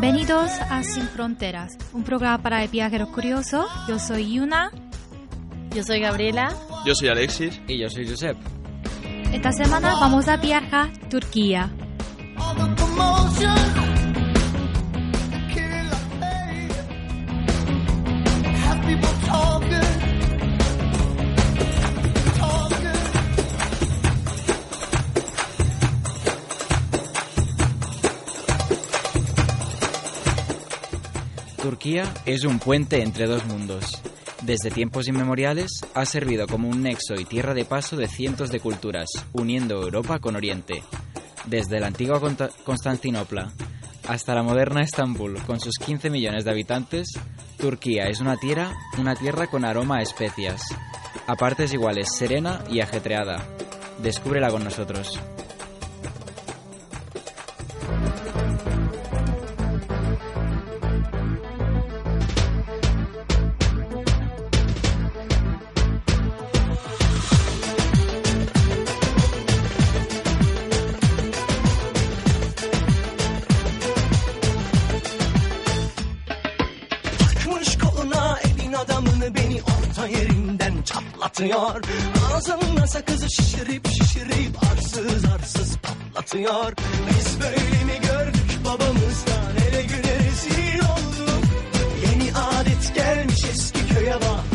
Bienvenidos 0.00 0.52
a 0.70 0.84
Sin 0.84 1.08
Fronteras, 1.08 1.76
un 1.92 2.04
programa 2.04 2.40
para 2.40 2.64
viajeros 2.68 3.08
curiosos. 3.08 3.66
Yo 3.88 3.98
soy 3.98 4.34
Yuna. 4.34 4.70
Yo 5.74 5.82
soy 5.82 5.98
Gabriela. 5.98 6.54
Yo 6.86 6.94
soy 6.94 7.08
Alexis. 7.08 7.60
Y 7.66 7.80
yo 7.80 7.88
soy 7.88 8.08
Josep. 8.08 8.36
Esta 9.32 9.50
semana 9.50 9.96
vamos 10.00 10.28
a 10.28 10.36
viajar 10.36 10.90
a 11.04 11.08
Turquía. 11.08 11.72
Turquía 31.88 32.12
es 32.26 32.44
un 32.44 32.58
puente 32.58 33.02
entre 33.02 33.26
dos 33.26 33.46
mundos. 33.46 34.02
Desde 34.42 34.70
tiempos 34.70 35.08
inmemoriales 35.08 35.70
ha 35.94 36.04
servido 36.04 36.46
como 36.46 36.68
un 36.68 36.82
nexo 36.82 37.14
y 37.14 37.24
tierra 37.24 37.54
de 37.54 37.64
paso 37.64 37.96
de 37.96 38.08
cientos 38.08 38.50
de 38.50 38.60
culturas, 38.60 39.08
uniendo 39.32 39.80
Europa 39.80 40.18
con 40.18 40.36
Oriente. 40.36 40.82
Desde 41.46 41.80
la 41.80 41.86
antigua 41.86 42.20
Constantinopla 42.62 43.54
hasta 44.06 44.34
la 44.34 44.42
moderna 44.42 44.82
Estambul, 44.82 45.42
con 45.46 45.60
sus 45.60 45.78
15 45.78 46.10
millones 46.10 46.44
de 46.44 46.50
habitantes, 46.50 47.08
Turquía 47.56 48.08
es 48.10 48.20
una 48.20 48.36
tierra, 48.36 48.76
una 48.98 49.14
tierra 49.14 49.46
con 49.46 49.64
aroma 49.64 49.96
a 49.96 50.02
especias, 50.02 50.60
a 51.26 51.36
partes 51.36 51.72
iguales 51.72 52.08
serena 52.14 52.64
y 52.70 52.80
ajetreada. 52.80 53.46
Descúbrela 54.02 54.50
con 54.50 54.62
nosotros. 54.62 55.18
Patlatıyor 86.28 86.72
Biz 87.08 87.40
böyle 87.40 87.56
mi 87.84 88.00
gördük 88.02 88.64
babamızdan? 88.64 89.56
Ele 89.68 89.82
güne 89.82 90.14
rezil 90.14 90.78
olduk. 90.78 91.44
Yeni 92.06 92.32
adet 92.36 92.94
gelmiş 92.94 93.44
eski 93.52 93.94
köye 93.94 94.14
bak 94.14 94.47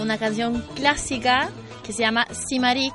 una 0.00 0.18
canción 0.18 0.62
clásica 0.74 1.48
que 1.82 1.92
se 1.92 2.02
llama 2.02 2.26
Simarik, 2.48 2.92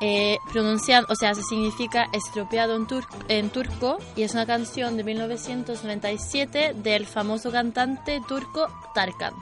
eh, 0.00 0.38
pronunciado, 0.52 1.06
o 1.10 1.14
sea, 1.14 1.34
se 1.34 1.42
significa 1.42 2.06
estropeado 2.12 2.76
en, 2.76 2.86
tur- 2.86 3.06
en 3.28 3.50
turco, 3.50 3.98
y 4.14 4.22
es 4.22 4.32
una 4.34 4.46
canción 4.46 4.96
de 4.96 5.04
1997 5.04 6.74
del 6.76 7.06
famoso 7.06 7.50
cantante 7.50 8.20
turco 8.26 8.68
Tarkan. 8.94 9.34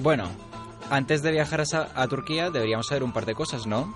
Bueno, 0.00 0.28
antes 0.90 1.22
de 1.22 1.30
viajar 1.30 1.62
a 1.94 2.08
Turquía 2.08 2.50
deberíamos 2.50 2.86
saber 2.86 3.04
un 3.04 3.12
par 3.12 3.24
de 3.24 3.34
cosas, 3.34 3.66
¿no? 3.66 3.94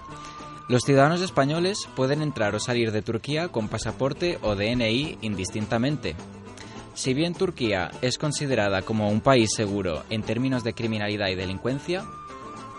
Los 0.68 0.82
ciudadanos 0.82 1.20
españoles 1.20 1.88
pueden 1.94 2.22
entrar 2.22 2.56
o 2.56 2.58
salir 2.58 2.90
de 2.90 3.00
Turquía 3.00 3.48
con 3.48 3.68
pasaporte 3.68 4.38
o 4.42 4.56
DNI 4.56 5.18
indistintamente. 5.22 6.16
Si 6.94 7.14
bien 7.14 7.34
Turquía 7.34 7.92
es 8.02 8.18
considerada 8.18 8.82
como 8.82 9.08
un 9.08 9.20
país 9.20 9.50
seguro 9.54 10.02
en 10.10 10.22
términos 10.22 10.64
de 10.64 10.72
criminalidad 10.72 11.28
y 11.28 11.36
delincuencia, 11.36 12.02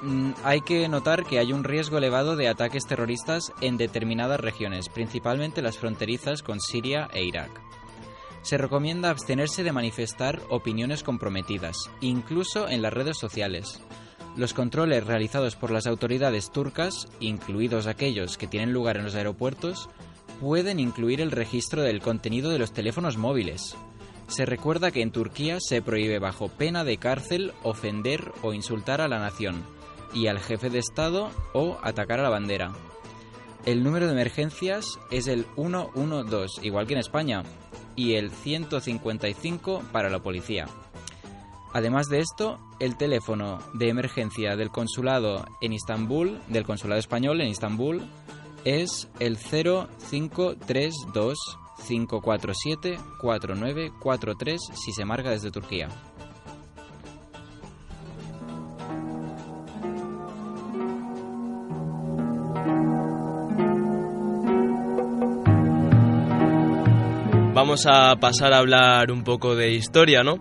mm, 0.01 0.31
hay 0.43 0.59
que 0.61 0.89
notar 0.89 1.23
que 1.23 1.39
hay 1.39 1.53
un 1.53 1.63
riesgo 1.63 1.97
elevado 1.97 2.35
de 2.35 2.49
ataques 2.49 2.85
terroristas 2.85 3.53
en 3.61 3.77
determinadas 3.77 4.41
regiones, 4.41 4.89
principalmente 4.89 5.61
las 5.61 5.77
fronterizas 5.77 6.43
con 6.43 6.59
Siria 6.59 7.07
e 7.13 7.23
Irak. 7.23 7.61
se 8.43 8.57
recomienda 8.57 9.09
abstenerse 9.09 9.61
de 9.61 9.73
manifestar 9.73 10.39
opiniones 10.49 11.03
comprometidas, 11.03 11.89
incluso 11.99 12.69
en 12.69 12.81
las 12.81 12.93
redes 12.93 13.17
sociales. 13.17 13.81
Los 14.37 14.53
controles 14.53 15.03
realizados 15.03 15.55
por 15.55 15.71
las 15.71 15.87
autoridades 15.87 16.51
turcas, 16.51 17.07
incluidos 17.19 17.87
aquellos 17.87 18.37
que 18.37 18.45
tienen 18.45 18.71
lugar 18.71 18.97
en 18.97 19.03
los 19.03 19.15
aeropuertos, 19.15 19.89
pueden 20.39 20.79
incluir 20.79 21.21
el 21.21 21.31
registro 21.31 21.81
del 21.81 22.01
contenido 22.01 22.51
de 22.51 22.59
los 22.59 22.71
teléfonos 22.71 23.17
móviles. 23.17 23.75
Se 24.27 24.45
recuerda 24.45 24.91
que 24.91 25.01
en 25.01 25.11
Turquía 25.11 25.57
se 25.59 25.81
prohíbe 25.81 26.19
bajo 26.19 26.49
pena 26.49 26.83
de 26.83 26.97
cárcel 26.97 27.51
ofender 27.63 28.31
o 28.43 28.53
insultar 28.53 29.01
a 29.01 29.07
la 29.07 29.17
nación 29.17 29.63
y 30.13 30.27
al 30.27 30.39
jefe 30.39 30.69
de 30.69 30.77
Estado 30.77 31.31
o 31.53 31.79
atacar 31.81 32.19
a 32.19 32.23
la 32.23 32.29
bandera. 32.29 32.73
El 33.65 33.83
número 33.83 34.05
de 34.05 34.13
emergencias 34.13 34.99
es 35.09 35.25
el 35.25 35.45
112, 35.55 36.63
igual 36.63 36.85
que 36.85 36.93
en 36.93 36.99
España, 36.99 37.41
y 37.95 38.13
el 38.13 38.29
155 38.29 39.81
para 39.91 40.11
la 40.11 40.19
policía. 40.19 40.67
Además 41.77 42.09
de 42.09 42.19
esto, 42.21 42.57
el 42.79 42.97
teléfono 42.97 43.59
de 43.75 43.89
emergencia 43.89 44.55
del 44.55 44.71
consulado 44.71 45.45
en 45.61 45.73
Istambul, 45.73 46.39
del 46.47 46.65
consulado 46.65 46.99
español 46.99 47.39
en 47.39 47.49
Istambul, 47.49 48.01
es 48.65 49.07
el 49.19 49.37
0532 49.37 51.37
547 51.87 52.97
4943 53.21 54.59
si 54.73 54.91
se 54.91 55.05
marca 55.05 55.29
desde 55.29 55.51
Turquía. 55.51 55.87
Vamos 67.53 67.85
a 67.85 68.15
pasar 68.15 68.53
a 68.53 68.57
hablar 68.57 69.11
un 69.11 69.23
poco 69.23 69.55
de 69.55 69.73
historia, 69.73 70.23
¿no? 70.23 70.39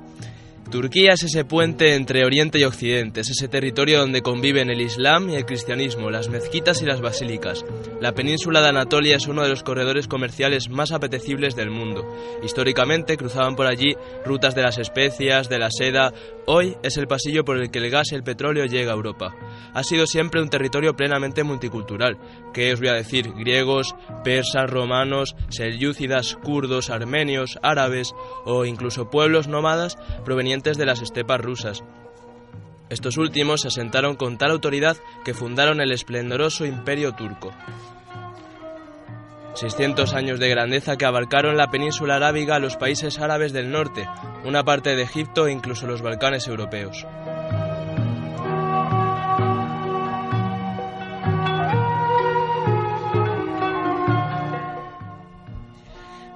Turquía 0.70 1.12
es 1.12 1.22
ese 1.22 1.44
puente 1.44 1.94
entre 1.94 2.24
Oriente 2.24 2.58
y 2.58 2.64
Occidente, 2.64 3.20
es 3.20 3.30
ese 3.30 3.46
territorio 3.46 4.00
donde 4.00 4.22
conviven 4.22 4.68
el 4.68 4.80
Islam 4.80 5.30
y 5.30 5.36
el 5.36 5.46
cristianismo, 5.46 6.10
las 6.10 6.28
mezquitas 6.28 6.82
y 6.82 6.86
las 6.86 7.00
basílicas. 7.00 7.64
La 8.00 8.12
península 8.12 8.60
de 8.60 8.70
Anatolia 8.70 9.14
es 9.14 9.28
uno 9.28 9.44
de 9.44 9.48
los 9.48 9.62
corredores 9.62 10.08
comerciales 10.08 10.68
más 10.68 10.90
apetecibles 10.90 11.54
del 11.54 11.70
mundo. 11.70 12.04
Históricamente 12.42 13.16
cruzaban 13.16 13.54
por 13.54 13.68
allí 13.68 13.94
rutas 14.24 14.56
de 14.56 14.62
las 14.62 14.78
especias, 14.78 15.48
de 15.48 15.60
la 15.60 15.70
seda. 15.70 16.12
Hoy 16.46 16.74
es 16.82 16.96
el 16.96 17.06
pasillo 17.06 17.44
por 17.44 17.58
el 17.58 17.70
que 17.70 17.78
el 17.78 17.90
gas 17.90 18.10
y 18.10 18.16
el 18.16 18.24
petróleo 18.24 18.64
llega 18.66 18.90
a 18.90 18.96
Europa. 18.96 19.36
Ha 19.72 19.84
sido 19.84 20.06
siempre 20.08 20.42
un 20.42 20.48
territorio 20.48 20.96
plenamente 20.96 21.44
multicultural. 21.44 22.18
¿Qué 22.52 22.72
os 22.72 22.80
voy 22.80 22.88
a 22.88 22.94
decir? 22.94 23.32
Griegos, 23.34 23.94
persas, 24.24 24.68
romanos, 24.68 25.36
selyúcidas, 25.48 26.34
kurdos, 26.42 26.90
armenios, 26.90 27.56
árabes 27.62 28.12
o 28.44 28.64
incluso 28.64 29.10
pueblos 29.10 29.46
nómadas 29.46 29.96
provenientes 30.24 30.56
de 30.62 30.87
las 30.87 31.03
estepas 31.03 31.41
rusas. 31.41 31.85
Estos 32.88 33.19
últimos 33.19 33.61
se 33.61 33.69
asentaron 33.69 34.17
con 34.17 34.38
tal 34.38 34.53
autoridad 34.53 34.97
que 35.25 35.35
fundaron 35.35 35.81
el 35.81 35.93
esplendoroso 35.93 36.64
imperio 36.64 37.12
turco. 37.12 37.53
600 39.55 40.14
años 40.14 40.41
de 40.41 40.49
grandeza 40.49 40.97
que 40.97 41.05
abarcaron 41.05 41.56
la 41.56 41.70
península 41.70 42.17
arábiga, 42.17 42.58
los 42.58 42.76
países 42.76 43.19
árabes 43.19 43.53
del 43.53 43.70
norte, 43.70 44.08
una 44.44 44.64
parte 44.64 44.97
de 44.97 45.03
Egipto 45.03 45.47
e 45.47 45.53
incluso 45.53 45.87
los 45.87 46.03
Balcanes 46.03 46.47
europeos. 46.49 47.06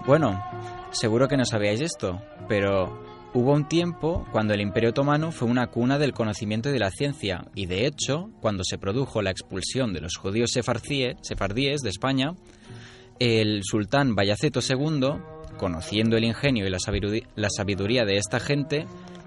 Bueno, 0.06 0.43
seguro 0.90 1.28
que 1.28 1.37
no 1.37 1.44
sabíais 1.44 1.81
esto, 1.81 2.20
pero 2.49 3.19
Hubo 3.32 3.52
un 3.52 3.68
tiempo 3.68 4.26
cuando 4.32 4.54
el 4.54 4.60
Imperio 4.60 4.90
Otomano 4.90 5.30
fue 5.30 5.46
una 5.46 5.68
cuna 5.68 5.98
del 5.98 6.12
conocimiento 6.12 6.68
y 6.68 6.72
de 6.72 6.80
la 6.80 6.90
ciencia, 6.90 7.44
y 7.54 7.66
de 7.66 7.86
hecho, 7.86 8.30
cuando 8.40 8.64
se 8.64 8.76
produjo 8.76 9.22
la 9.22 9.30
expulsión 9.30 9.92
de 9.92 10.00
los 10.00 10.16
judíos 10.16 10.50
sefardíes 10.50 11.80
de 11.80 11.88
España, 11.88 12.34
el 13.20 13.60
sultán 13.62 14.16
Bayaceto 14.16 14.58
II, 14.68 15.20
conociendo 15.58 16.16
el 16.16 16.24
ingenio 16.24 16.66
y 16.66 16.70
la 16.70 17.48
sabiduría 17.50 18.04
de 18.04 18.16
esta 18.16 18.40
gente, 18.40 18.86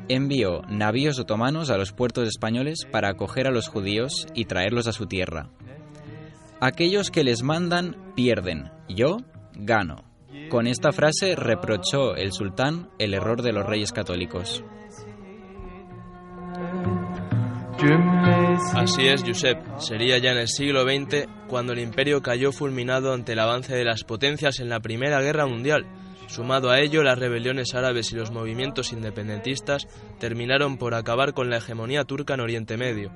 envió 0.10 0.64
navíos 0.68 1.18
otomanos 1.18 1.70
a 1.70 1.78
los 1.78 1.94
puertos 1.94 2.28
españoles 2.28 2.86
para 2.92 3.10
acoger 3.10 3.48
a 3.48 3.52
los 3.52 3.70
judíos 3.70 4.28
y 4.36 4.46
traerlos 4.46 4.88
a 4.88 4.92
su 4.92 5.06
tierra. 5.06 5.50
Aquellos 6.60 7.10
que 7.10 7.24
les 7.24 7.42
mandan 7.42 7.96
pierden, 8.16 8.70
yo 8.90 9.18
gano. 9.56 10.13
Con 10.54 10.68
esta 10.68 10.92
frase 10.92 11.36
reprochó 11.36 12.16
el 12.16 12.32
sultán 12.32 12.92
el 13.00 13.16
error 13.16 13.42
de 13.42 13.54
los 13.54 13.66
reyes 13.66 13.92
católicos. 13.92 14.64
Así 18.76 19.08
es, 19.08 19.24
Josep. 19.24 19.80
Sería 19.80 20.20
ya 20.20 20.30
en 20.30 20.38
el 20.38 20.48
siglo 20.48 20.84
XX 20.84 21.26
cuando 21.48 21.74
el 21.74 21.80
imperio 21.80 22.22
cayó 22.22 22.52
fulminado 22.52 23.14
ante 23.14 23.32
el 23.32 23.40
avance 23.40 23.74
de 23.74 23.84
las 23.84 24.04
potencias 24.04 24.60
en 24.60 24.70
la 24.70 24.80
Primera 24.80 25.22
Guerra 25.22 25.48
Mundial. 25.48 25.88
Sumado 26.28 26.70
a 26.70 26.80
ello, 26.82 27.02
las 27.02 27.18
rebeliones 27.18 27.74
árabes 27.74 28.12
y 28.12 28.16
los 28.16 28.30
movimientos 28.30 28.94
independentistas 28.94 29.88
terminaron 30.20 30.78
por 30.78 30.94
acabar 30.94 31.34
con 31.34 31.50
la 31.50 31.58
hegemonía 31.58 32.04
turca 32.04 32.36
en 32.36 32.42
Oriente 32.42 32.78
Medio. 32.78 33.12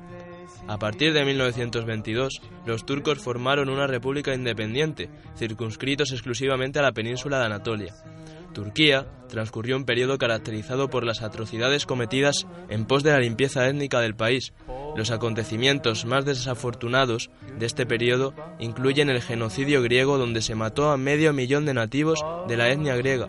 A 0.67 0.77
partir 0.77 1.13
de 1.13 1.23
1922, 1.23 2.41
los 2.65 2.85
turcos 2.85 3.19
formaron 3.19 3.69
una 3.69 3.87
república 3.87 4.33
independiente, 4.33 5.09
circunscritos 5.37 6.11
exclusivamente 6.11 6.79
a 6.79 6.81
la 6.81 6.91
península 6.91 7.39
de 7.39 7.45
Anatolia. 7.45 7.93
Turquía 8.53 9.05
transcurrió 9.29 9.77
un 9.77 9.85
periodo 9.85 10.17
caracterizado 10.17 10.89
por 10.89 11.05
las 11.05 11.21
atrocidades 11.21 11.85
cometidas 11.85 12.47
en 12.69 12.85
pos 12.85 13.03
de 13.03 13.11
la 13.11 13.19
limpieza 13.19 13.67
étnica 13.69 14.01
del 14.01 14.15
país. 14.15 14.51
Los 14.95 15.11
acontecimientos 15.11 16.05
más 16.05 16.25
desafortunados 16.25 17.29
de 17.57 17.65
este 17.65 17.85
periodo 17.85 18.33
incluyen 18.59 19.09
el 19.09 19.21
genocidio 19.21 19.81
griego 19.83 20.17
donde 20.17 20.41
se 20.41 20.55
mató 20.55 20.89
a 20.89 20.97
medio 20.97 21.33
millón 21.33 21.65
de 21.65 21.75
nativos 21.75 22.19
de 22.47 22.57
la 22.57 22.69
etnia 22.69 22.95
griega, 22.95 23.27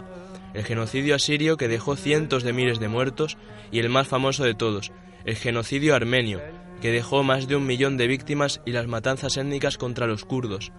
el 0.54 0.64
genocidio 0.64 1.14
asirio 1.14 1.56
que 1.56 1.68
dejó 1.68 1.94
cientos 1.94 2.42
de 2.42 2.52
miles 2.52 2.80
de 2.80 2.88
muertos 2.88 3.36
y 3.70 3.80
el 3.80 3.90
más 3.90 4.08
famoso 4.08 4.44
de 4.44 4.54
todos, 4.54 4.92
el 5.24 5.36
genocidio 5.36 5.94
armenio, 5.94 6.40
que 6.80 6.92
dejó 6.92 7.22
más 7.22 7.48
de 7.48 7.56
un 7.56 7.66
millón 7.66 7.96
de 7.96 8.06
víctimas 8.06 8.60
y 8.64 8.72
las 8.72 8.86
matanzas 8.86 9.36
étnicas 9.36 9.78
contra 9.78 10.06
los 10.06 10.24
kurdos. 10.24 10.72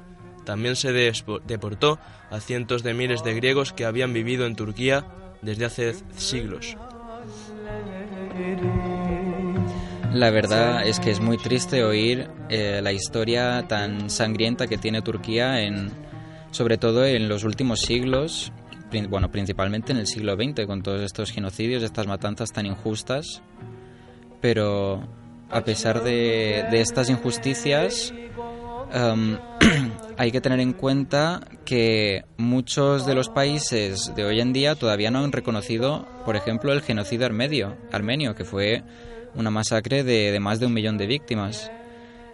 También 0.46 0.76
se 0.76 0.92
deportó 0.92 2.00
a 2.32 2.40
cientos 2.40 2.84
de 2.84 2.94
miles 2.94 3.24
de 3.24 3.36
griegos 3.36 3.74
que 3.74 3.86
habían 3.86 4.14
vivido 4.14 4.46
en 4.46 4.56
Turquía 4.56 5.06
desde 5.42 5.66
hace 5.66 5.94
siglos. 6.16 6.76
La 10.14 10.32
verdad 10.32 10.88
es 10.88 11.00
que 11.00 11.12
es 11.12 11.20
muy 11.20 11.38
triste 11.38 11.84
oír 11.84 12.28
eh, 12.50 12.80
la 12.82 12.92
historia 12.92 13.68
tan 13.68 14.10
sangrienta 14.10 14.66
que 14.66 14.78
tiene 14.78 15.04
Turquía, 15.04 15.62
en, 15.62 15.92
sobre 16.50 16.78
todo 16.80 17.06
en 17.06 17.30
los 17.30 17.44
últimos 17.44 17.82
siglos, 17.82 18.52
bueno, 19.08 19.30
principalmente 19.30 19.92
en 19.92 20.00
el 20.00 20.08
siglo 20.08 20.36
XX, 20.36 20.66
con 20.66 20.82
todos 20.82 21.02
estos 21.02 21.32
genocidios, 21.32 21.84
estas 21.84 22.08
matanzas 22.08 22.52
tan 22.52 22.66
injustas. 22.66 23.44
Pero 24.42 25.04
a 25.50 25.62
pesar 25.64 26.04
de, 26.04 26.68
estas 26.74 27.10
injusticias, 27.10 28.14
um, 28.94 29.38
hay 30.18 30.32
que 30.32 30.42
tener 30.42 30.60
en 30.60 30.74
cuenta 30.74 31.42
que 31.66 32.24
muchos 32.38 33.06
de 33.06 33.16
los 33.16 33.30
países 33.30 34.14
de 34.16 34.26
hoy 34.26 34.42
en 34.42 34.54
día 34.54 34.76
todavía 34.76 35.12
no 35.12 35.24
han 35.24 35.32
reconocido, 35.32 36.08
por 36.26 36.36
ejemplo, 36.36 36.72
el 36.74 36.82
genocidio 36.82 37.26
armenio, 37.26 37.78
armenio 37.92 38.36
que 38.36 38.46
fue 38.46 38.84
una 39.36 39.50
masacre 39.50 40.04
de, 40.04 40.32
de 40.32 40.40
más 40.40 40.60
de 40.60 40.68
un 40.68 40.74
millón 40.74 40.98
de 40.98 41.08
víctimas. 41.08 41.72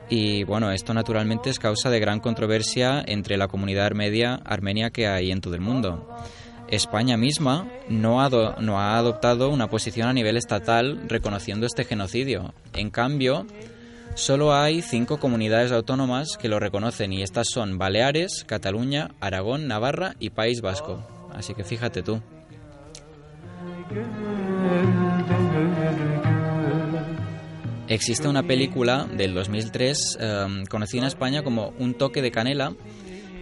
Y 0.08 0.44
bueno, 0.44 0.72
esto 0.72 0.94
naturalmente 0.94 1.50
es 1.50 1.58
causa 1.58 1.90
de 1.90 2.00
gran 2.00 2.20
controversia 2.20 3.04
entre 3.08 3.38
la 3.38 3.48
comunidad 3.48 3.88
armenia, 3.88 4.40
armenia 4.46 4.92
que 4.92 5.08
hay 5.08 5.32
en 5.32 5.42
todo 5.42 5.56
el 5.56 5.62
mundo. 5.62 6.08
España 6.70 7.16
misma 7.16 7.68
no 7.90 8.22
ha, 8.22 8.98
adoptado 8.98 9.50
una 9.50 9.68
posición 9.70 10.08
a 10.08 10.14
nivel 10.14 10.38
estatal 10.38 11.02
reconociendo 11.08 11.66
este 11.66 11.84
genocidio. 11.84 12.54
En 12.74 12.90
cambio, 12.90 13.46
solo 14.16 14.54
hay 14.54 14.82
cinco 14.82 15.20
comunidades 15.20 15.72
autónomas 15.72 16.38
que 16.38 16.50
lo 16.50 16.60
reconocen 16.60 17.14
y 17.14 17.22
estas 17.22 17.48
son 17.50 17.78
Baleares, 17.78 18.44
Cataluña, 18.46 19.12
Aragón, 19.20 19.68
Navarra 19.68 20.16
y 20.20 20.32
País 20.32 20.62
Vasco. 20.62 21.06
Así 21.34 21.54
que 21.54 21.64
fíjate 21.64 22.02
tú. 22.02 22.22
Existe 27.88 28.28
una 28.28 28.42
película 28.42 29.06
del 29.06 29.36
2003 29.36 30.18
eh, 30.20 30.64
conocida 30.70 31.02
en 31.02 31.08
España 31.08 31.44
como 31.44 31.74
Un 31.78 31.94
toque 31.94 32.24
de 32.24 32.32
canela 32.32 32.74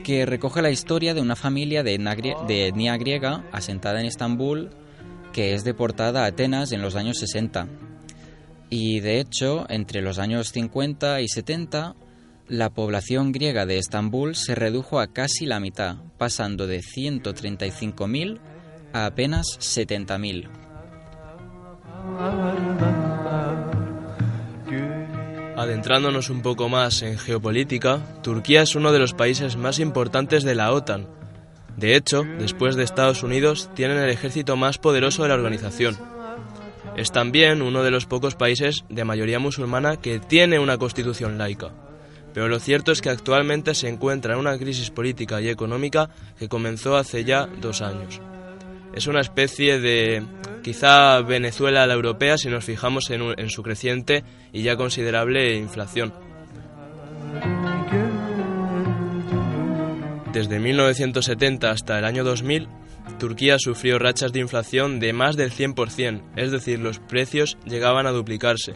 que 0.04 0.26
recoge 0.26 0.62
la 0.62 0.70
historia 0.70 1.14
de 1.14 1.22
una 1.22 1.36
familia 1.36 1.84
de 1.84 1.96
etnia, 1.96 2.98
griega 2.98 3.44
asentada 3.52 4.00
en 4.00 4.06
Estambul 4.06 4.70
que 5.34 5.54
es 5.56 5.64
deportada 5.64 6.24
a 6.24 6.28
Atenas 6.28 6.72
en 6.72 6.82
los 6.82 6.96
años 6.96 7.18
60. 7.18 7.68
Y 8.70 9.02
de 9.02 9.20
hecho, 9.20 9.66
entre 9.70 10.02
los 10.02 10.20
años 10.20 10.50
50 10.50 11.22
y 11.22 11.28
70, 11.28 11.96
la 12.48 12.70
población 12.70 13.32
griega 13.32 13.66
de 13.66 13.80
Estambul 13.80 14.36
se 14.36 14.56
redujo 14.56 15.00
a 15.00 15.08
casi 15.08 15.46
la 15.46 15.60
mitad, 15.60 15.98
pasando 16.18 16.68
de 16.68 16.80
135.000 16.80 18.40
a 18.94 19.08
apenas 19.08 19.48
70.000. 19.60 20.50
Adentrándonos 25.64 26.30
un 26.30 26.42
poco 26.42 26.68
más 26.68 27.04
en 27.04 27.18
geopolítica, 27.18 28.02
Turquía 28.22 28.64
es 28.64 28.76
uno 28.76 28.92
de 28.92 29.00
los 29.00 29.14
países 29.14 29.56
más 29.56 29.80
importantes 29.80 30.44
de 30.44 30.56
la 30.56 30.74
OTAN. 30.74 31.08
De 31.78 31.96
hecho, 31.96 32.24
después 32.38 32.76
de 32.76 32.84
Estados 32.84 33.24
Unidos, 33.24 33.70
tienen 33.74 33.98
el 33.98 34.10
ejército 34.10 34.58
más 34.58 34.78
poderoso 34.78 35.24
de 35.24 35.30
la 35.30 35.36
organización. 35.36 35.98
Es 36.98 37.14
también 37.14 37.62
uno 37.62 37.82
de 37.82 37.92
los 37.92 38.06
pocos 38.06 38.36
países 38.36 38.84
de 38.90 39.06
mayoría 39.06 39.40
musulmana 39.40 39.96
que 39.96 40.20
tiene 40.20 40.60
una 40.60 40.78
constitución 40.78 41.38
laica. 41.38 41.72
Pero 42.34 42.50
lo 42.50 42.60
cierto 42.60 42.92
es 42.92 43.02
que 43.02 43.10
actualmente 43.10 43.74
se 43.74 43.88
encuentra 43.88 44.34
en 44.34 44.42
una 44.42 44.58
crisis 44.58 44.90
política 44.90 45.40
y 45.40 45.48
económica 45.48 46.10
que 46.38 46.50
comenzó 46.50 46.98
hace 46.98 47.24
ya 47.24 47.48
dos 47.62 47.82
años. 47.82 48.20
Es 48.94 49.08
una 49.08 49.22
especie 49.22 49.80
de 49.80 50.24
quizá 50.64 51.22
Venezuela 51.22 51.88
la 51.88 51.94
europea 51.94 52.38
si 52.38 52.50
nos 52.50 52.64
fijamos 52.64 53.10
en, 53.10 53.22
en 53.38 53.50
su 53.50 53.64
creciente 53.64 54.24
y 54.52 54.64
ya 54.64 54.76
considerable 54.76 55.58
inflación. 55.58 56.14
Desde 60.32 60.60
1970 60.60 61.70
hasta 61.70 62.00
el 62.00 62.06
año 62.06 62.24
2000, 62.24 62.68
Turquía 63.20 63.58
sufrió 63.60 64.00
rachas 64.00 64.34
de 64.34 64.40
inflación 64.40 65.00
de 65.00 65.14
más 65.14 65.36
del 65.36 65.52
100%, 65.52 66.24
es 66.36 66.52
decir, 66.52 66.80
los 66.80 67.00
precios 67.00 67.58
llegaban 67.66 68.08
a 68.08 68.12
duplicarse. 68.12 68.74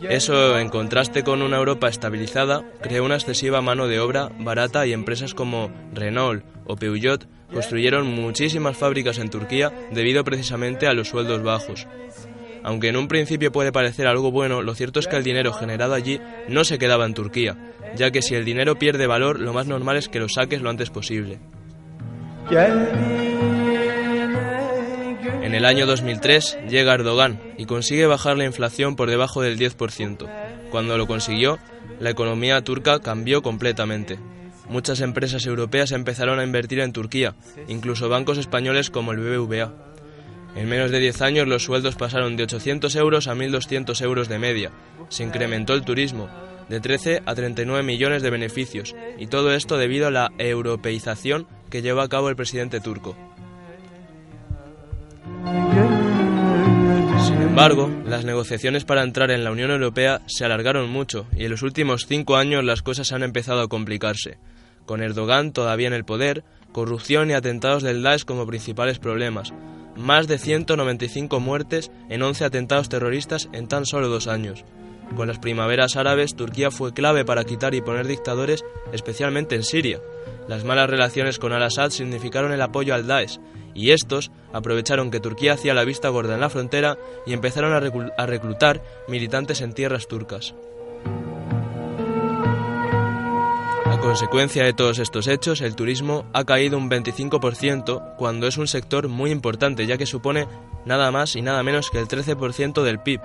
Eso, 0.00 0.58
en 0.58 0.70
contraste 0.70 1.24
con 1.24 1.42
una 1.42 1.58
Europa 1.58 1.88
estabilizada, 1.88 2.64
creó 2.80 3.04
una 3.04 3.16
excesiva 3.16 3.60
mano 3.60 3.86
de 3.86 4.00
obra 4.00 4.30
barata 4.38 4.86
y 4.86 4.92
empresas 4.92 5.34
como 5.34 5.70
Renault 5.92 6.44
o 6.64 6.76
Peugeot 6.76 7.28
construyeron 7.52 8.06
muchísimas 8.06 8.76
fábricas 8.76 9.18
en 9.18 9.30
Turquía 9.30 9.72
debido 9.90 10.24
precisamente 10.24 10.86
a 10.86 10.92
los 10.92 11.08
sueldos 11.08 11.42
bajos. 11.42 11.86
Aunque 12.62 12.88
en 12.88 12.96
un 12.96 13.08
principio 13.08 13.52
puede 13.52 13.72
parecer 13.72 14.06
algo 14.06 14.30
bueno, 14.30 14.62
lo 14.62 14.74
cierto 14.74 15.00
es 15.00 15.06
que 15.06 15.16
el 15.16 15.24
dinero 15.24 15.52
generado 15.52 15.94
allí 15.94 16.20
no 16.48 16.64
se 16.64 16.78
quedaba 16.78 17.06
en 17.06 17.14
Turquía, 17.14 17.56
ya 17.96 18.10
que 18.10 18.22
si 18.22 18.34
el 18.34 18.44
dinero 18.44 18.78
pierde 18.78 19.06
valor, 19.06 19.40
lo 19.40 19.52
más 19.52 19.66
normal 19.66 19.96
es 19.96 20.08
que 20.08 20.20
lo 20.20 20.28
saques 20.28 20.60
lo 20.60 20.70
antes 20.70 20.90
posible. 20.90 21.38
En 25.42 25.54
el 25.54 25.64
año 25.64 25.86
2003 25.86 26.58
llega 26.68 26.94
Erdogan 26.94 27.40
y 27.56 27.64
consigue 27.64 28.06
bajar 28.06 28.36
la 28.36 28.44
inflación 28.44 28.94
por 28.94 29.10
debajo 29.10 29.42
del 29.42 29.58
10%. 29.58 30.28
Cuando 30.70 30.96
lo 30.96 31.06
consiguió, 31.06 31.58
la 31.98 32.10
economía 32.10 32.62
turca 32.62 33.00
cambió 33.00 33.42
completamente. 33.42 34.18
Muchas 34.70 35.00
empresas 35.00 35.44
europeas 35.46 35.90
empezaron 35.90 36.38
a 36.38 36.44
invertir 36.44 36.78
en 36.78 36.92
Turquía, 36.92 37.34
incluso 37.66 38.08
bancos 38.08 38.38
españoles 38.38 38.88
como 38.88 39.10
el 39.10 39.18
BBVA. 39.18 39.72
En 40.54 40.68
menos 40.68 40.92
de 40.92 41.00
10 41.00 41.22
años 41.22 41.48
los 41.48 41.64
sueldos 41.64 41.96
pasaron 41.96 42.36
de 42.36 42.44
800 42.44 42.94
euros 42.94 43.26
a 43.26 43.34
1.200 43.34 44.00
euros 44.02 44.28
de 44.28 44.38
media. 44.38 44.70
Se 45.08 45.24
incrementó 45.24 45.74
el 45.74 45.82
turismo, 45.82 46.28
de 46.68 46.78
13 46.78 47.22
a 47.26 47.34
39 47.34 47.82
millones 47.82 48.22
de 48.22 48.30
beneficios, 48.30 48.94
y 49.18 49.26
todo 49.26 49.52
esto 49.52 49.76
debido 49.76 50.06
a 50.06 50.12
la 50.12 50.30
europeización 50.38 51.48
que 51.68 51.82
lleva 51.82 52.04
a 52.04 52.08
cabo 52.08 52.28
el 52.28 52.36
presidente 52.36 52.78
turco. 52.78 53.16
Sin 57.26 57.42
embargo, 57.42 57.90
las 58.06 58.24
negociaciones 58.24 58.84
para 58.84 59.02
entrar 59.02 59.32
en 59.32 59.42
la 59.42 59.50
Unión 59.50 59.72
Europea 59.72 60.22
se 60.26 60.44
alargaron 60.44 60.88
mucho 60.90 61.26
y 61.36 61.44
en 61.44 61.50
los 61.50 61.62
últimos 61.62 62.06
cinco 62.06 62.36
años 62.36 62.62
las 62.62 62.82
cosas 62.82 63.10
han 63.10 63.24
empezado 63.24 63.62
a 63.62 63.68
complicarse, 63.68 64.38
con 64.90 65.04
Erdogan 65.04 65.52
todavía 65.52 65.86
en 65.86 65.92
el 65.92 66.04
poder, 66.04 66.42
corrupción 66.72 67.30
y 67.30 67.34
atentados 67.34 67.84
del 67.84 68.02
Daesh 68.02 68.24
como 68.24 68.44
principales 68.44 68.98
problemas, 68.98 69.54
más 69.94 70.26
de 70.26 70.36
195 70.36 71.38
muertes 71.38 71.92
en 72.08 72.24
11 72.24 72.44
atentados 72.44 72.88
terroristas 72.88 73.48
en 73.52 73.68
tan 73.68 73.86
solo 73.86 74.08
dos 74.08 74.26
años. 74.26 74.64
Con 75.14 75.28
las 75.28 75.38
primaveras 75.38 75.94
árabes, 75.94 76.34
Turquía 76.34 76.72
fue 76.72 76.92
clave 76.92 77.24
para 77.24 77.44
quitar 77.44 77.72
y 77.76 77.82
poner 77.82 78.08
dictadores, 78.08 78.64
especialmente 78.92 79.54
en 79.54 79.62
Siria. 79.62 80.00
Las 80.48 80.64
malas 80.64 80.90
relaciones 80.90 81.38
con 81.38 81.52
al-Assad 81.52 81.90
significaron 81.90 82.50
el 82.50 82.60
apoyo 82.60 82.92
al 82.92 83.06
Daesh, 83.06 83.38
y 83.74 83.92
estos 83.92 84.32
aprovecharon 84.52 85.12
que 85.12 85.20
Turquía 85.20 85.52
hacía 85.52 85.72
la 85.72 85.84
vista 85.84 86.08
gorda 86.08 86.34
en 86.34 86.40
la 86.40 86.50
frontera 86.50 86.98
y 87.26 87.32
empezaron 87.32 87.72
a, 87.72 88.26
reclutar 88.26 88.82
militantes 89.06 89.60
en 89.60 89.72
tierras 89.72 90.08
turcas. 90.08 90.52
Consecuencia 94.02 94.64
de 94.64 94.72
todos 94.72 94.98
estos 94.98 95.28
hechos, 95.28 95.60
el 95.60 95.76
turismo 95.76 96.24
ha 96.32 96.44
caído 96.44 96.78
un 96.78 96.88
25% 96.88 98.16
cuando 98.16 98.46
es 98.46 98.56
un 98.56 98.66
sector 98.66 99.08
muy 99.08 99.30
importante, 99.30 99.86
ya 99.86 99.98
que 99.98 100.06
supone 100.06 100.48
nada 100.86 101.10
más 101.10 101.36
y 101.36 101.42
nada 101.42 101.62
menos 101.62 101.90
que 101.90 101.98
el 101.98 102.08
13% 102.08 102.82
del 102.82 102.98
PIB. 102.98 103.20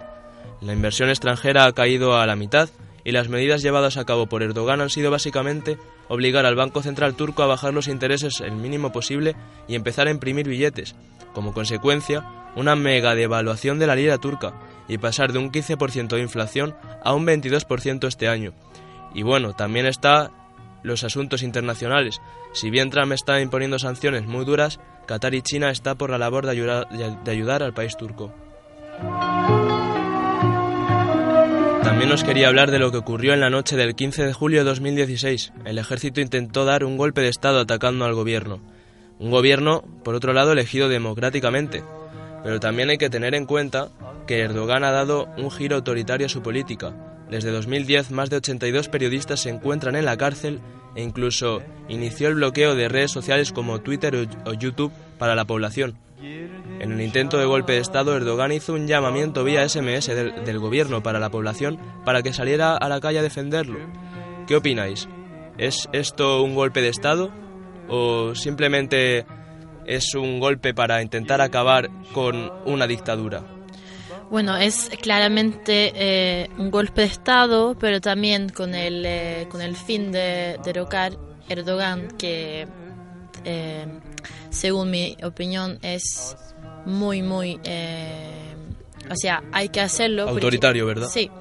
La 0.60 0.74
inversión 0.74 1.10
extranjera 1.10 1.66
ha 1.66 1.72
caído 1.72 2.18
a 2.18 2.26
la 2.26 2.36
mitad 2.36 2.70
y 3.06 3.14
las 3.14 3.30
medidas 3.30 3.62
llevadas 3.62 3.96
a 3.96 4.04
cabo 4.04 4.28
por 4.28 4.44
Erdogan 4.44 4.82
han 4.82 4.90
sido 4.90 5.12
básicamente 5.12 5.78
obligar 6.10 6.46
al 6.46 6.56
Banco 6.56 6.82
Central 6.82 7.16
turco 7.16 7.42
a 7.42 7.48
bajar 7.48 7.74
los 7.74 7.88
intereses 7.88 8.42
el 8.42 8.56
mínimo 8.56 8.92
posible 8.92 9.36
y 9.70 9.76
empezar 9.76 10.08
a 10.08 10.12
imprimir 10.12 10.48
billetes. 10.48 10.96
Como 11.34 11.54
consecuencia, 11.54 12.52
una 12.58 12.76
mega 12.76 13.16
devaluación 13.16 13.80
de 13.80 13.88
la 13.88 13.96
lira 13.96 14.18
turca 14.18 14.54
y 14.90 14.98
pasar 14.98 15.32
de 15.32 15.40
un 15.40 15.52
15% 15.52 16.10
de 16.10 16.22
inflación 16.22 16.76
a 17.02 17.14
un 17.14 17.26
22% 17.26 18.08
este 18.08 18.28
año. 18.28 18.54
Y 19.14 19.24
bueno, 19.24 19.54
también 19.54 19.86
está 19.86 20.32
los 20.86 21.04
asuntos 21.04 21.44
internacionales. 21.44 22.22
Si 22.54 22.70
bien 22.70 22.90
Trump 22.90 23.12
está 23.12 23.42
imponiendo 23.42 23.80
sanciones 23.80 24.26
muy 24.26 24.46
duras, 24.46 24.80
Qatar 25.06 25.34
y 25.36 25.42
China 25.42 25.70
está 25.72 25.96
por 25.96 26.10
la 26.10 26.18
labor 26.18 26.46
de 26.46 26.52
ayudar, 27.32 27.64
al 27.64 27.74
país 27.74 27.98
turco. 27.98 28.34
También 31.84 32.12
os 32.12 32.24
quería 32.24 32.48
hablar 32.48 32.72
de 32.72 32.80
lo 32.80 32.92
que 32.92 32.98
ocurrió 32.98 33.34
en 33.34 33.40
la 33.40 33.50
noche 33.50 33.76
del 33.76 33.96
15 33.96 34.26
de 34.26 34.34
julio 34.34 34.60
de 34.60 34.66
2016. 34.66 35.54
El 35.66 35.78
ejército 35.78 36.22
intentó 36.22 36.66
dar 36.66 36.84
un 36.84 36.98
golpe 36.98 37.22
de 37.22 37.30
Estado 37.30 37.60
atacando 37.60 38.06
al 38.06 38.14
gobierno. 38.14 38.60
Un 39.20 39.32
gobierno, 39.32 39.84
por 40.04 40.16
otro 40.16 40.34
lado, 40.34 40.52
elegido 40.52 40.90
democráticamente. 40.90 41.84
Pero 42.44 42.60
también 42.60 42.90
hay 42.90 42.98
que 42.98 43.10
tener 43.10 43.34
en 43.34 43.46
cuenta 43.46 43.90
que 44.28 44.40
Erdogan 44.40 44.84
ha 44.84 44.92
dado 44.92 45.28
un 45.38 45.52
giro 45.52 45.76
autoritario 45.78 46.26
a 46.26 46.30
su 46.30 46.42
política. 46.42 46.94
Desde 47.30 47.52
2010 47.52 48.12
más 48.12 48.30
de 48.30 48.38
82 48.38 48.90
periodistas 48.90 49.42
se 49.42 49.50
encuentran 49.50 49.96
en 49.96 50.06
la 50.06 50.18
cárcel 50.18 50.60
e 50.96 51.02
incluso 51.02 51.62
inició 51.90 52.30
el 52.30 52.36
bloqueo 52.36 52.76
de 52.76 52.88
redes 52.88 53.12
sociales 53.12 53.52
como 53.52 53.82
Twitter 53.82 54.28
o 54.46 54.54
YouTube 54.54 54.94
para 55.18 55.36
la 55.36 55.46
población. 55.46 55.98
En 56.22 56.92
el 56.92 57.02
intento 57.02 57.38
de 57.38 57.46
golpe 57.46 57.74
de 57.74 57.80
Estado, 57.80 58.16
Erdogan 58.16 58.52
hizo 58.52 58.74
un 58.74 58.88
llamamiento 58.88 59.44
vía 59.44 59.68
SMS 59.68 60.08
del, 60.08 60.60
gobierno 60.60 61.04
para 61.04 61.20
la 61.20 61.30
población 61.30 61.78
para 62.04 62.24
que 62.24 62.34
saliera 62.34 62.76
a 62.78 62.90
la 62.90 63.00
calle 63.00 63.20
a 63.20 63.24
defenderlo. 63.24 63.80
¿Qué 64.48 64.56
opináis? 64.56 65.08
¿Es 65.58 65.90
esto 65.94 66.42
un 66.42 66.56
golpe 66.56 66.82
de 66.82 66.90
Estado 66.90 67.32
o 67.88 68.36
simplemente 68.36 69.26
es 69.86 70.16
un 70.16 70.40
golpe 70.40 70.74
para 70.74 71.02
intentar 71.02 71.42
acabar 71.42 71.90
con 72.14 72.52
una 72.66 72.88
dictadura? 72.88 73.55
Bueno, 74.36 74.58
es 74.58 74.90
claramente 75.02 75.94
eh, 75.96 76.50
un 76.58 76.70
golpe 76.70 77.04
de 77.04 77.08
Estado, 77.08 77.74
pero 77.80 78.02
también 78.02 78.50
con 78.50 78.76
el, 78.76 79.06
eh, 79.06 79.48
con 79.50 79.62
el 79.62 79.78
fin 79.78 80.12
de 80.12 80.60
derrocar 80.62 81.18
Erdogan, 81.48 82.10
que 82.18 82.68
eh, 83.46 83.86
según 84.50 84.92
mi 84.92 85.16
opinión 85.24 85.80
es 85.82 86.36
muy, 86.86 87.22
muy... 87.22 87.62
o 89.10 89.16
sea, 89.16 89.42
hay 89.54 89.70
que 89.70 89.80
hacerlo. 89.80 90.28
Autoritario, 90.28 90.86
¿verdad? 90.86 91.08
Sí, 91.08 91.32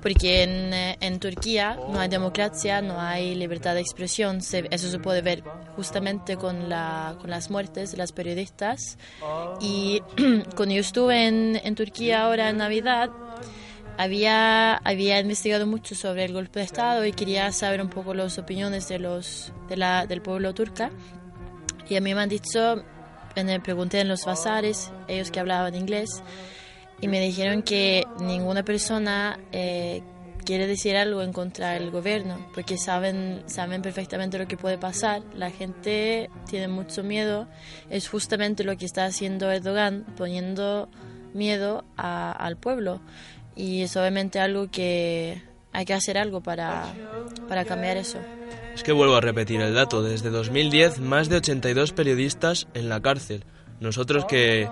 porque 0.00 0.42
en, 0.42 0.72
en, 1.00 1.20
Turquía 1.20 1.78
no 1.90 1.98
hay 1.98 2.08
democracia, 2.08 2.80
no 2.80 3.00
hay 3.00 3.34
libertad 3.34 3.74
de 3.74 3.80
expresión. 3.80 4.38
eso 4.38 4.90
se 4.90 4.98
puede 4.98 5.22
ver 5.22 5.42
justamente 5.76 6.36
con, 6.36 6.68
la, 6.68 7.16
con 7.20 7.30
las 7.30 7.50
muertes 7.50 7.92
de 7.92 7.98
las 7.98 8.12
periodistas. 8.12 8.98
Y 9.60 10.00
cuando 10.56 10.74
yo 10.74 10.80
estuve 10.80 11.26
en, 11.26 11.60
en 11.62 11.74
Turquía 11.74 12.24
ahora 12.24 12.50
en 12.50 12.58
Navidad, 12.58 13.10
había, 13.98 14.76
había 14.76 15.18
investigado 15.18 15.66
mucho 15.66 15.96
sobre 15.96 16.24
el 16.24 16.32
golpe 16.32 16.60
de 16.60 16.66
Estado 16.66 17.04
y 17.04 17.12
quería 17.12 17.50
saber 17.50 17.82
un 17.82 17.88
poco 17.88 18.14
las 18.14 18.38
opiniones 18.38 18.88
de 18.88 19.00
los, 19.00 19.52
de 19.68 19.76
la, 19.76 20.06
del 20.06 20.22
pueblo 20.22 20.54
turca. 20.54 20.92
Y 21.88 21.96
a 21.96 22.00
mí 22.00 22.14
me 22.14 22.20
han 22.20 22.28
dicho, 22.28 22.84
pregunté 23.64 24.00
en 24.00 24.08
los 24.08 24.24
bazares, 24.24 24.92
ellos 25.08 25.32
que 25.32 25.40
hablaban 25.40 25.74
inglés, 25.74 26.22
y 27.00 27.08
me 27.08 27.20
dijeron 27.20 27.62
que 27.62 28.04
ninguna 28.20 28.64
persona 28.64 29.38
eh, 29.52 30.02
quiere 30.44 30.66
decir 30.66 30.96
algo 30.96 31.22
en 31.22 31.32
contra 31.32 31.72
del 31.72 31.90
gobierno, 31.90 32.38
porque 32.54 32.78
saben, 32.78 33.42
saben 33.46 33.82
perfectamente 33.82 34.38
lo 34.38 34.48
que 34.48 34.56
puede 34.56 34.78
pasar. 34.78 35.22
La 35.34 35.50
gente 35.50 36.30
tiene 36.48 36.68
mucho 36.68 37.02
miedo, 37.02 37.46
es 37.90 38.08
justamente 38.08 38.64
lo 38.64 38.76
que 38.76 38.86
está 38.86 39.04
haciendo 39.04 39.50
Erdogan, 39.50 40.06
poniendo 40.16 40.88
miedo 41.34 41.84
al 41.96 42.56
pueblo. 42.56 43.00
Y 43.54 43.82
es 43.82 43.96
obviamente 43.96 44.40
algo 44.40 44.70
que 44.70 45.42
hay 45.72 45.84
que 45.84 45.94
hacer 45.94 46.16
algo 46.16 46.40
para, 46.40 46.94
para 47.48 47.64
cambiar 47.64 47.96
eso. 47.96 48.18
Es 48.74 48.82
que 48.82 48.92
vuelvo 48.92 49.16
a 49.16 49.20
repetir 49.20 49.60
el 49.60 49.74
dato, 49.74 50.02
desde 50.02 50.30
2010 50.30 51.00
más 51.00 51.28
de 51.28 51.36
82 51.36 51.92
periodistas 51.92 52.68
en 52.74 52.88
la 52.88 53.00
cárcel, 53.00 53.44
nosotros 53.80 54.24
que, 54.24 54.68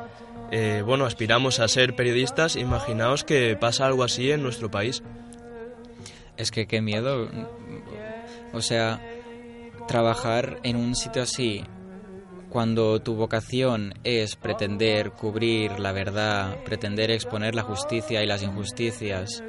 eh, 0.51 0.83
bueno, 0.85 1.07
aspiramos 1.07 1.61
a 1.61 1.69
ser 1.69 1.97
periodistas, 1.97 2.57
imaginaos 2.57 3.25
que 3.25 3.57
pasa 3.57 3.87
algo 3.87 4.05
así 4.05 4.31
en 4.31 4.43
nuestro 4.43 4.71
país. 4.71 5.03
Es 6.37 6.51
que 6.51 6.67
qué 6.67 6.81
miedo. 6.81 7.29
O 8.53 8.61
sea, 8.61 9.01
trabajar 9.89 10.61
en 10.63 10.77
un 10.77 10.95
sitio 10.95 11.23
así 11.23 11.65
cuando 12.49 13.01
tu 13.01 13.15
vocación 13.15 13.95
es 14.05 14.37
pretender 14.37 15.11
cubrir 15.13 15.79
la 15.79 15.93
verdad, 15.93 16.57
pretender 16.65 17.11
exponer 17.11 17.55
la 17.55 17.63
justicia 17.63 18.23
y 18.23 18.27
las 18.27 18.43
injusticias, 18.43 19.43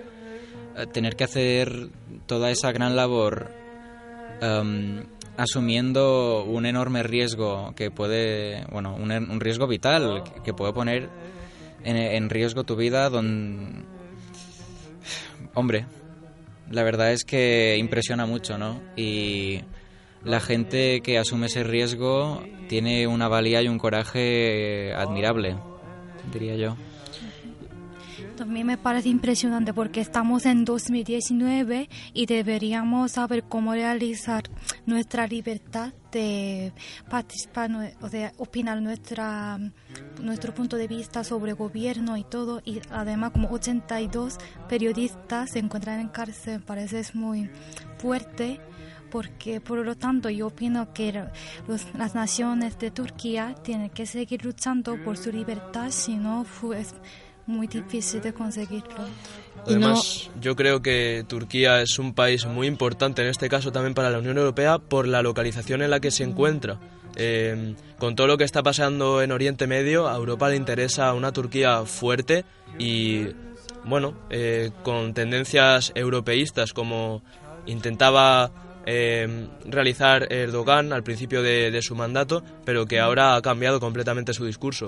eh, 0.75 0.88
tener 0.88 1.16
que 1.16 1.24
hacer 1.24 1.89
toda 2.25 2.51
esa 2.51 2.72
gran 2.72 2.96
labor 2.96 3.51
em, 4.42 5.06
asumiendo 5.38 6.44
un 6.44 6.65
enorme 6.65 7.03
riesgo 7.03 7.74
que 7.75 7.91
puede, 7.91 8.65
bueno, 8.72 8.96
un, 8.96 9.12
un 9.12 9.39
riesgo 9.39 9.67
vital 9.67 10.24
que 10.44 10.53
puede 10.53 10.74
poner 10.74 11.10
en, 11.84 11.96
en 11.96 12.29
riesgo 12.29 12.63
tu 12.63 12.75
vida, 12.75 13.10
don... 13.10 13.86
hombre, 15.53 15.86
la 16.70 16.84
verdad 16.84 17.13
es 17.13 17.24
que 17.24 17.77
impresiona 17.77 18.25
mucho, 18.25 18.58
¿no? 18.58 18.82
Y 18.96 19.62
la 20.24 20.39
gente 20.39 21.01
que 21.01 21.17
asume 21.17 21.46
ese 21.48 21.63
riesgo 21.63 22.44
tiene 22.67 23.08
una 23.08 23.27
valía 23.27 23.62
y 23.62 23.67
un 23.67 23.77
coraje 23.77 24.94
admirable, 24.94 25.56
diría 26.34 26.56
yo. 26.56 26.75
También 28.38 28.67
me 28.67 28.77
parece 28.77 29.10
impresionante 29.10 29.74
porque 29.74 30.00
estamos 30.00 30.46
en 30.46 30.63
2019 30.63 31.89
y 32.13 32.27
deberíamos 32.27 33.13
saber 33.13 33.46
cómo 33.46 33.74
realizar 33.74 34.44
nuestra 34.86 35.25
libertad 35.25 35.91
de 36.12 36.72
participar, 37.10 37.72
o 38.00 38.10
de 38.10 38.32
opinar 38.38 38.79
nuestra, 38.79 39.58
nuestro 40.22 40.53
punto 40.53 40.77
de 40.77 40.88
vista 40.88 41.24
sobre 41.24 41.53
gobierno 41.53 42.15
y 42.15 42.24
todo. 42.24 42.62
Y 42.63 42.79
además 42.91 43.32
como 43.32 43.50
82 43.50 44.38
periodistas 44.70 45.50
se 45.50 45.60
encuentran 45.60 46.00
en 46.00 46.10
cárcel, 46.10 46.62
parece 46.62 47.00
es 47.00 47.15
muy 47.15 47.50
fuerte 47.98 48.62
porque 49.10 49.62
por 49.62 49.79
lo 49.79 49.96
tanto 49.96 50.29
yo 50.29 50.48
opino 50.48 50.94
que 50.94 51.25
los, 51.67 51.88
las 51.96 52.13
naciones 52.13 52.77
de 52.77 52.91
Turquía 52.91 53.56
tienen 53.63 53.89
que 53.89 54.06
seguir 54.06 54.46
luchando 54.46 55.01
por 55.03 55.17
su 55.17 55.32
libertad, 55.32 55.89
si 55.89 56.17
no 56.17 56.46
es 56.75 56.94
muy 57.48 57.68
difícil 57.68 58.22
de 58.22 58.34
conseguirlo. 58.34 59.06
Además, 59.66 60.30
yo 60.39 60.56
creo 60.56 60.82
que 60.82 61.25
Turquía 61.27 61.82
es 61.82 61.98
un 62.00 62.13
país 62.13 62.46
muy 62.46 62.68
importante, 62.68 63.22
en 63.22 63.30
este 63.30 63.50
caso 63.50 63.72
también 63.72 63.94
para 63.94 64.10
la 64.10 64.20
Unión 64.20 64.38
Europea, 64.38 64.77
por 64.77 65.08
la 65.08 65.22
localización 65.22 65.82
en 65.82 65.89
la 65.89 66.00
que 66.00 66.12
se 66.12 66.24
encuentra. 66.24 66.80
Eh, 67.16 67.74
con 67.98 68.16
todo 68.16 68.27
lo 68.27 68.38
que 68.38 68.44
está 68.44 68.62
pasando 68.62 69.22
en 69.22 69.32
Oriente 69.32 69.66
Medio, 69.66 70.08
a 70.08 70.16
Europa 70.16 70.50
le 70.50 70.56
interesa 70.56 71.13
una 71.13 71.32
Turquía 71.32 71.84
fuerte 71.86 72.46
y, 72.77 73.27
bueno, 73.84 74.13
eh, 74.30 74.72
con 74.84 75.13
tendencias 75.13 75.92
europeístas 75.96 76.74
como 76.74 77.24
intentaba 77.66 78.51
eh, 78.89 79.27
realizar 79.65 80.32
Erdogan 80.32 80.93
al 80.93 81.04
principio 81.04 81.43
de, 81.43 81.78
su 81.82 81.93
mandato, 81.93 82.41
pero 82.63 82.86
que 82.86 83.02
ahora 83.02 83.36
ha 83.36 83.41
cambiado 83.41 83.82
completamente 83.82 84.34
su 84.34 84.45
discurso. 84.45 84.86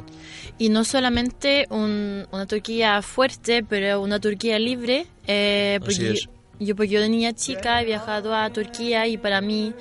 Y 0.57 0.69
no 0.69 0.85
solamente 0.85 1.67
una 1.69 2.45
Turquía 2.47 3.01
fuerte, 3.01 3.61
pero 3.67 3.99
una 3.99 4.21
Turquía 4.21 4.57
libre. 4.57 5.05
Eh, 5.27 5.79
porque 5.81 6.15
Yo, 6.61 6.75
porque 6.77 6.93
yo 6.93 7.01
de 7.01 7.09
niña 7.09 7.33
chica 7.33 7.81
he 7.81 7.85
viajado 7.85 8.33
a 8.33 8.49
Turquía 8.51 9.05
y 9.05 9.17
para 9.17 9.41
mí 9.41 9.73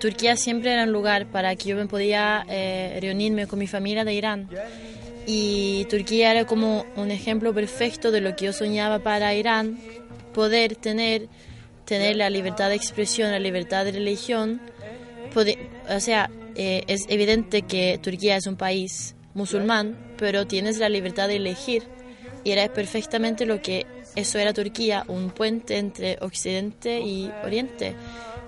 Turquía 0.00 0.36
siempre 0.36 0.72
era 0.72 0.84
un 0.84 0.92
lugar 0.92 1.26
para 1.26 1.54
que 1.54 1.68
yo 1.68 1.76
me 1.76 1.86
podía 1.86 2.46
eh, 2.48 2.98
reunirme 3.02 3.46
con 3.46 3.58
mi 3.58 3.66
familia 3.66 4.02
de 4.04 4.14
Irán. 4.14 4.48
Y 5.26 5.84
Turquía 5.90 6.30
era 6.30 6.46
como 6.46 6.86
un 6.96 7.10
ejemplo 7.10 7.52
perfecto 7.52 8.10
de 8.10 8.22
lo 8.22 8.34
que 8.34 8.46
yo 8.46 8.52
soñaba 8.54 9.00
para 9.00 9.34
Irán, 9.34 9.78
poder 10.32 10.74
tener 10.74 11.28
tener 11.92 12.16
la 12.16 12.30
libertad 12.30 12.70
de 12.70 12.74
expresión, 12.74 13.32
la 13.32 13.38
libertad 13.38 13.84
de 13.84 13.92
religión, 13.92 14.62
o 15.94 16.00
sea, 16.00 16.30
eh, 16.54 16.84
es 16.86 17.04
evidente 17.10 17.60
que 17.60 17.98
Turquía 18.02 18.38
es 18.38 18.46
un 18.46 18.56
país 18.56 19.14
musulmán, 19.34 20.14
pero 20.16 20.46
tienes 20.46 20.78
la 20.78 20.88
libertad 20.88 21.28
de 21.28 21.36
elegir. 21.36 21.82
Y 22.44 22.52
era 22.52 22.72
perfectamente 22.72 23.44
lo 23.44 23.60
que 23.60 23.84
eso 24.16 24.38
era 24.38 24.52
Turquía, 24.52 25.04
un 25.08 25.30
puente 25.30 25.78
entre 25.78 26.18
Occidente 26.20 27.00
y 27.00 27.30
Oriente 27.44 27.94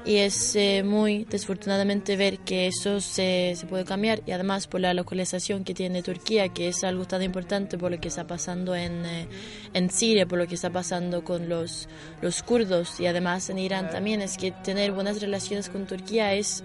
y 0.04 0.16
es 0.16 0.54
eh, 0.56 0.82
muy 0.84 1.24
desafortunadamente 1.24 2.16
ver 2.16 2.38
que 2.40 2.66
eso 2.66 3.00
se, 3.00 3.54
se, 3.56 3.66
puede 3.66 3.84
cambiar 3.84 4.22
y 4.26 4.32
además 4.32 4.66
por 4.66 4.80
la 4.80 4.92
localización 4.92 5.64
que 5.64 5.72
tiene 5.72 6.02
Turquía, 6.02 6.48
que 6.50 6.68
es 6.68 6.84
algo 6.84 7.06
tan 7.06 7.22
importante 7.22 7.78
por 7.78 7.90
lo 7.90 7.98
que 7.98 8.08
está 8.08 8.26
pasando 8.26 8.74
en, 8.74 9.04
eh, 9.06 9.28
en 9.72 9.90
Siria, 9.90 10.26
por 10.26 10.38
lo 10.38 10.46
que 10.46 10.56
está 10.56 10.70
pasando 10.70 11.24
con 11.24 11.48
los, 11.48 11.88
los 12.20 12.42
kurdos 12.42 13.00
y 13.00 13.06
además 13.06 13.48
en 13.48 13.58
Irán 13.58 13.88
también, 13.88 14.20
es 14.20 14.36
que 14.36 14.50
tener 14.50 14.92
buenas 14.92 15.20
relaciones 15.20 15.70
con 15.70 15.86
Turquía 15.86 16.34
es 16.34 16.62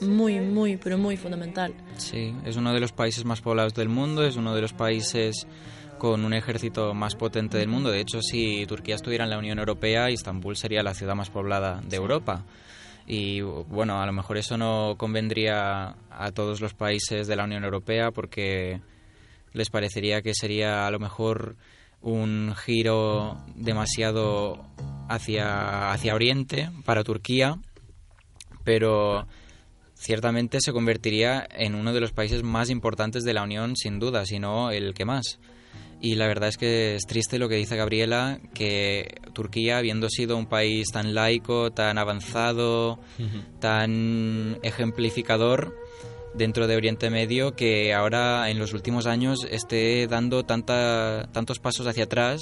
muy, 0.00 0.38
muy, 0.40 0.76
pero 0.76 0.98
muy 0.98 1.16
fundamental. 1.16 1.74
Sí, 1.96 2.34
es 2.44 2.56
uno 2.56 2.72
de 2.72 2.80
los 2.80 2.92
países 2.92 3.24
más 3.24 3.40
poblados 3.40 3.74
del 3.74 3.88
mundo, 3.88 4.24
es 4.24 4.36
uno 4.36 4.54
de 4.54 4.60
los 4.60 4.72
países 4.72 5.46
con 5.98 6.24
un 6.24 6.32
ejército 6.34 6.94
más 6.94 7.14
potente 7.14 7.58
del 7.58 7.68
mundo. 7.68 7.90
De 7.90 8.00
hecho, 8.00 8.20
si 8.22 8.66
Turquía 8.66 8.94
estuviera 8.94 9.24
en 9.24 9.30
la 9.30 9.38
Unión 9.38 9.58
Europea, 9.58 10.08
Estambul 10.08 10.56
sería 10.56 10.82
la 10.82 10.94
ciudad 10.94 11.14
más 11.14 11.30
poblada 11.30 11.80
de 11.86 11.96
Europa. 11.96 12.44
Y 13.06 13.40
bueno, 13.40 14.00
a 14.00 14.06
lo 14.06 14.12
mejor 14.12 14.36
eso 14.36 14.56
no 14.56 14.96
convendría 14.98 15.96
a 16.10 16.32
todos 16.32 16.60
los 16.60 16.74
países 16.74 17.26
de 17.26 17.36
la 17.36 17.44
Unión 17.44 17.64
Europea 17.64 18.10
porque 18.10 18.80
les 19.52 19.70
parecería 19.70 20.22
que 20.22 20.34
sería 20.34 20.86
a 20.86 20.90
lo 20.90 20.98
mejor 20.98 21.56
un 22.02 22.54
giro 22.56 23.38
demasiado 23.54 24.66
hacia, 25.08 25.92
hacia 25.92 26.14
Oriente 26.14 26.70
para 26.84 27.04
Turquía, 27.04 27.58
pero 28.64 29.26
ciertamente 29.94 30.60
se 30.60 30.72
convertiría 30.72 31.46
en 31.50 31.74
uno 31.74 31.92
de 31.92 32.00
los 32.00 32.12
países 32.12 32.42
más 32.42 32.70
importantes 32.70 33.24
de 33.24 33.34
la 33.34 33.42
Unión, 33.44 33.76
sin 33.76 33.98
duda, 33.98 34.26
si 34.26 34.38
no 34.38 34.70
el 34.70 34.94
que 34.94 35.04
más. 35.04 35.38
Y 36.06 36.14
la 36.14 36.28
verdad 36.28 36.50
es 36.50 36.56
que 36.56 36.94
es 36.94 37.04
triste 37.04 37.36
lo 37.36 37.48
que 37.48 37.56
dice 37.56 37.74
Gabriela, 37.74 38.38
que 38.54 39.16
Turquía, 39.32 39.78
habiendo 39.78 40.08
sido 40.08 40.36
un 40.36 40.46
país 40.46 40.86
tan 40.92 41.16
laico, 41.16 41.72
tan 41.72 41.98
avanzado, 41.98 43.00
tan 43.58 44.56
ejemplificador 44.62 45.76
dentro 46.32 46.68
de 46.68 46.76
Oriente 46.76 47.10
Medio, 47.10 47.56
que 47.56 47.92
ahora 47.92 48.48
en 48.50 48.60
los 48.60 48.72
últimos 48.72 49.08
años 49.08 49.48
esté 49.50 50.06
dando 50.06 50.44
tanta, 50.44 51.28
tantos 51.32 51.58
pasos 51.58 51.88
hacia 51.88 52.04
atrás 52.04 52.40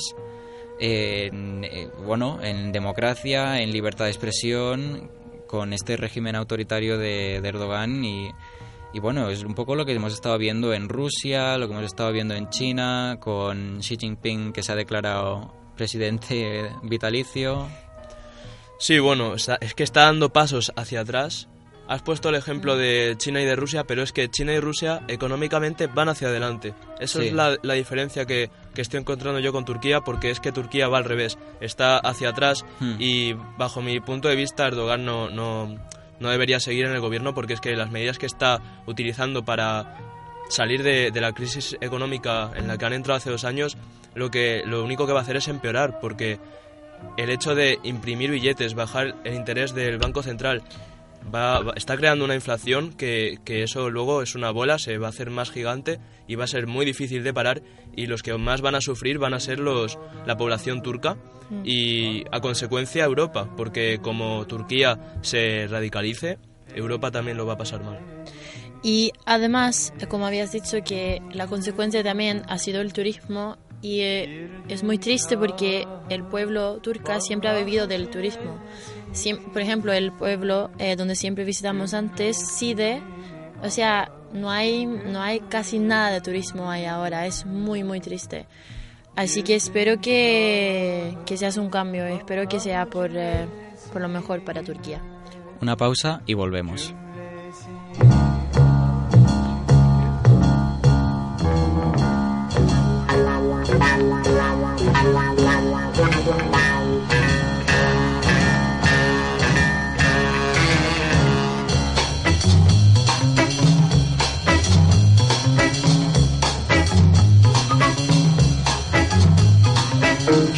en, 0.79 1.65
eh, 1.65 1.89
bueno, 2.05 2.41
en 2.43 2.71
democracia, 2.71 3.63
en 3.63 3.73
libertad 3.73 4.05
de 4.05 4.11
expresión, 4.11 5.11
con 5.47 5.73
este 5.73 5.97
régimen 5.97 6.37
autoritario 6.37 6.99
de, 6.99 7.41
de 7.41 7.49
Erdogan 7.49 8.05
y 8.05 8.31
y 8.95 9.01
bueno, 9.01 9.29
es 9.29 9.43
un 9.43 9.55
poco 9.55 9.75
lo 9.75 9.85
que 9.85 9.93
hemos 9.93 10.13
estado 10.13 10.39
viendo 10.39 10.73
en 10.73 10.89
Rusia, 10.89 11.59
lo 11.59 11.67
que 11.67 11.73
hemos 11.75 11.85
estado 11.85 12.13
viendo 12.13 12.33
en 12.35 12.49
China, 12.49 13.19
con 13.19 13.81
Xi 13.81 13.97
Jinping 13.99 14.53
que 14.53 14.63
se 14.63 14.71
ha 14.71 14.77
declarado 14.77 15.53
presidente 15.77 16.71
vitalicio. 16.85 17.67
Sí, 18.79 19.01
bueno, 19.01 19.35
es 19.35 19.75
que 19.75 19.83
está 19.83 20.03
dando 20.03 20.33
pasos 20.33 20.73
hacia 20.77 21.01
atrás. 21.01 21.49
Has 21.89 22.03
puesto 22.03 22.29
el 22.29 22.37
ejemplo 22.37 22.77
de 22.77 23.17
China 23.19 23.43
y 23.43 23.45
de 23.45 23.57
Rusia, 23.57 23.83
pero 23.83 24.05
es 24.05 24.13
que 24.13 24.31
China 24.31 24.53
y 24.53 24.61
Rusia 24.61 25.03
económicamente 25.09 25.89
van 25.89 26.09
hacia 26.09 26.29
adelante. 26.29 26.73
Esa 27.01 27.23
es 27.25 27.33
la, 27.33 27.75
diferencia 27.75 28.27
que, 28.27 28.49
estoy 28.77 29.01
encontrando 29.01 29.41
yo 29.41 29.53
con 29.53 29.65
Turquía, 29.65 30.03
porque 30.03 30.31
es 30.31 30.39
que 30.39 30.53
Turquía 30.53 30.87
va 30.87 30.99
al 30.99 31.05
revés, 31.05 31.37
está 31.61 31.99
hacia 31.99 32.29
atrás 32.29 32.65
hmm. 32.79 32.95
y 33.01 33.33
bajo 33.59 33.83
mi 33.83 33.99
punto 33.99 34.29
de 34.29 34.37
vista 34.37 34.69
Erdogan 34.69 35.05
no, 35.05 35.29
no, 35.29 35.77
no 36.21 36.31
debería 36.31 36.61
seguir 36.61 36.87
en 36.87 36.93
el 36.93 37.01
gobierno 37.01 37.35
porque 37.35 37.55
es 37.55 37.61
que 37.61 37.77
las 37.77 37.91
medidas 37.91 38.19
que 38.19 38.27
está 38.27 38.61
utilizando 38.87 39.45
para 39.45 39.99
salir 40.49 40.83
de, 40.83 41.11
la 41.21 41.33
crisis 41.33 41.77
económica 41.81 42.51
en 42.55 42.69
la 42.69 42.79
que 42.79 42.85
han 42.85 42.93
entrado 42.93 43.17
hace 43.17 43.31
dos 43.31 43.45
años, 43.45 43.77
lo, 44.15 44.31
que, 44.31 44.63
lo 44.67 44.85
único 44.85 45.07
que 45.07 45.13
va 45.13 45.21
a 45.21 45.23
hacer 45.23 45.37
es 45.37 45.49
empeorar 45.49 45.99
porque 46.01 46.39
el 47.17 47.31
hecho 47.31 47.55
de 47.55 47.79
imprimir 47.83 48.31
billetes, 48.31 48.75
bajar 48.75 49.17
el 49.25 49.35
interés 49.35 49.75
del 49.75 49.99
Banco 49.99 50.23
Central, 50.23 50.63
va, 51.33 51.73
está 51.77 51.97
creando 51.97 52.25
una 52.25 52.35
inflación 52.35 52.93
que, 52.93 53.39
que, 53.45 53.63
eso 53.63 53.91
luego 53.91 54.23
es 54.23 54.35
una 54.35 54.51
bola, 54.51 54.79
se 54.79 54.99
va 54.99 55.07
a 55.07 55.11
hacer 55.11 55.31
más 55.31 55.51
gigante 55.51 56.01
y 56.27 56.35
va 56.35 56.45
a 56.45 56.49
ser 56.49 56.67
muy 56.67 56.85
difícil 56.85 57.23
de 57.23 57.33
parar 57.33 57.63
y 57.97 58.07
los 58.07 58.23
que 58.23 58.37
más 58.37 58.61
van 58.61 58.75
a 58.75 58.81
sufrir 58.81 59.19
van 59.19 59.35
a 59.35 59.41
ser 59.41 59.59
los, 59.59 59.99
la 60.27 60.37
población 60.37 60.83
turca 60.83 61.15
mm. 61.51 61.63
y 61.65 62.25
a 62.31 62.41
consecuencia 62.41 63.05
Europa, 63.05 63.49
porque 63.57 63.99
como 64.03 64.47
Turquía 64.47 65.19
se 65.23 65.67
radicalice, 65.69 66.39
Europa 66.75 67.11
también 67.11 67.37
lo 67.37 67.47
va 67.47 67.55
a 67.55 67.59
pasar 67.59 67.83
mal. 67.83 67.99
Y 68.83 69.13
además, 69.25 69.95
como 70.09 70.27
habías 70.27 70.53
dicho, 70.53 70.79
que 70.85 71.23
la 71.33 71.47
consecuencia 71.47 72.03
también 72.03 72.43
ha 72.49 72.59
sido 72.59 72.83
el 72.83 72.93
turismo 72.93 73.57
y 73.81 74.01
eh, 74.01 74.51
es 74.69 74.83
muy 74.83 74.99
triste 74.99 75.39
porque 75.39 75.87
el 76.11 76.25
pueblo 76.25 76.79
turca 76.79 77.21
siempre 77.21 77.49
ha 77.49 77.57
vivido 77.57 77.87
del 77.87 78.11
turismo. 78.11 78.59
Por 79.53 79.63
ejemplo, 79.63 79.93
el 79.93 80.13
pueblo 80.13 80.71
eh, 80.79 80.97
donde 80.97 81.15
siempre 81.15 81.45
visitamos 81.45 81.95
antes, 81.95 82.37
Side, 82.37 83.03
o 83.63 83.71
sea, 83.71 84.11
no 84.33 84.51
hay, 84.51 84.87
no 84.87 85.21
hay 85.23 85.41
casi 85.41 85.79
nada 85.79 86.11
de 86.11 86.21
turismo 86.21 86.71
ahí 86.71 86.85
ahora, 86.85 87.27
es 87.27 87.47
muy, 87.47 87.85
muy 87.85 88.01
triste. 88.01 88.47
Así 89.17 89.45
que 89.45 89.55
espero 89.55 90.01
que, 90.01 91.17
que 91.25 91.37
se 91.37 91.47
haga 91.47 91.61
un 91.61 91.71
cambio, 91.71 92.05
espero 92.07 92.49
que 92.49 92.59
sea 92.59 92.87
por, 92.87 93.11
eh, 93.15 93.47
por 93.93 94.03
lo 94.03 94.09
mejor 94.09 94.45
para 94.45 94.63
Turquía. 94.63 95.01
Una 95.61 95.77
pausa 95.77 96.23
y 96.27 96.35
volvemos. 96.35 96.95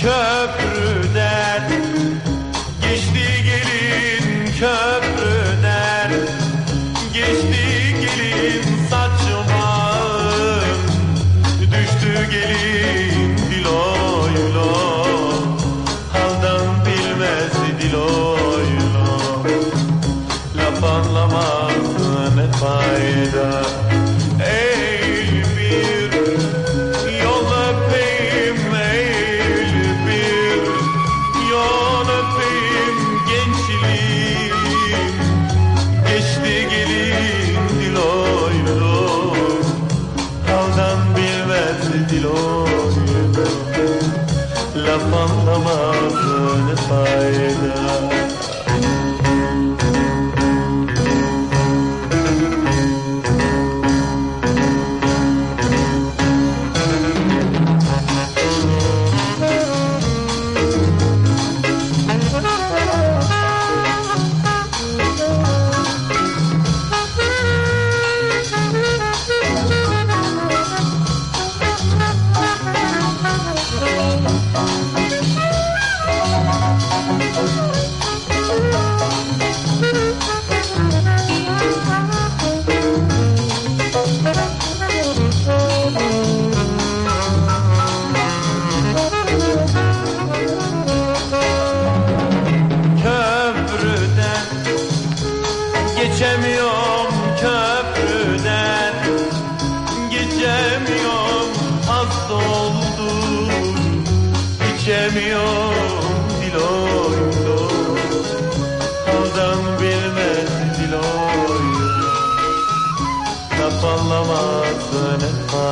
çöp 0.06 0.65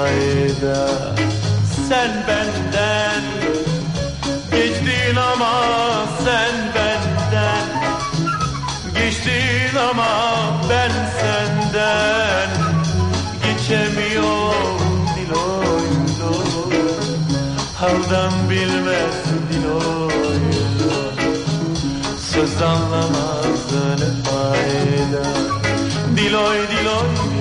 ne 0.05 0.11
fayda 0.11 0.89
Sen 1.89 2.25
benden 2.29 3.23
Geçtin 4.53 5.17
ama 5.17 5.53
sen 6.25 6.75
benden. 6.75 7.67
Geçtin 8.95 9.77
ama 9.91 10.09
ben 10.71 10.91
senden. 11.21 12.51
Geçemiyorum 13.45 15.07
diloylo 15.17 16.35
Haldan 17.75 18.51
bilmez 18.51 19.25
diloylo 19.53 20.95
Söz 22.33 22.63
anlamaz 22.63 23.73
ne 23.99 24.23
fayda. 24.25 25.25
Diloy 26.17 26.57
diloy 26.57 26.59
diloy 26.81 27.34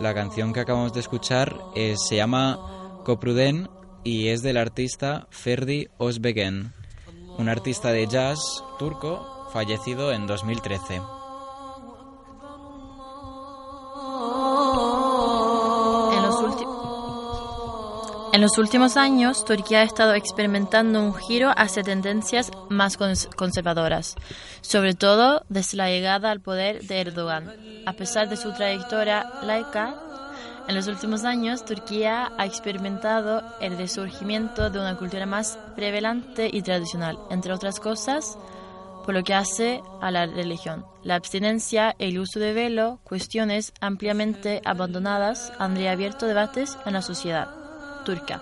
La 0.00 0.14
canción 0.14 0.52
que 0.52 0.60
acabamos 0.60 0.92
de 0.92 1.00
escuchar 1.00 1.64
eh, 1.74 1.94
se 1.96 2.16
llama 2.16 2.81
Copruden 3.04 3.68
y 4.04 4.28
es 4.28 4.42
del 4.42 4.56
artista 4.56 5.26
Ferdi 5.30 5.88
Özbegen, 5.98 6.72
un 7.38 7.48
artista 7.48 7.90
de 7.90 8.06
jazz 8.06 8.38
turco 8.78 9.48
fallecido 9.52 10.12
en 10.12 10.26
2013. 10.26 11.00
En 18.34 18.40
los, 18.40 18.56
últimos 18.56 18.96
años, 18.96 19.44
Turquía 19.44 19.80
ha 19.80 19.82
estado 19.82 20.14
experimentando 20.14 21.00
un 21.02 21.14
giro 21.14 21.52
hacia 21.54 21.82
tendencias 21.82 22.50
más 22.70 22.98
cons- 22.98 23.28
conservadoras, 23.34 24.16
sobre 24.62 24.94
todo 24.94 25.44
desde 25.50 25.76
la 25.76 25.88
llegada 25.90 26.30
al 26.30 26.40
poder 26.40 26.82
de 26.82 27.00
Erdogan. 27.02 27.52
A 27.84 27.92
pesar 27.92 28.30
de 28.30 28.38
su 28.38 28.52
trayectoria 28.54 29.26
laica, 29.42 29.96
en 30.68 30.74
los 30.74 30.86
últimos 30.86 31.24
años 31.24 31.64
Turquía 31.64 32.30
ha 32.38 32.46
experimentado 32.46 33.42
el 33.60 33.76
resurgimiento 33.76 34.70
de 34.70 34.78
una 34.78 34.96
cultura 34.96 35.26
más 35.26 35.58
prevalente 35.74 36.48
y 36.52 36.62
tradicional, 36.62 37.18
entre 37.30 37.52
otras 37.52 37.80
cosas, 37.80 38.38
por 39.04 39.14
lo 39.14 39.24
que 39.24 39.34
hace 39.34 39.82
a 40.00 40.10
la 40.10 40.26
religión. 40.26 40.86
La 41.02 41.16
abstinencia 41.16 41.94
y 41.98 42.04
el 42.04 42.18
uso 42.20 42.38
de 42.38 42.52
velo, 42.52 43.00
cuestiones 43.02 43.72
ampliamente 43.80 44.62
abandonadas, 44.64 45.52
han 45.58 45.74
reabierto 45.74 46.26
debates 46.26 46.78
en 46.86 46.92
la 46.92 47.02
sociedad 47.02 47.48
turca. 48.04 48.40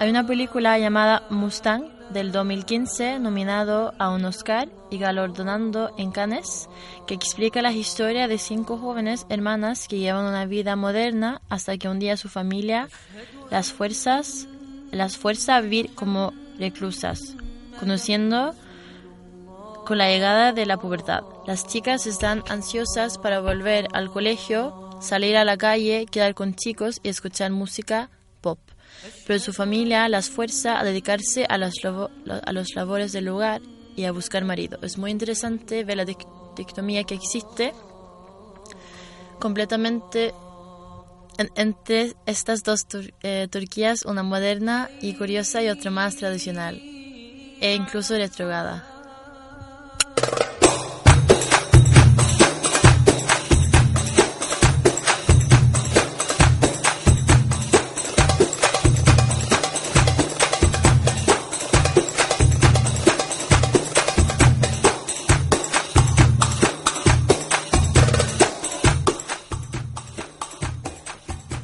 Hay 0.00 0.10
una 0.10 0.26
película 0.26 0.78
llamada 0.78 1.22
Mustang 1.30 1.99
del 2.10 2.32
2015 2.32 3.18
nominado 3.18 3.94
a 3.98 4.10
un 4.10 4.24
Oscar 4.24 4.68
y 4.90 4.98
galardonando 4.98 5.92
en 5.96 6.10
Cannes 6.10 6.68
que 7.06 7.14
explica 7.14 7.62
la 7.62 7.72
historia 7.72 8.28
de 8.28 8.38
cinco 8.38 8.78
jóvenes 8.78 9.26
hermanas 9.28 9.88
que 9.88 9.98
llevan 9.98 10.26
una 10.26 10.46
vida 10.46 10.76
moderna 10.76 11.40
hasta 11.48 11.78
que 11.78 11.88
un 11.88 11.98
día 11.98 12.16
su 12.16 12.28
familia 12.28 12.88
las 13.50 13.72
fuerzas 13.72 14.48
las 14.90 15.16
fuerza 15.16 15.56
a 15.56 15.60
vivir 15.60 15.94
como 15.94 16.32
reclusas, 16.58 17.34
conociendo 17.78 18.54
con 19.86 19.98
la 19.98 20.08
llegada 20.08 20.52
de 20.52 20.66
la 20.66 20.76
pubertad. 20.76 21.22
Las 21.46 21.66
chicas 21.66 22.06
están 22.06 22.44
ansiosas 22.48 23.18
para 23.18 23.40
volver 23.40 23.88
al 23.92 24.10
colegio, 24.10 24.90
salir 25.00 25.36
a 25.36 25.44
la 25.44 25.56
calle, 25.56 26.06
quedar 26.06 26.34
con 26.34 26.54
chicos 26.54 27.00
y 27.02 27.08
escuchar 27.08 27.50
música. 27.50 28.10
Pero 29.26 29.38
su 29.38 29.52
familia 29.52 30.08
las 30.08 30.28
fuerza 30.28 30.78
a 30.78 30.84
dedicarse 30.84 31.46
a 31.48 31.56
las, 31.58 31.74
a 31.84 32.52
los 32.52 32.74
labores 32.74 33.12
del 33.12 33.28
hogar 33.28 33.62
y 33.96 34.04
a 34.04 34.12
buscar 34.12 34.44
marido. 34.44 34.78
Es 34.82 34.98
muy 34.98 35.10
interesante 35.10 35.84
ver 35.84 35.96
la 35.98 36.04
dic- 36.06 36.26
dicotomía 36.56 37.04
que 37.04 37.14
existe 37.14 37.72
completamente 39.38 40.32
en- 41.38 41.50
entre 41.54 42.14
estas 42.26 42.62
dos 42.62 42.80
eh, 43.22 43.48
Turquías, 43.50 44.04
una 44.04 44.22
moderna 44.22 44.90
y 45.00 45.14
curiosa 45.14 45.62
y 45.62 45.68
otra 45.68 45.90
más 45.90 46.16
tradicional 46.16 46.78
e 47.60 47.74
incluso 47.74 48.16
retrograda. 48.16 48.89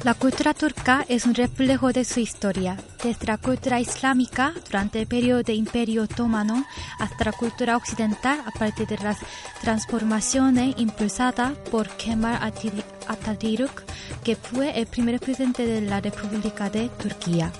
La 0.07 0.13
cultura 0.13 0.53
turca 0.53 1.05
es 1.09 1.25
un 1.25 1.33
reflejo 1.35 1.91
de 1.91 2.05
su 2.05 2.21
historia, 2.21 2.77
desde 3.03 3.27
la 3.27 3.37
cultura 3.37 3.81
islámica 3.81 4.53
durante 4.65 5.01
el 5.01 5.05
periodo 5.05 5.43
de 5.43 5.53
Imperio 5.53 6.03
Otomano 6.03 6.65
hasta 6.97 7.25
la 7.25 7.33
cultura 7.33 7.75
occidental 7.75 8.39
a 8.45 8.51
partir 8.57 8.87
de 8.87 8.97
las 8.99 9.17
transformaciones 9.59 10.75
impulsadas 10.77 11.57
por 11.69 11.89
Kemal 11.97 12.39
Atatürk- 12.39 12.96
Atatürk, 13.07 13.83
que 14.23 14.35
fue 14.35 14.79
el 14.79 14.87
primer 14.87 15.19
presidente 15.19 15.65
de 15.65 15.81
la 15.81 16.01
República 16.01 16.69
de 16.69 16.89
Turquía. 16.89 17.51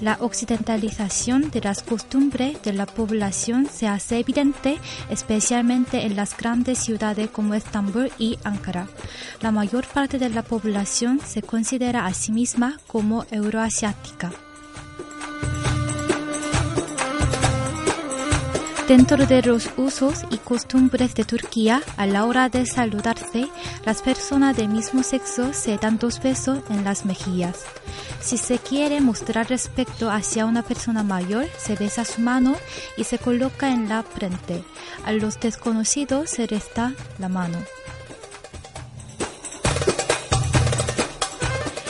La 0.00 0.18
occidentalización 0.20 1.50
de 1.50 1.60
las 1.60 1.82
costumbres 1.82 2.62
de 2.62 2.72
la 2.72 2.86
población 2.86 3.66
se 3.72 3.88
hace 3.88 4.18
evidente 4.18 4.78
especialmente 5.10 6.04
en 6.04 6.16
las 6.16 6.36
grandes 6.36 6.78
ciudades 6.78 7.30
como 7.30 7.54
Estambul 7.54 8.10
y 8.18 8.38
Ankara. 8.44 8.88
La 9.40 9.52
mayor 9.52 9.86
parte 9.86 10.18
de 10.18 10.28
la 10.28 10.42
población 10.42 11.20
se 11.24 11.42
considera 11.42 12.06
a 12.06 12.14
sí 12.14 12.32
misma 12.32 12.78
como 12.86 13.24
euroasiática. 13.30 14.32
Dentro 18.88 19.26
de 19.26 19.42
los 19.42 19.68
usos 19.76 20.22
y 20.30 20.36
costumbres 20.36 21.16
de 21.16 21.24
Turquía, 21.24 21.82
a 21.96 22.06
la 22.06 22.24
hora 22.24 22.48
de 22.48 22.66
saludarse, 22.66 23.48
las 23.84 24.00
personas 24.00 24.56
del 24.56 24.68
mismo 24.68 25.02
sexo 25.02 25.52
se 25.52 25.76
dan 25.76 25.98
dos 25.98 26.22
besos 26.22 26.60
en 26.70 26.84
las 26.84 27.04
mejillas. 27.04 27.64
Si 28.20 28.38
se 28.38 28.60
quiere 28.60 29.00
mostrar 29.00 29.48
respeto 29.48 30.08
hacia 30.08 30.46
una 30.46 30.62
persona 30.62 31.02
mayor, 31.02 31.48
se 31.58 31.74
besa 31.74 32.04
su 32.04 32.20
mano 32.20 32.54
y 32.96 33.02
se 33.02 33.18
coloca 33.18 33.72
en 33.72 33.88
la 33.88 34.04
frente. 34.04 34.62
A 35.04 35.10
los 35.10 35.40
desconocidos 35.40 36.30
se 36.30 36.46
les 36.46 36.72
da 36.72 36.92
la 37.18 37.28
mano. 37.28 37.58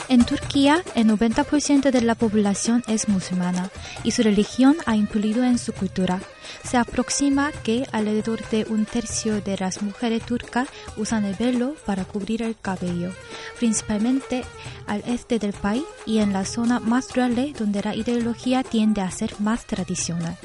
En 0.09 0.25
Turquía, 0.25 0.83
el 0.95 1.05
90% 1.05 1.91
de 1.91 2.01
la 2.01 2.15
población 2.15 2.83
es 2.87 3.07
musulmana 3.07 3.69
y 4.03 4.11
su 4.11 4.23
religión 4.23 4.77
ha 4.87 4.95
influido 4.95 5.43
en 5.43 5.59
su 5.59 5.73
cultura. 5.73 6.21
Se 6.69 6.75
aproxima 6.75 7.53
que 7.63 7.87
alrededor 7.93 8.45
de 8.49 8.65
un 8.69 8.85
tercio 8.85 9.39
de 9.39 9.55
las 9.57 9.81
mujeres 9.81 10.25
turcas 10.25 10.67
usan 10.97 11.23
el 11.23 11.33
velo 11.35 11.75
para 11.85 12.03
cubrir 12.03 12.41
el 12.41 12.57
cabello, 12.59 13.13
principalmente 13.57 14.43
al 14.85 15.01
este 15.07 15.39
del 15.39 15.53
país 15.53 15.85
y 16.05 16.17
en 16.17 16.33
la 16.33 16.43
zona 16.43 16.81
más 16.81 17.15
rural 17.15 17.53
donde 17.57 17.81
la 17.81 17.95
ideología 17.95 18.63
tiende 18.63 18.99
a 18.99 19.11
ser 19.11 19.39
más 19.39 19.65
tradicional. 19.65 20.37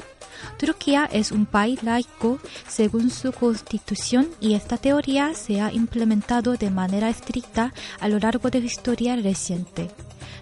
Turquía 0.57 1.09
es 1.11 1.31
un 1.31 1.45
país 1.45 1.83
laico 1.83 2.39
según 2.67 3.09
su 3.09 3.31
constitución 3.31 4.27
y 4.39 4.53
esta 4.53 4.77
teoría 4.77 5.33
se 5.33 5.61
ha 5.61 5.71
implementado 5.71 6.53
de 6.53 6.69
manera 6.69 7.09
estricta 7.09 7.73
a 7.99 8.07
lo 8.07 8.19
largo 8.19 8.49
de 8.49 8.59
su 8.59 8.65
historia 8.65 9.15
reciente. 9.15 9.89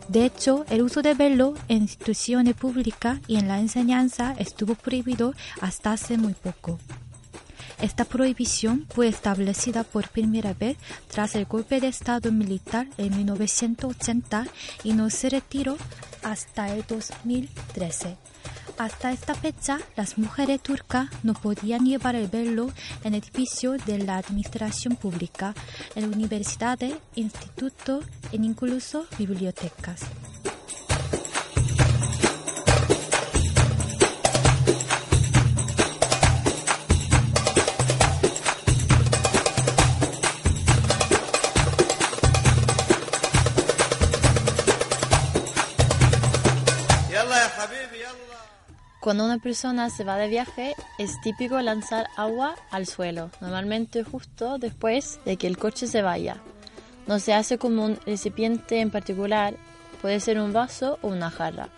De 0.07 0.25
hecho, 0.25 0.65
el 0.69 0.81
uso 0.81 1.01
de 1.01 1.13
velo 1.13 1.53
en 1.67 1.83
instituciones 1.83 2.55
públicas 2.55 3.19
y 3.27 3.37
en 3.37 3.47
la 3.47 3.59
enseñanza 3.59 4.35
estuvo 4.37 4.75
prohibido 4.75 5.33
hasta 5.61 5.93
hace 5.93 6.17
muy 6.17 6.33
poco. 6.33 6.79
Esta 7.81 8.05
prohibición 8.05 8.85
fue 8.93 9.07
establecida 9.07 9.83
por 9.83 10.09
primera 10.09 10.53
vez 10.53 10.77
tras 11.09 11.33
el 11.35 11.45
golpe 11.45 11.79
de 11.79 11.87
Estado 11.87 12.31
militar 12.31 12.87
en 12.97 13.17
1980 13.17 14.45
y 14.83 14.93
no 14.93 15.09
se 15.09 15.29
retiró 15.29 15.77
hasta 16.21 16.71
el 16.73 16.83
2013. 16.87 18.17
Hasta 18.81 19.11
esta 19.11 19.35
fecha, 19.35 19.77
las 19.95 20.17
mujeres 20.17 20.59
turcas 20.59 21.07
no 21.21 21.35
podían 21.35 21.85
llevar 21.85 22.15
el 22.15 22.27
velo 22.27 22.71
en 23.03 23.13
edificios 23.13 23.85
de 23.85 23.99
la 23.99 24.17
administración 24.17 24.95
pública, 24.95 25.53
en 25.93 26.11
universidades, 26.11 26.95
institutos 27.13 28.03
e 28.31 28.37
incluso 28.37 29.05
bibliotecas. 29.19 30.01
Cuando 49.01 49.25
una 49.25 49.39
persona 49.39 49.89
se 49.89 50.03
va 50.03 50.15
de 50.17 50.27
viaje, 50.27 50.75
es 50.99 51.19
típico 51.21 51.59
lanzar 51.59 52.05
agua 52.17 52.53
al 52.69 52.85
suelo, 52.85 53.31
normalmente 53.41 54.03
justo 54.03 54.59
después 54.59 55.19
de 55.25 55.37
que 55.37 55.47
el 55.47 55.57
coche 55.57 55.87
se 55.87 56.03
vaya. 56.03 56.37
No 57.07 57.17
se 57.17 57.33
hace 57.33 57.57
como 57.57 57.83
un 57.83 57.97
recipiente 58.05 58.79
en 58.79 58.91
particular, 58.91 59.55
puede 60.03 60.19
ser 60.19 60.39
un 60.39 60.53
vaso 60.53 60.99
o 61.01 61.07
una 61.07 61.31
jarra. 61.31 61.69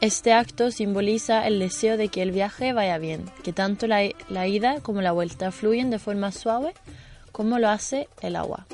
Este 0.00 0.32
acto 0.32 0.70
simboliza 0.70 1.48
el 1.48 1.58
deseo 1.58 1.96
de 1.96 2.06
que 2.06 2.22
el 2.22 2.30
viaje 2.30 2.72
vaya 2.72 2.96
bien, 2.98 3.28
que 3.42 3.52
tanto 3.52 3.88
la, 3.88 4.08
la 4.28 4.46
ida 4.46 4.80
como 4.82 5.02
la 5.02 5.10
vuelta 5.10 5.50
fluyen 5.50 5.90
de 5.90 5.98
forma 5.98 6.30
suave 6.30 6.74
como 7.32 7.58
lo 7.58 7.70
hace 7.70 8.08
el 8.20 8.36
agua. 8.36 8.66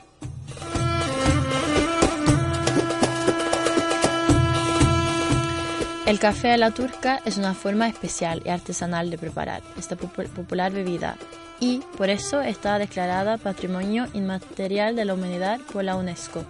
El 6.08 6.18
café 6.18 6.52
a 6.52 6.56
la 6.56 6.70
turca 6.70 7.20
es 7.26 7.36
una 7.36 7.52
forma 7.52 7.86
especial 7.86 8.40
y 8.44 8.48
artesanal 8.48 9.10
de 9.10 9.18
preparar 9.18 9.62
esta 9.78 9.94
popu- 9.94 10.28
popular 10.28 10.72
bebida 10.72 11.18
y 11.60 11.80
por 11.98 12.08
eso 12.08 12.40
está 12.40 12.78
declarada 12.78 13.36
Patrimonio 13.36 14.06
Inmaterial 14.14 14.96
de 14.96 15.04
la 15.04 15.12
Humanidad 15.12 15.60
por 15.70 15.84
la 15.84 15.96
UNESCO. 15.96 16.44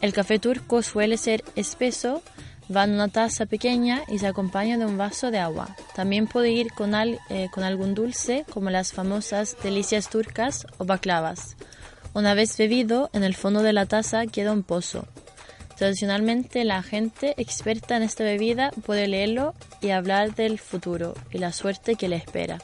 El 0.00 0.12
café 0.12 0.40
turco 0.40 0.82
suele 0.82 1.18
ser 1.18 1.44
espeso, 1.54 2.20
va 2.74 2.82
en 2.82 2.94
una 2.94 3.06
taza 3.06 3.46
pequeña 3.46 4.02
y 4.08 4.18
se 4.18 4.26
acompaña 4.26 4.76
de 4.76 4.86
un 4.86 4.98
vaso 4.98 5.30
de 5.30 5.38
agua. 5.38 5.76
También 5.94 6.26
puede 6.26 6.50
ir 6.50 6.72
con, 6.72 6.96
al- 6.96 7.20
eh, 7.28 7.46
con 7.52 7.62
algún 7.62 7.94
dulce 7.94 8.44
como 8.52 8.70
las 8.70 8.92
famosas 8.92 9.56
delicias 9.62 10.08
turcas 10.10 10.66
o 10.78 10.84
baklavas. 10.84 11.56
Una 12.12 12.34
vez 12.34 12.56
bebido, 12.58 13.08
en 13.12 13.22
el 13.22 13.36
fondo 13.36 13.62
de 13.62 13.72
la 13.72 13.86
taza 13.86 14.26
queda 14.26 14.50
un 14.50 14.64
pozo. 14.64 15.06
Tradicionalmente 15.80 16.62
la 16.64 16.82
gente 16.82 17.32
experta 17.38 17.96
en 17.96 18.02
esta 18.02 18.22
bebida 18.22 18.70
puede 18.84 19.08
leerlo 19.08 19.54
y 19.80 19.92
hablar 19.92 20.34
del 20.34 20.58
futuro 20.58 21.14
y 21.30 21.38
la 21.38 21.54
suerte 21.54 21.94
que 21.94 22.06
le 22.06 22.16
espera. 22.16 22.58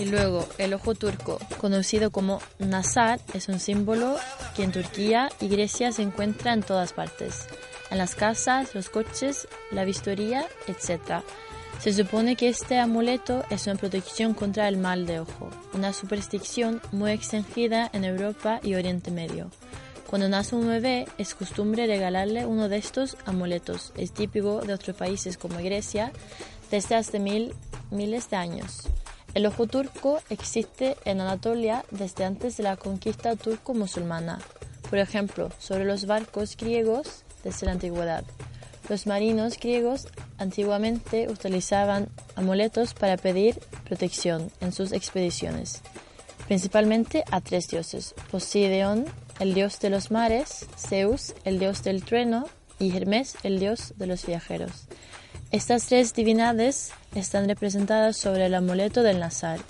Y 0.00 0.06
luego 0.06 0.48
el 0.58 0.74
ojo 0.74 0.96
turco, 0.96 1.38
conocido 1.58 2.10
como 2.10 2.42
nazar, 2.58 3.20
es 3.32 3.46
un 3.46 3.60
símbolo 3.60 4.16
que 4.56 4.64
en 4.64 4.72
Turquía 4.72 5.30
y 5.40 5.46
Grecia 5.46 5.92
se 5.92 6.02
encuentra 6.02 6.52
en 6.52 6.64
todas 6.64 6.92
partes, 6.92 7.46
en 7.92 7.98
las 7.98 8.16
casas, 8.16 8.74
los 8.74 8.90
coches, 8.90 9.46
la 9.70 9.84
vistoría, 9.84 10.46
etc. 10.66 11.22
Se 11.82 11.92
supone 11.92 12.36
que 12.36 12.48
este 12.48 12.78
amuleto 12.78 13.42
es 13.50 13.66
una 13.66 13.74
protección 13.74 14.34
contra 14.34 14.68
el 14.68 14.76
mal 14.76 15.04
de 15.04 15.18
ojo, 15.18 15.50
una 15.74 15.92
superstición 15.92 16.80
muy 16.92 17.10
extendida 17.10 17.90
en 17.92 18.04
Europa 18.04 18.60
y 18.62 18.76
Oriente 18.76 19.10
Medio. 19.10 19.50
Cuando 20.08 20.28
nace 20.28 20.54
un 20.54 20.68
bebé 20.68 21.08
es 21.18 21.34
costumbre 21.34 21.88
regalarle 21.88 22.46
uno 22.46 22.68
de 22.68 22.76
estos 22.76 23.16
amuletos. 23.24 23.92
Es 23.96 24.12
típico 24.12 24.60
de 24.60 24.74
otros 24.74 24.96
países 24.96 25.36
como 25.36 25.56
Grecia 25.56 26.12
desde 26.70 26.94
hace 26.94 27.18
mil, 27.18 27.52
miles 27.90 28.30
de 28.30 28.36
años. 28.36 28.82
El 29.34 29.44
ojo 29.46 29.66
turco 29.66 30.20
existe 30.30 30.96
en 31.04 31.20
Anatolia 31.20 31.84
desde 31.90 32.24
antes 32.24 32.58
de 32.58 32.62
la 32.62 32.76
conquista 32.76 33.34
turco-musulmana. 33.34 34.38
Por 34.88 35.00
ejemplo, 35.00 35.50
sobre 35.58 35.84
los 35.84 36.06
barcos 36.06 36.56
griegos 36.56 37.24
desde 37.42 37.66
la 37.66 37.72
antigüedad. 37.72 38.24
Los 38.88 39.06
marinos 39.06 39.58
griegos 39.58 40.08
antiguamente 40.38 41.28
utilizaban 41.28 42.08
amuletos 42.34 42.94
para 42.94 43.16
pedir 43.16 43.60
protección 43.84 44.50
en 44.60 44.72
sus 44.72 44.92
expediciones, 44.92 45.82
principalmente 46.46 47.24
a 47.30 47.40
tres 47.40 47.68
dioses, 47.68 48.14
Poseidón, 48.30 49.06
el 49.38 49.54
dios 49.54 49.80
de 49.80 49.90
los 49.90 50.10
mares, 50.10 50.66
Zeus, 50.76 51.34
el 51.44 51.58
dios 51.58 51.82
del 51.82 52.04
trueno, 52.04 52.46
y 52.78 52.96
Hermes, 52.96 53.36
el 53.44 53.60
dios 53.60 53.94
de 53.96 54.06
los 54.06 54.26
viajeros. 54.26 54.88
Estas 55.52 55.86
tres 55.86 56.14
divinidades 56.14 56.92
están 57.14 57.46
representadas 57.46 58.16
sobre 58.16 58.46
el 58.46 58.54
amuleto 58.54 59.02
del 59.02 59.20
Nazar, 59.20 59.60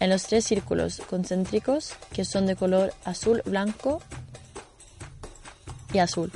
en 0.00 0.10
los 0.10 0.24
tres 0.24 0.46
círculos 0.46 1.02
concéntricos 1.10 1.92
que 2.12 2.24
son 2.24 2.46
de 2.46 2.56
color 2.56 2.94
azul, 3.04 3.42
blanco 3.44 4.00
y 5.92 5.98
azul. 5.98 6.32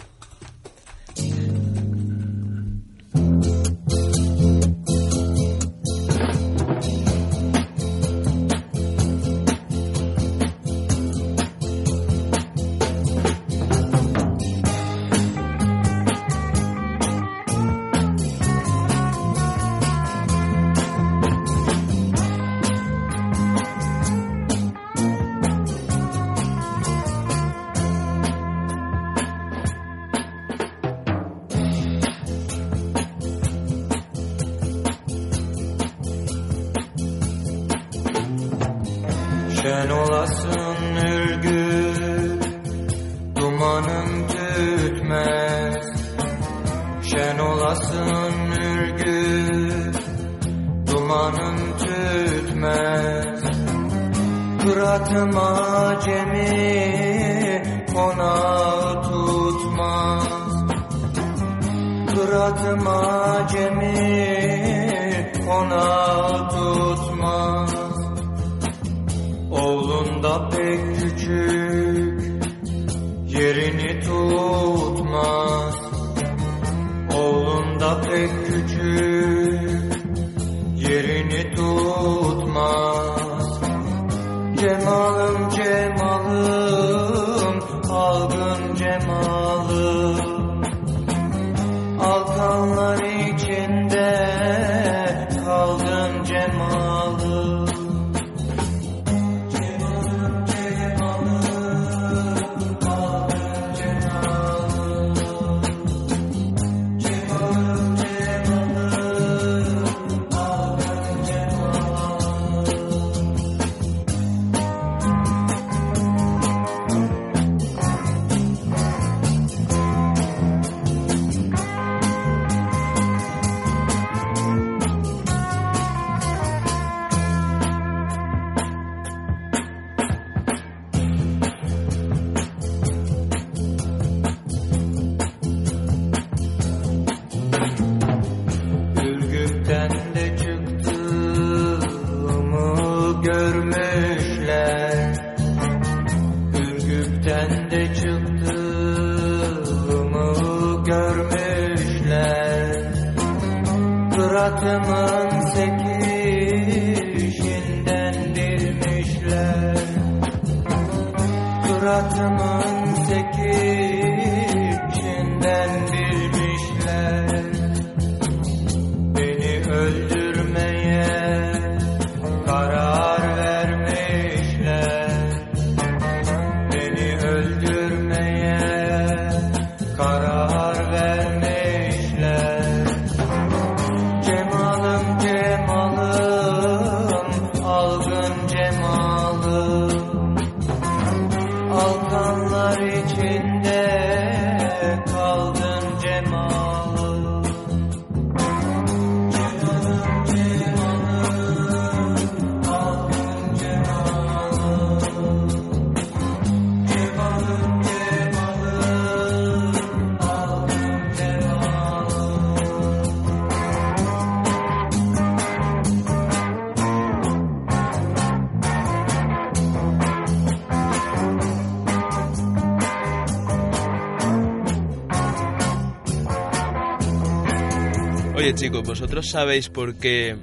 Oye 228.42 228.54
chicos, 228.54 228.82
¿vosotros 228.82 229.28
sabéis 229.30 229.68
por 229.68 229.94
qué 229.94 230.36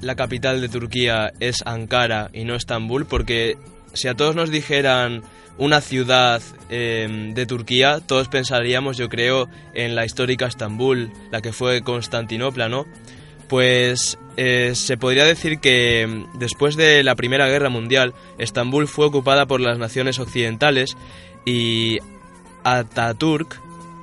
la 0.00 0.16
capital 0.16 0.60
de 0.60 0.68
Turquía 0.68 1.32
es 1.38 1.62
Ankara 1.64 2.30
y 2.32 2.42
no 2.42 2.56
Estambul? 2.56 3.06
Porque 3.06 3.56
si 3.92 4.08
a 4.08 4.14
todos 4.14 4.34
nos 4.34 4.50
dijeran 4.50 5.22
una 5.56 5.80
ciudad 5.80 6.42
eh, 6.68 7.30
de 7.32 7.46
Turquía, 7.46 8.00
todos 8.04 8.26
pensaríamos, 8.26 8.96
yo 8.96 9.08
creo, 9.08 9.48
en 9.72 9.94
la 9.94 10.04
histórica 10.04 10.46
Estambul, 10.46 11.12
la 11.30 11.40
que 11.42 11.52
fue 11.52 11.82
Constantinopla, 11.82 12.68
¿no? 12.68 12.86
Pues 13.46 14.18
eh, 14.36 14.72
se 14.74 14.96
podría 14.96 15.24
decir 15.24 15.60
que 15.60 16.08
mm, 16.08 16.40
después 16.40 16.74
de 16.74 17.04
la 17.04 17.14
Primera 17.14 17.46
Guerra 17.46 17.68
Mundial, 17.68 18.14
Estambul 18.38 18.88
fue 18.88 19.06
ocupada 19.06 19.46
por 19.46 19.60
las 19.60 19.78
naciones 19.78 20.18
occidentales 20.18 20.96
y 21.44 21.98
Ataturk, 22.64 23.60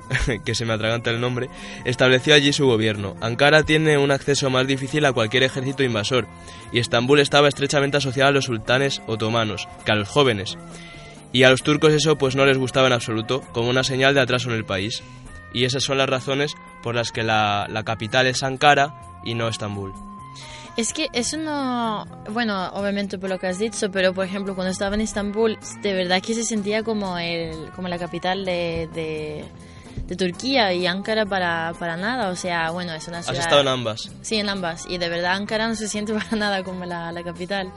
que 0.44 0.54
se 0.54 0.64
me 0.64 0.72
atraganta 0.72 1.10
el 1.10 1.20
nombre, 1.20 1.48
estableció 1.84 2.34
allí 2.34 2.52
su 2.52 2.66
gobierno. 2.66 3.16
Ankara 3.20 3.62
tiene 3.62 3.98
un 3.98 4.10
acceso 4.10 4.50
más 4.50 4.66
difícil 4.66 5.04
a 5.04 5.12
cualquier 5.12 5.42
ejército 5.42 5.82
invasor, 5.82 6.26
y 6.72 6.78
Estambul 6.78 7.20
estaba 7.20 7.48
estrechamente 7.48 7.96
asociada 7.96 8.30
a 8.30 8.32
los 8.32 8.46
sultanes 8.46 9.02
otomanos, 9.06 9.68
que 9.84 9.92
a 9.92 9.96
los 9.96 10.08
jóvenes. 10.08 10.56
Y 11.32 11.42
a 11.42 11.50
los 11.50 11.62
turcos 11.62 11.92
eso 11.92 12.16
pues 12.16 12.36
no 12.36 12.46
les 12.46 12.58
gustaba 12.58 12.86
en 12.86 12.92
absoluto, 12.92 13.40
como 13.52 13.68
una 13.68 13.82
señal 13.82 14.14
de 14.14 14.20
atraso 14.20 14.50
en 14.50 14.56
el 14.56 14.64
país. 14.64 15.02
Y 15.52 15.64
esas 15.64 15.82
son 15.82 15.98
las 15.98 16.08
razones 16.08 16.54
por 16.82 16.94
las 16.94 17.10
que 17.10 17.22
la, 17.22 17.66
la 17.68 17.82
capital 17.84 18.26
es 18.26 18.42
Ankara 18.42 18.94
y 19.24 19.34
no 19.34 19.48
Estambul. 19.48 19.92
Es 20.76 20.92
que 20.92 21.08
eso 21.12 21.36
no, 21.36 22.04
bueno, 22.32 22.68
obviamente 22.72 23.16
por 23.16 23.30
lo 23.30 23.38
que 23.38 23.46
has 23.46 23.58
dicho, 23.58 23.92
pero 23.92 24.12
por 24.12 24.24
ejemplo 24.24 24.56
cuando 24.56 24.72
estaba 24.72 24.96
en 24.96 25.02
Estambul, 25.02 25.56
de 25.82 25.94
verdad 25.94 26.20
que 26.20 26.34
se 26.34 26.42
sentía 26.42 26.82
como 26.82 27.16
el, 27.16 27.70
como 27.76 27.86
la 27.86 27.96
capital 27.96 28.44
de, 28.44 28.88
de, 28.92 29.44
de 30.06 30.16
Turquía 30.16 30.72
y 30.72 30.86
Ankara 30.86 31.26
para, 31.26 31.72
para 31.78 31.96
nada. 31.96 32.30
O 32.30 32.36
sea, 32.36 32.70
bueno, 32.70 32.92
es 32.92 33.08
una 33.08 33.18
Has 33.18 33.26
ciudad... 33.26 33.40
estado 33.40 33.60
en 33.62 33.68
ambas. 33.68 34.10
Sí, 34.22 34.36
en 34.36 34.48
ambas. 34.48 34.86
Y 34.88 34.98
de 34.98 35.08
verdad 35.08 35.32
Ankara 35.34 35.68
no 35.68 35.74
se 35.74 35.88
siente 35.88 36.12
para 36.18 36.36
nada 36.36 36.62
como 36.62 36.84
la, 36.84 37.12
la 37.12 37.22
capital. 37.22 37.72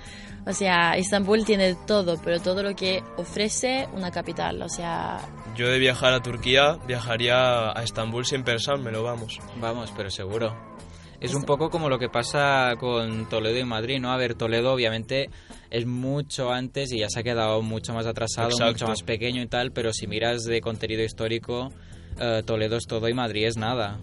O 0.46 0.54
sea, 0.54 0.96
Estambul 0.96 1.44
tiene 1.44 1.76
todo, 1.86 2.18
pero 2.24 2.40
todo 2.40 2.64
lo 2.64 2.74
que 2.74 3.04
ofrece 3.18 3.88
una 3.94 4.12
capital. 4.12 4.62
O 4.62 4.70
sea, 4.70 5.20
Yo 5.58 5.68
de 5.68 5.78
viajar 5.78 6.14
a 6.14 6.22
Turquía 6.22 6.78
viajaría 6.88 7.72
a 7.78 7.84
Estambul 7.84 8.26
sin 8.26 8.44
pensármelo, 8.44 9.04
vamos. 9.04 9.40
Vamos, 9.60 9.92
pero 9.96 10.10
seguro. 10.10 10.56
Es 11.20 11.34
un 11.34 11.44
poco 11.44 11.70
como 11.72 11.90
lo 11.90 11.98
que 11.98 12.10
pasa 12.10 12.76
con 12.80 13.28
Toledo 13.28 13.58
y 13.58 13.66
Madrid, 13.66 14.00
¿no? 14.00 14.12
A 14.12 14.18
ver, 14.18 14.36
Toledo 14.36 14.72
obviamente 14.72 15.32
es 15.72 15.86
mucho 15.88 16.52
antes 16.54 16.94
y 16.94 17.00
ya 17.00 17.10
se 17.10 17.20
ha 17.20 17.24
quedado 17.24 17.62
mucho 17.64 17.92
más 17.94 18.06
atrasado, 18.06 18.50
Exacto. 18.50 18.74
mucho 18.74 18.88
más 18.88 19.02
pequeño 19.02 19.42
y 19.42 19.48
tal, 19.48 19.72
pero 19.72 19.92
si 19.94 20.06
miras 20.06 20.44
de 20.44 20.62
contenido 20.62 21.02
histórico, 21.04 21.74
eh, 22.20 22.44
Toledo 22.46 22.78
es 22.78 22.86
todo 22.88 23.08
y 23.10 23.14
Madrid 23.14 23.46
es 23.48 23.58
nada. 23.58 24.00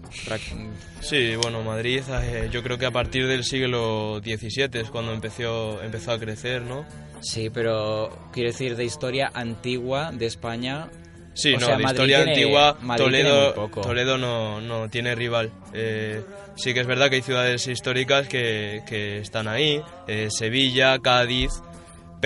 Sí, 1.01 1.35
bueno, 1.35 1.61
Madrid 1.63 2.01
eh, 2.21 2.49
yo 2.51 2.63
creo 2.63 2.77
que 2.77 2.85
a 2.85 2.91
partir 2.91 3.27
del 3.27 3.43
siglo 3.43 4.19
XVII 4.23 4.69
es 4.81 4.89
cuando 4.89 5.13
empezó, 5.13 5.81
empezó 5.83 6.11
a 6.13 6.19
crecer, 6.19 6.61
¿no? 6.63 6.85
Sí, 7.21 7.49
pero 7.49 8.29
quiero 8.33 8.49
decir 8.49 8.75
de 8.75 8.85
historia 8.85 9.31
antigua 9.33 10.11
de 10.11 10.25
España. 10.25 10.87
Sí, 11.33 11.53
O 11.53 11.59
no, 11.59 11.65
sea, 11.65 11.75
de 11.77 11.83
Madrid 11.83 11.95
historia 11.97 12.17
tiene- 12.23 12.31
antigua, 12.31 12.77
Madrid 12.81 13.03
Toledo, 13.05 13.53
poco. 13.55 13.81
Toledo 13.81 14.17
no, 14.17 14.61
no 14.61 14.89
tiene 14.89 15.15
rival. 15.15 15.51
Eh, 15.73 16.21
sí 16.55 16.73
que 16.73 16.79
es 16.79 16.87
verdad 16.87 17.09
que 17.09 17.17
hay 17.17 17.21
ciudades 17.21 17.67
históricas 17.67 18.27
que, 18.29 18.81
que 18.87 19.17
están 19.19 19.47
ahí, 19.49 19.81
Sevilla, 20.29 20.97
Cádiz, 20.99 21.51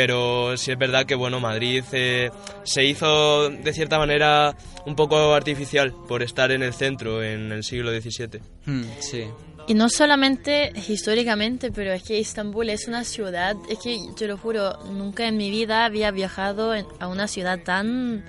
pero 0.01 0.55
sí 0.55 0.71
es 0.71 0.77
verdad 0.77 1.05
que 1.05 1.13
bueno, 1.13 1.41
Madrid 1.41 1.83
eh, 1.91 2.31
se 2.63 2.85
hizo 2.85 3.49
de 3.49 3.73
cierta 3.73 3.99
manera 3.99 4.55
un 4.85 4.95
poco 4.95 5.33
artificial 5.33 5.93
por 6.07 6.23
estar 6.23 6.51
en 6.51 6.63
el 6.63 6.73
centro 6.73 7.21
en 7.21 7.51
el 7.51 7.65
siglo 7.65 7.91
XVII. 7.91 8.39
Hmm, 8.65 8.83
sí. 9.01 9.25
Y 9.67 9.73
no 9.73 9.89
solamente 9.89 10.71
históricamente, 10.87 11.69
pero 11.73 11.91
es 11.91 12.03
que 12.03 12.17
Estambul 12.17 12.69
es 12.69 12.87
una 12.87 13.03
ciudad, 13.03 13.57
es 13.69 13.79
que 13.79 13.97
te 14.17 14.25
lo 14.25 14.37
juro, 14.37 14.71
nunca 14.85 15.27
en 15.27 15.35
mi 15.35 15.49
vida 15.51 15.83
había 15.83 16.11
viajado 16.11 16.73
en- 16.73 16.85
a 17.01 17.09
una 17.09 17.27
ciudad 17.27 17.59
tan, 17.59 18.23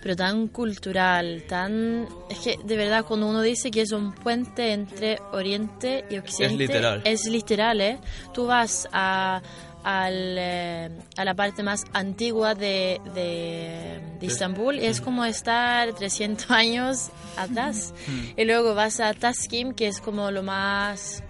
pero 0.00 0.14
tan 0.14 0.46
cultural, 0.46 1.42
tan... 1.48 2.06
Es 2.30 2.38
que 2.38 2.56
de 2.64 2.76
verdad 2.76 3.04
cuando 3.04 3.26
uno 3.26 3.42
dice 3.42 3.72
que 3.72 3.80
es 3.82 3.90
un 3.90 4.14
puente 4.14 4.72
entre 4.72 5.18
Oriente 5.32 6.04
y 6.08 6.18
Occidente... 6.18 6.56
literal. 6.56 7.02
Es 7.04 7.24
literal, 7.26 7.80
¿eh? 7.80 7.98
Tú 8.32 8.46
vas 8.46 8.88
a, 8.92 9.42
al, 9.84 10.36
eh, 10.38 10.90
a 11.16 11.24
la 11.24 11.34
parte 11.34 11.62
más 11.62 11.84
antigua 11.92 12.54
de, 12.54 13.00
de, 13.14 14.00
de 14.18 14.26
Estambul 14.26 14.76
y 14.80 14.86
es 14.86 15.00
como 15.00 15.24
estar 15.24 15.92
300 15.92 16.50
años 16.50 17.10
atrás. 17.36 17.94
Y 18.36 18.44
luego 18.44 18.74
vas 18.74 18.98
a 19.00 19.12
Taskim, 19.14 19.74
que 19.74 19.86
es 19.86 20.00
como 20.00 20.30
lo 20.30 20.42
más 20.42 21.22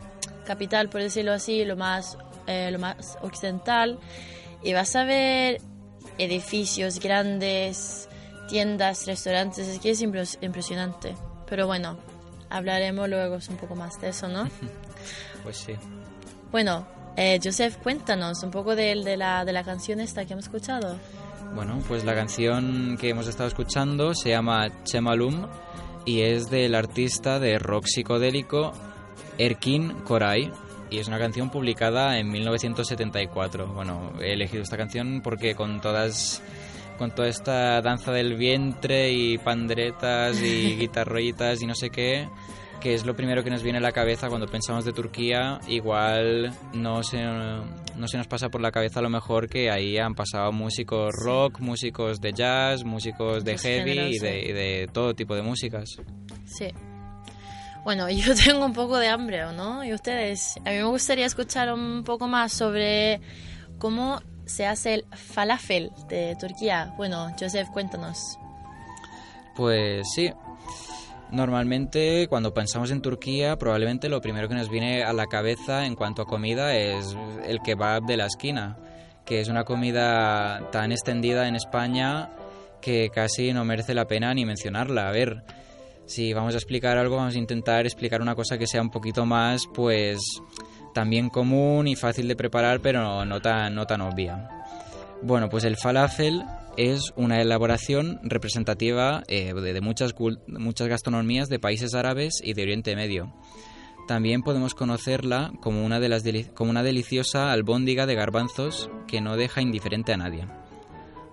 capital, 0.47 0.89
por 0.89 1.03
decirlo 1.03 1.33
así, 1.33 1.65
lo 1.65 1.77
más, 1.77 2.17
eh, 2.47 2.71
lo 2.71 2.79
más 2.79 3.19
occidental, 3.23 3.99
y 4.63 4.73
vas 4.73 4.95
a 4.97 5.05
ver 5.05 5.61
edificios 6.19 7.01
grandes, 7.01 8.09
tiendas, 8.49 9.07
restaurantes, 9.07 9.67
es 9.69 9.79
que 9.81 9.91
es 9.91 10.03
impres- 10.03 10.39
impresionante. 10.43 11.15
Pero 11.49 11.67
bueno, 11.67 11.99
hablaremos 12.51 13.09
luego 13.09 13.39
un 13.49 13.57
poco 13.57 13.75
más 13.75 14.01
de 14.01 14.11
eso, 14.11 14.29
¿no? 14.29 14.49
Pues 15.43 15.59
sí. 15.59 15.75
Bueno, 16.51 16.87
eh, 17.17 17.39
Joseph, 17.43 17.77
cuéntanos 17.83 18.43
un 18.43 18.51
poco 18.51 18.75
de, 18.77 18.95
de 19.03 19.17
la, 19.17 19.45
de 19.45 19.53
la 19.53 19.65
canción 19.65 20.01
esta 20.01 20.25
que 20.25 20.33
hemos 20.33 20.47
escuchado. 20.47 20.97
Bueno, 21.55 21.79
pues 21.87 22.05
la 22.05 22.15
canción 22.15 22.97
que 23.01 23.11
hemos 23.11 23.29
estado 23.29 23.49
escuchando 23.49 24.15
se 24.15 24.31
llama 24.31 24.69
Chemalum 24.85 25.47
y 26.05 26.23
es 26.23 26.51
del 26.51 26.75
artista 26.75 27.39
de 27.39 27.59
rock 27.59 27.87
psicodélico 27.87 28.73
Erkin 29.39 29.93
Koray 30.05 30.51
y 30.91 30.99
es 30.99 31.09
una 31.09 31.19
canción 31.19 31.51
publicada 31.51 32.19
en 32.19 32.31
1974. 32.31 33.69
Bueno, 33.69 34.12
he 34.21 34.33
elegido 34.33 34.62
esta 34.62 34.77
canción 34.77 35.21
porque 35.23 35.55
con 35.55 35.81
todas 35.81 36.43
con 36.99 37.11
toda 37.11 37.29
esta 37.29 37.81
danza 37.83 38.12
del 38.12 38.37
vientre 38.37 39.12
y 39.12 39.39
panderetas 39.39 40.41
y 40.41 40.77
guitarritas 40.79 41.61
y 41.62 41.67
no 41.67 41.75
sé 41.75 41.91
qué, 41.91 42.29
que 42.85 42.93
es 42.93 43.07
lo 43.07 43.16
primero 43.16 43.43
que 43.43 43.49
nos 43.49 43.62
viene 43.62 43.78
a 43.78 43.80
la 43.80 43.93
cabeza 43.93 44.28
cuando 44.28 44.47
pensamos 44.47 44.85
de 44.85 44.93
Turquía, 44.93 45.59
igual 45.68 46.53
no 46.74 47.03
se, 47.03 47.24
no 47.24 48.09
se 48.09 48.18
nos 48.18 48.26
pasa 48.26 48.51
por 48.51 48.61
la 48.61 48.70
cabeza 48.72 49.01
a 49.01 49.03
lo 49.03 49.09
mejor 49.09 49.49
que 49.49 49.70
ahí 49.70 49.97
han 49.97 50.14
pasado 50.14 50.53
músicos 50.53 51.14
rock, 51.14 51.61
músicos 51.61 52.20
de 52.20 52.35
jazz, 52.35 52.85
músicos 52.85 53.43
de 53.43 53.57
heavy 53.57 53.99
y 53.99 54.18
de, 54.18 54.39
y 54.39 54.53
de 54.53 54.91
todo 54.93 55.14
tipo 55.14 55.35
de 55.35 55.41
músicas. 55.41 55.97
Sí. 56.45 56.66
Bueno, 57.85 58.11
yo 58.11 58.35
tengo 58.35 58.66
un 58.66 58.74
poco 58.74 58.99
de 58.99 59.09
hambre, 59.09 59.47
¿o 59.47 59.53
no? 59.53 59.82
¿Y 59.82 59.95
ustedes? 59.95 60.59
A 60.66 60.68
mí 60.68 60.76
me 60.76 60.85
gustaría 60.85 61.24
escuchar 61.24 61.72
un 61.72 62.05
poco 62.05 62.28
más 62.28 62.53
sobre 62.53 63.22
cómo 63.78 64.20
se 64.45 64.66
hace 64.66 64.93
el 64.93 65.07
falafel 65.11 65.91
de 66.11 66.37
Turquía. 66.39 66.93
Bueno, 66.99 67.35
Joseph, 67.41 67.70
cuéntanos. 67.70 68.39
Pues 69.57 70.07
sí. 70.14 70.30
Normalmente 71.31 72.29
cuando 72.29 72.55
pensamos 72.55 72.91
en 72.91 73.03
Turquía, 73.03 73.57
probablemente 73.57 74.09
lo 74.09 74.20
primero 74.20 74.49
que 74.49 74.55
nos 74.55 74.68
viene 74.68 75.03
a 75.03 75.12
la 75.12 75.27
cabeza 75.27 75.85
en 75.87 75.97
cuanto 75.97 76.22
a 76.22 76.27
comida 76.27 76.77
es 76.77 77.16
el 77.47 77.61
kebab 77.61 78.05
de 78.05 78.16
la 78.16 78.27
esquina, 78.27 78.77
que 79.25 79.41
es 79.41 79.49
una 79.49 79.64
comida 79.64 80.70
tan 80.70 80.93
extendida 80.93 81.49
en 81.49 81.57
España 81.57 82.31
que 82.81 83.11
casi 83.12 83.53
no 83.53 83.64
merece 83.64 83.95
la 83.95 84.07
pena 84.07 84.33
ni 84.35 84.45
mencionarla. 84.45 85.09
A 85.09 85.12
ver, 85.12 85.43
si 86.07 86.33
vamos 86.35 86.55
a 86.55 86.59
explicar 86.59 86.99
algo, 86.99 87.16
vamos 87.16 87.35
a 87.35 87.39
intentar 87.39 87.87
explicar 87.87 88.20
una 88.20 88.35
cosa 88.35 88.59
que 88.59 88.66
sea 88.66 88.83
un 88.83 88.91
poquito 88.91 89.25
más, 89.25 89.62
pues, 89.72 90.20
también 90.93 91.31
común 91.31 91.89
y 91.89 91.97
fácil 91.97 92.29
de 92.29 92.37
preparar, 92.37 92.81
pero 92.81 93.25
no 93.25 93.41
tan, 93.41 93.75
no 93.75 93.87
tan 93.87 94.03
obvia. 94.03 94.49
Bueno, 95.22 95.49
pues 95.49 95.64
el 95.64 95.77
falafel 95.77 96.45
es 96.77 97.12
una 97.16 97.41
elaboración 97.41 98.20
representativa 98.22 99.22
eh, 99.29 99.53
de, 99.55 99.72
de 99.72 99.81
muchas, 99.81 100.14
muchas 100.47 100.89
gastronomías 100.89 101.49
de 101.49 101.59
países 101.59 101.95
árabes 101.95 102.35
y 102.43 102.55
de 102.55 102.62
Oriente 102.62 102.97
Medio. 102.97 103.33
También 104.07 104.43
podemos 104.43 104.75
conocerla 104.75 105.53
como 105.62 105.85
una, 105.85 105.99
de 106.01 106.09
las 106.11 106.22
como 106.55 106.70
una 106.70 106.83
deliciosa 106.83 107.53
albóndiga 107.53 108.07
de 108.07 108.14
garbanzos 108.14 108.91
que 109.07 109.20
no 109.20 109.37
deja 109.37 109.62
indiferente 109.62 110.12
a 110.12 110.16
nadie. 110.18 110.47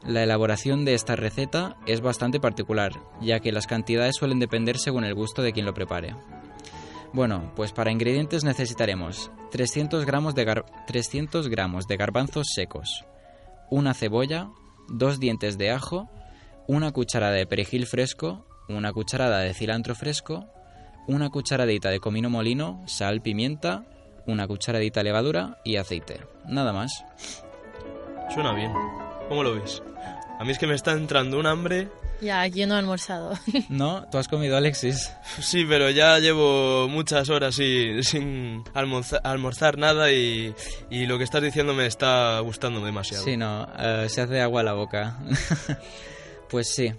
La 0.05 0.23
elaboración 0.23 0.85
de 0.85 0.93
esta 0.93 1.15
receta 1.15 1.75
es 1.85 2.01
bastante 2.01 2.39
particular, 2.39 2.93
ya 3.21 3.39
que 3.39 3.51
las 3.51 3.67
cantidades 3.67 4.15
suelen 4.17 4.39
depender 4.39 4.77
según 4.79 5.03
el 5.03 5.13
gusto 5.13 5.41
de 5.43 5.51
quien 5.53 5.65
lo 5.65 5.73
prepare. 5.73 6.15
Bueno, 7.13 7.51
pues 7.57 7.73
para 7.73 7.91
ingredientes 7.91 8.43
necesitaremos 8.45 9.31
300 9.51 10.05
gramos 10.05 10.33
de, 10.33 10.47
gar- 10.47 10.65
300 10.87 11.49
gramos 11.49 11.87
de 11.87 11.97
garbanzos 11.97 12.47
secos, 12.55 13.05
una 13.69 13.93
cebolla, 13.93 14.49
dos 14.91 15.19
dientes 15.19 15.57
de 15.57 15.71
ajo, 15.71 16.09
una 16.67 16.91
cucharada 16.91 17.33
de 17.33 17.45
perejil 17.45 17.85
fresco, 17.85 18.45
una 18.69 18.93
cucharada 18.93 19.39
de 19.39 19.53
cilantro 19.53 19.95
fresco, 19.95 20.47
una 21.07 21.29
cucharadita 21.29 21.89
de 21.89 21.99
comino 21.99 22.29
molino, 22.29 22.83
sal, 22.87 23.21
pimienta, 23.21 23.85
una 24.27 24.47
cucharadita 24.47 24.99
de 24.99 25.03
levadura 25.05 25.59
y 25.63 25.77
aceite. 25.77 26.21
Nada 26.47 26.73
más. 26.73 27.03
Suena 28.33 28.53
bien. 28.53 28.71
¿Cómo 29.27 29.43
lo 29.43 29.55
ves? 29.55 29.81
A 30.39 30.43
mí 30.43 30.51
es 30.51 30.59
que 30.59 30.67
me 30.67 30.75
está 30.75 30.93
entrando 30.93 31.39
un 31.39 31.47
hambre. 31.47 31.89
Ya, 32.21 32.41
aquí 32.41 32.65
no 32.67 32.75
he 32.75 32.77
almorzado. 32.77 33.33
¿No? 33.69 34.05
¿Tú 34.11 34.17
has 34.19 34.27
comido, 34.27 34.55
Alexis? 34.55 35.11
Sí, 35.39 35.65
pero 35.67 35.89
ya 35.89 36.19
llevo 36.19 36.87
muchas 36.87 37.29
horas 37.29 37.55
sin, 37.55 38.03
sin 38.03 38.63
almorza- 38.75 39.19
almorzar 39.23 39.77
nada 39.77 40.11
y, 40.11 40.53
y 40.91 41.07
lo 41.07 41.17
que 41.17 41.23
estás 41.23 41.41
diciendo 41.41 41.73
me 41.73 41.87
está 41.87 42.39
gustando 42.41 42.83
demasiado. 42.85 43.23
Sí, 43.23 43.37
no, 43.37 43.67
eh, 43.79 44.05
se 44.09 44.21
hace 44.21 44.39
agua 44.39 44.61
a 44.61 44.63
la 44.63 44.73
boca. 44.73 45.17
pues 46.49 46.73
sí. 46.73 46.93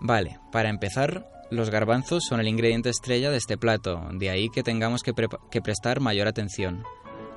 Vale, 0.00 0.38
para 0.52 0.68
empezar, 0.68 1.28
los 1.50 1.70
garbanzos 1.70 2.24
son 2.28 2.38
el 2.40 2.48
ingrediente 2.48 2.90
estrella 2.90 3.30
de 3.30 3.38
este 3.38 3.56
plato, 3.56 4.08
de 4.12 4.30
ahí 4.30 4.48
que 4.50 4.62
tengamos 4.62 5.02
que, 5.02 5.12
prepa- 5.14 5.40
que 5.50 5.60
prestar 5.62 6.00
mayor 6.00 6.28
atención. 6.28 6.84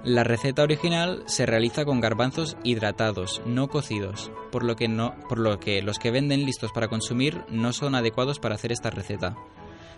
La 0.03 0.23
receta 0.23 0.63
original 0.63 1.23
se 1.25 1.45
realiza 1.45 1.83
con 1.83 1.99
garbanzos 1.99 2.55
hidratados, 2.63 3.41
no 3.45 3.67
cocidos, 3.67 4.31
por 4.49 4.63
lo 4.63 4.77
que, 4.77 4.87
no, 4.87 5.13
por 5.27 5.39
lo 5.39 5.59
que 5.59 5.81
los 5.81 5.99
que 5.99 6.09
venden 6.09 6.45
listos 6.45 6.71
para 6.71 6.87
consumir 6.87 7.43
no 7.49 7.73
son 7.73 7.95
adecuados 7.95 8.39
para 8.39 8.55
hacer 8.55 8.71
esta 8.71 8.89
receta. 8.89 9.35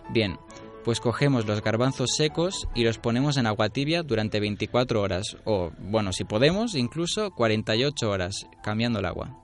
Bien, 0.09 0.39
pues 0.83 0.99
cogemos 0.99 1.45
los 1.45 1.61
garbanzos 1.61 2.15
secos 2.15 2.67
y 2.73 2.83
los 2.83 2.97
ponemos 2.97 3.37
en 3.37 3.45
agua 3.45 3.69
tibia 3.69 4.01
durante 4.01 4.39
24 4.39 4.99
horas, 4.99 5.37
o, 5.45 5.71
bueno, 5.77 6.13
si 6.13 6.23
podemos, 6.23 6.73
incluso 6.73 7.29
48 7.31 8.09
horas, 8.09 8.47
cambiando 8.63 8.99
el 8.99 9.05
agua. 9.05 9.37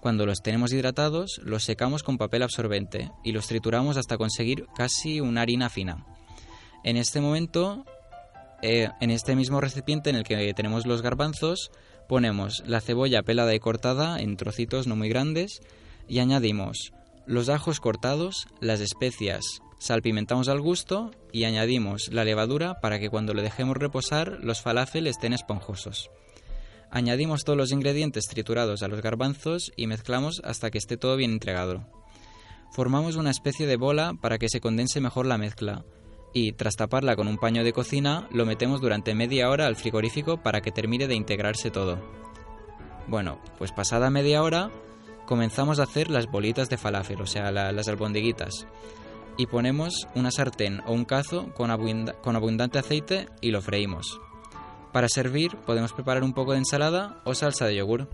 Cuando 0.00 0.26
los 0.26 0.42
tenemos 0.42 0.72
hidratados, 0.72 1.40
los 1.44 1.62
secamos 1.62 2.02
con 2.02 2.18
papel 2.18 2.42
absorbente 2.42 3.12
y 3.22 3.30
los 3.30 3.46
trituramos 3.46 3.96
hasta 3.96 4.18
conseguir 4.18 4.66
casi 4.74 5.20
una 5.20 5.42
harina 5.42 5.70
fina. 5.70 6.04
En 6.82 6.96
este 6.96 7.20
momento, 7.20 7.84
eh, 8.68 8.90
en 9.00 9.12
este 9.12 9.36
mismo 9.36 9.60
recipiente 9.60 10.10
en 10.10 10.16
el 10.16 10.24
que 10.24 10.52
tenemos 10.52 10.86
los 10.86 11.00
garbanzos, 11.00 11.70
ponemos 12.08 12.64
la 12.66 12.80
cebolla 12.80 13.22
pelada 13.22 13.54
y 13.54 13.60
cortada 13.60 14.20
en 14.20 14.36
trocitos 14.36 14.88
no 14.88 14.96
muy 14.96 15.08
grandes 15.08 15.60
y 16.08 16.18
añadimos 16.18 16.92
los 17.26 17.48
ajos 17.48 17.78
cortados, 17.78 18.48
las 18.60 18.80
especias, 18.80 19.60
salpimentamos 19.78 20.48
al 20.48 20.60
gusto 20.60 21.12
y 21.30 21.44
añadimos 21.44 22.08
la 22.12 22.24
levadura 22.24 22.80
para 22.80 22.98
que 22.98 23.08
cuando 23.08 23.34
le 23.34 23.42
dejemos 23.42 23.76
reposar 23.76 24.38
los 24.42 24.62
falafel 24.62 25.06
estén 25.06 25.32
esponjosos. 25.32 26.10
Añadimos 26.90 27.44
todos 27.44 27.56
los 27.56 27.70
ingredientes 27.70 28.24
triturados 28.24 28.82
a 28.82 28.88
los 28.88 29.00
garbanzos 29.00 29.70
y 29.76 29.86
mezclamos 29.86 30.40
hasta 30.42 30.72
que 30.72 30.78
esté 30.78 30.96
todo 30.96 31.16
bien 31.16 31.30
integrado. 31.30 31.86
Formamos 32.72 33.14
una 33.14 33.30
especie 33.30 33.68
de 33.68 33.76
bola 33.76 34.14
para 34.20 34.38
que 34.38 34.48
se 34.48 34.60
condense 34.60 35.00
mejor 35.00 35.26
la 35.26 35.38
mezcla 35.38 35.84
y, 36.38 36.52
tras 36.52 36.76
taparla 36.76 37.16
con 37.16 37.28
un 37.28 37.38
paño 37.38 37.64
de 37.64 37.72
cocina, 37.72 38.28
lo 38.30 38.44
metemos 38.44 38.82
durante 38.82 39.14
media 39.14 39.48
hora 39.48 39.64
al 39.66 39.74
frigorífico 39.74 40.36
para 40.36 40.60
que 40.60 40.70
termine 40.70 41.06
de 41.08 41.14
integrarse 41.14 41.70
todo. 41.70 41.98
Bueno, 43.06 43.38
pues 43.56 43.72
pasada 43.72 44.10
media 44.10 44.42
hora 44.42 44.70
comenzamos 45.24 45.78
a 45.80 45.84
hacer 45.84 46.10
las 46.10 46.26
bolitas 46.26 46.68
de 46.68 46.76
falafel, 46.76 47.22
o 47.22 47.26
sea, 47.26 47.50
la- 47.50 47.72
las 47.72 47.88
albondiguitas. 47.88 48.66
Y 49.38 49.46
ponemos 49.46 50.06
una 50.14 50.30
sartén 50.30 50.82
o 50.86 50.92
un 50.92 51.06
cazo 51.06 51.54
con, 51.54 51.70
con 52.22 52.36
abundante 52.36 52.78
aceite 52.78 53.28
y 53.40 53.50
lo 53.50 53.62
freímos. 53.62 54.20
Para 54.92 55.08
servir 55.08 55.56
podemos 55.64 55.94
preparar 55.94 56.22
un 56.22 56.34
poco 56.34 56.52
de 56.52 56.58
ensalada 56.58 57.22
o 57.24 57.34
salsa 57.34 57.64
de 57.66 57.76
yogur. 57.76 58.08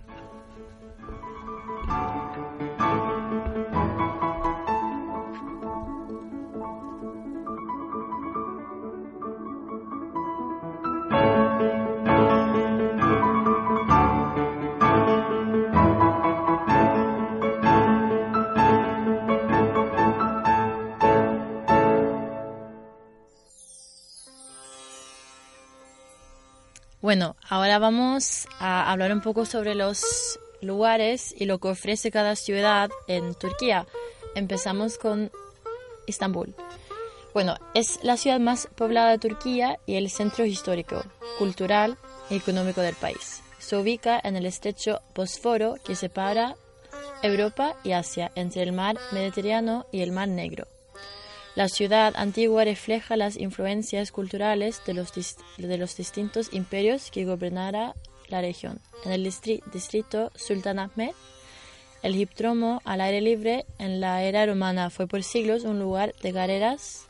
Bueno, 27.12 27.36
ahora 27.46 27.78
vamos 27.78 28.48
a 28.58 28.90
hablar 28.90 29.12
un 29.12 29.20
poco 29.20 29.44
sobre 29.44 29.74
los 29.74 30.40
lugares 30.62 31.34
y 31.38 31.44
lo 31.44 31.58
que 31.58 31.68
ofrece 31.68 32.10
cada 32.10 32.36
ciudad 32.36 32.90
en 33.06 33.34
Turquía. 33.34 33.86
Empezamos 34.34 34.96
con 34.96 35.30
Estambul. 36.06 36.54
Bueno, 37.34 37.58
es 37.74 38.02
la 38.02 38.16
ciudad 38.16 38.40
más 38.40 38.66
poblada 38.76 39.10
de 39.10 39.18
Turquía 39.18 39.78
y 39.84 39.96
el 39.96 40.08
centro 40.08 40.46
histórico, 40.46 41.04
cultural 41.36 41.98
y 42.30 42.36
económico 42.36 42.80
del 42.80 42.94
país. 42.94 43.42
Se 43.58 43.76
ubica 43.76 44.18
en 44.24 44.36
el 44.36 44.46
estrecho 44.46 45.02
Bósforo 45.14 45.74
que 45.84 45.94
separa 45.94 46.56
Europa 47.22 47.76
y 47.84 47.92
Asia 47.92 48.32
entre 48.36 48.62
el 48.62 48.72
mar 48.72 48.96
Mediterráneo 49.12 49.84
y 49.92 50.00
el 50.00 50.12
mar 50.12 50.28
Negro. 50.28 50.66
La 51.55 51.68
ciudad 51.68 52.14
antigua 52.16 52.64
refleja 52.64 53.16
las 53.16 53.36
influencias 53.36 54.11
culturales 54.11 54.80
de 54.86 54.94
los, 54.94 55.12
de 55.59 55.78
los 55.78 55.96
distintos 55.96 56.48
imperios 56.53 57.11
que 57.11 57.26
gobernara 57.26 57.94
la 58.28 58.40
región. 58.40 58.80
En 59.05 59.12
el 59.12 59.26
distri- 59.26 59.62
distrito 59.70 60.32
Sultan 60.34 60.78
Ahmed, 60.78 61.11
el 62.03 62.16
hipódromo 62.16 62.80
al 62.84 63.03
aire 63.03 63.20
libre 63.20 63.66
en 63.78 64.00
la 64.00 64.22
era 64.22 64.46
romana 64.46 64.88
fue 64.88 65.07
por 65.07 65.22
siglos 65.22 65.64
un 65.64 65.78
lugar 65.78 66.14
de 66.22 66.32
carreras 66.32 67.07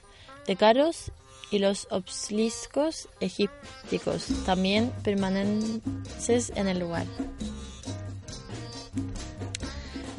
de 0.47 0.57
carros 0.57 1.12
y 1.53 1.61
los 1.61 1.86
obliscos 1.90 3.09
egípticos 3.20 4.26
también 4.45 4.90
permanentes 5.05 6.53
en 6.57 6.66
el 6.66 6.80
lugar. 6.80 7.07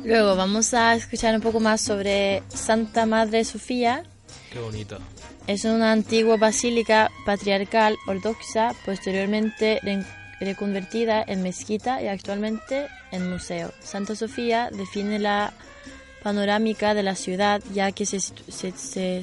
Luego 0.05 0.35
vamos 0.35 0.73
a 0.73 0.95
escuchar 0.95 1.35
un 1.35 1.41
poco 1.41 1.59
más 1.59 1.81
sobre 1.81 2.41
Santa 2.49 3.05
Madre 3.05 3.43
Sofía, 3.45 4.03
Es 5.47 5.65
una 5.65 5.91
antigua 5.91 6.37
basílica 6.37 7.11
patriarcal 7.25 7.97
ortodoxa, 8.07 8.73
posteriormente 8.85 9.79
re- 9.83 10.05
reconvertida 10.39 11.23
en 11.25 11.41
mezquita 11.43 12.01
y 12.01 12.07
actualmente 12.07 12.87
en 13.11 13.29
museo. 13.29 13.71
Santa 13.81 14.15
Sofía 14.15 14.69
define 14.71 15.19
la 15.19 15.53
panorámica 16.23 16.93
de 16.93 17.03
la 17.03 17.15
ciudad 17.15 17.61
ya 17.73 17.91
que 17.91 18.05
se, 18.05 18.19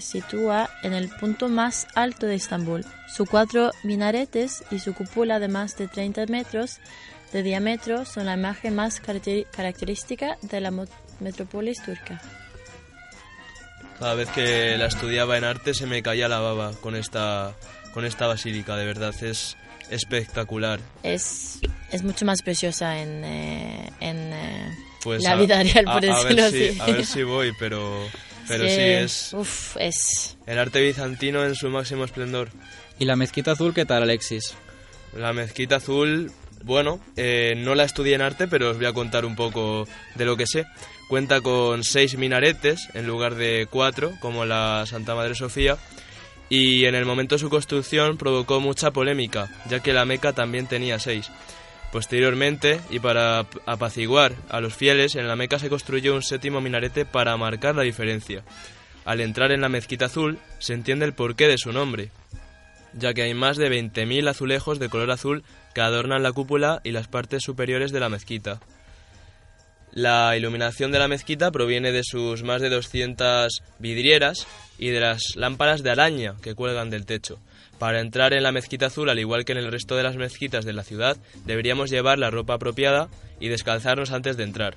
sitúa 0.00 0.68
en 0.82 0.92
el 0.92 1.08
punto 1.08 1.48
más 1.48 1.86
alto 1.94 2.26
de 2.26 2.34
Estambul. 2.34 2.84
Sus 3.08 3.28
cuatro 3.28 3.70
minaretes 3.82 4.64
y 4.70 4.78
su 4.80 4.92
cúpula 4.94 5.38
de 5.38 5.48
más 5.48 5.76
de 5.78 5.88
30 5.88 6.26
metros 6.26 6.78
de 7.32 7.42
diámetro 7.42 8.04
son 8.04 8.26
la 8.26 8.34
imagen 8.34 8.74
más 8.74 9.00
característica 9.00 10.36
de 10.42 10.60
la 10.60 10.72
metrópolis 11.20 11.82
turca. 11.82 12.20
Cada 14.00 14.14
vez 14.14 14.28
que 14.30 14.76
la 14.78 14.86
estudiaba 14.86 15.36
en 15.38 15.44
arte 15.44 15.74
se 15.74 15.86
me 15.86 16.02
caía 16.02 16.26
la 16.26 16.40
baba 16.40 16.72
con 16.80 16.96
esta, 16.96 17.54
con 17.94 18.04
esta 18.06 18.26
basílica, 18.26 18.76
de 18.76 18.86
verdad, 18.86 19.14
es 19.22 19.56
espectacular. 19.90 20.80
es, 21.02 21.60
es 21.92 22.02
mucho 22.02 22.24
más 22.24 22.40
preciosa 22.42 22.98
en, 23.00 23.22
eh, 23.24 23.90
en 24.00 24.16
eh, 24.32 24.74
Pues 25.02 25.22
la 25.22 25.32
a- 25.32 25.36
vida 25.36 25.62
real, 25.62 25.84
a- 25.86 25.92
por 25.92 26.04
a 26.04 26.16
decirlo 26.16 26.42
ver 26.44 26.50
si- 26.50 26.68
así. 26.68 26.80
A 26.80 26.86
ver 26.86 27.04
si 27.06 27.22
voy, 27.24 27.52
pero, 27.58 28.08
pero 28.48 28.64
sí, 28.64 28.70
Sí, 28.74 28.80
es 28.80 29.32
Uf, 29.34 29.76
es... 29.78 30.36
el 30.46 30.58
arte 30.58 30.80
bizantino 30.80 31.44
en 31.44 31.54
su 31.54 31.68
máximo 31.68 32.04
esplendor. 32.04 32.48
¿Y 32.98 33.04
la 33.04 33.16
mezquita 33.16 33.52
azul 33.52 33.74
qué 33.74 33.84
tal, 33.84 34.02
Alexis? 34.02 34.54
La 35.14 35.32
mezquita 35.34 35.76
azul, 35.76 36.32
bueno, 36.64 37.00
eh, 37.16 37.52
no 37.56 37.74
la 37.74 37.84
estudié 37.84 38.14
en 38.14 38.22
arte, 38.22 38.46
pero 38.48 38.70
os 38.70 38.76
voy 38.78 38.86
a 38.86 38.92
contar 38.94 39.24
un 39.26 39.36
poco 39.36 39.86
de 40.14 40.24
lo 40.24 40.36
que 40.38 40.46
sé. 40.46 40.64
Cuenta 41.10 41.40
con 41.40 41.82
seis 41.82 42.16
minaretes 42.16 42.88
en 42.94 43.04
lugar 43.06 43.34
de 43.34 43.66
cuatro, 43.68 44.12
como 44.20 44.44
la 44.44 44.84
Santa 44.86 45.16
Madre 45.16 45.34
Sofía, 45.34 45.76
y 46.48 46.84
en 46.84 46.94
el 46.94 47.04
momento 47.04 47.34
de 47.34 47.40
su 47.40 47.50
construcción 47.50 48.16
provocó 48.16 48.60
mucha 48.60 48.92
polémica, 48.92 49.48
ya 49.68 49.80
que 49.80 49.92
la 49.92 50.04
Meca 50.04 50.32
también 50.32 50.68
tenía 50.68 51.00
seis. 51.00 51.28
Posteriormente, 51.90 52.80
y 52.90 53.00
para 53.00 53.40
ap- 53.40 53.56
apaciguar 53.66 54.34
a 54.48 54.60
los 54.60 54.74
fieles, 54.74 55.16
en 55.16 55.26
la 55.26 55.34
Meca 55.34 55.58
se 55.58 55.68
construyó 55.68 56.14
un 56.14 56.22
séptimo 56.22 56.60
minarete 56.60 57.04
para 57.04 57.36
marcar 57.36 57.74
la 57.74 57.82
diferencia. 57.82 58.44
Al 59.04 59.20
entrar 59.20 59.50
en 59.50 59.62
la 59.62 59.68
mezquita 59.68 60.04
azul, 60.06 60.38
se 60.60 60.74
entiende 60.74 61.06
el 61.06 61.14
porqué 61.14 61.48
de 61.48 61.58
su 61.58 61.72
nombre, 61.72 62.10
ya 62.92 63.14
que 63.14 63.22
hay 63.22 63.34
más 63.34 63.56
de 63.56 63.68
20.000 63.68 64.28
azulejos 64.28 64.78
de 64.78 64.88
color 64.88 65.10
azul 65.10 65.42
que 65.74 65.80
adornan 65.80 66.22
la 66.22 66.30
cúpula 66.30 66.80
y 66.84 66.92
las 66.92 67.08
partes 67.08 67.42
superiores 67.42 67.90
de 67.90 67.98
la 67.98 68.08
mezquita. 68.08 68.60
La 69.92 70.36
iluminación 70.36 70.92
de 70.92 71.00
la 71.00 71.08
mezquita 71.08 71.50
proviene 71.50 71.90
de 71.90 72.04
sus 72.04 72.44
más 72.44 72.62
de 72.62 72.70
200 72.70 73.62
vidrieras 73.80 74.46
y 74.78 74.90
de 74.90 75.00
las 75.00 75.34
lámparas 75.34 75.82
de 75.82 75.90
araña 75.90 76.36
que 76.42 76.54
cuelgan 76.54 76.90
del 76.90 77.06
techo. 77.06 77.38
Para 77.80 78.00
entrar 78.00 78.32
en 78.32 78.42
la 78.42 78.52
mezquita 78.52 78.86
azul, 78.86 79.08
al 79.08 79.18
igual 79.18 79.44
que 79.44 79.52
en 79.52 79.58
el 79.58 79.72
resto 79.72 79.96
de 79.96 80.02
las 80.02 80.16
mezquitas 80.16 80.64
de 80.64 80.74
la 80.74 80.84
ciudad, 80.84 81.16
deberíamos 81.44 81.90
llevar 81.90 82.18
la 82.18 82.30
ropa 82.30 82.54
apropiada 82.54 83.08
y 83.40 83.48
descalzarnos 83.48 84.12
antes 84.12 84.36
de 84.36 84.44
entrar. 84.44 84.76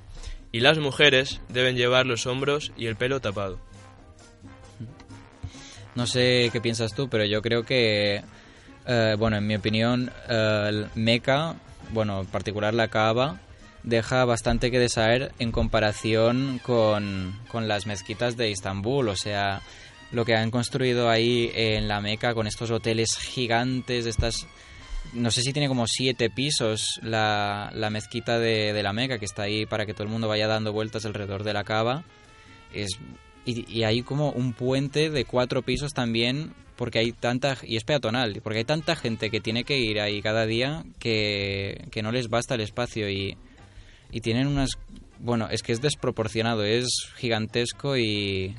Y 0.50 0.60
las 0.60 0.78
mujeres 0.78 1.40
deben 1.48 1.76
llevar 1.76 2.06
los 2.06 2.26
hombros 2.26 2.72
y 2.76 2.86
el 2.86 2.96
pelo 2.96 3.20
tapado. 3.20 3.60
No 5.94 6.06
sé 6.06 6.48
qué 6.52 6.60
piensas 6.60 6.94
tú, 6.94 7.08
pero 7.08 7.24
yo 7.24 7.40
creo 7.40 7.62
que, 7.62 8.22
eh, 8.86 9.16
bueno, 9.18 9.36
en 9.36 9.46
mi 9.46 9.54
opinión, 9.54 10.10
eh, 10.28 10.86
Meca, 10.94 11.54
bueno, 11.90 12.20
en 12.20 12.26
particular 12.26 12.74
la 12.74 12.88
Kaaba, 12.88 13.40
deja 13.84 14.24
bastante 14.24 14.70
que 14.70 14.78
desear 14.78 15.32
en 15.38 15.52
comparación 15.52 16.60
con, 16.64 17.38
con 17.48 17.68
las 17.68 17.86
mezquitas 17.86 18.36
de 18.36 18.50
Istambul. 18.50 19.08
O 19.08 19.16
sea, 19.16 19.62
lo 20.10 20.24
que 20.24 20.34
han 20.34 20.50
construido 20.50 21.08
ahí 21.08 21.50
en 21.54 21.86
la 21.86 22.00
Meca 22.00 22.34
con 22.34 22.46
estos 22.46 22.70
hoteles 22.70 23.16
gigantes, 23.16 24.06
estas... 24.06 24.46
No 25.12 25.30
sé 25.30 25.42
si 25.42 25.52
tiene 25.52 25.68
como 25.68 25.86
siete 25.86 26.30
pisos 26.30 26.98
la, 27.02 27.70
la 27.74 27.90
mezquita 27.90 28.38
de, 28.38 28.72
de 28.72 28.82
la 28.82 28.94
Meca, 28.94 29.18
que 29.18 29.26
está 29.26 29.42
ahí 29.42 29.66
para 29.66 29.84
que 29.84 29.92
todo 29.92 30.04
el 30.04 30.08
mundo 30.08 30.28
vaya 30.28 30.48
dando 30.48 30.72
vueltas 30.72 31.04
alrededor 31.04 31.44
de 31.44 31.52
la 31.52 31.62
Kaaba. 31.62 32.04
Es 32.72 32.98
y, 33.44 33.70
y 33.70 33.84
hay 33.84 34.02
como 34.02 34.30
un 34.30 34.54
puente 34.54 35.10
de 35.10 35.26
cuatro 35.26 35.60
pisos 35.60 35.92
también 35.92 36.54
porque 36.76 36.98
hay 36.98 37.12
tanta 37.12 37.58
y 37.62 37.76
es 37.76 37.84
peatonal 37.84 38.40
porque 38.42 38.60
hay 38.60 38.64
tanta 38.64 38.96
gente 38.96 39.30
que 39.30 39.40
tiene 39.40 39.64
que 39.64 39.78
ir 39.78 40.00
ahí 40.00 40.22
cada 40.22 40.46
día 40.46 40.82
que, 40.98 41.84
que 41.90 42.02
no 42.02 42.10
les 42.10 42.28
basta 42.28 42.54
el 42.54 42.62
espacio 42.62 43.10
y, 43.10 43.36
y 44.14 44.20
tienen 44.22 44.46
unas 44.46 44.70
bueno 45.18 45.48
es 45.50 45.62
que 45.62 45.72
es 45.72 45.82
desproporcionado 45.82 46.64
es 46.64 46.86
gigantesco 47.16 47.98
y, 47.98 48.54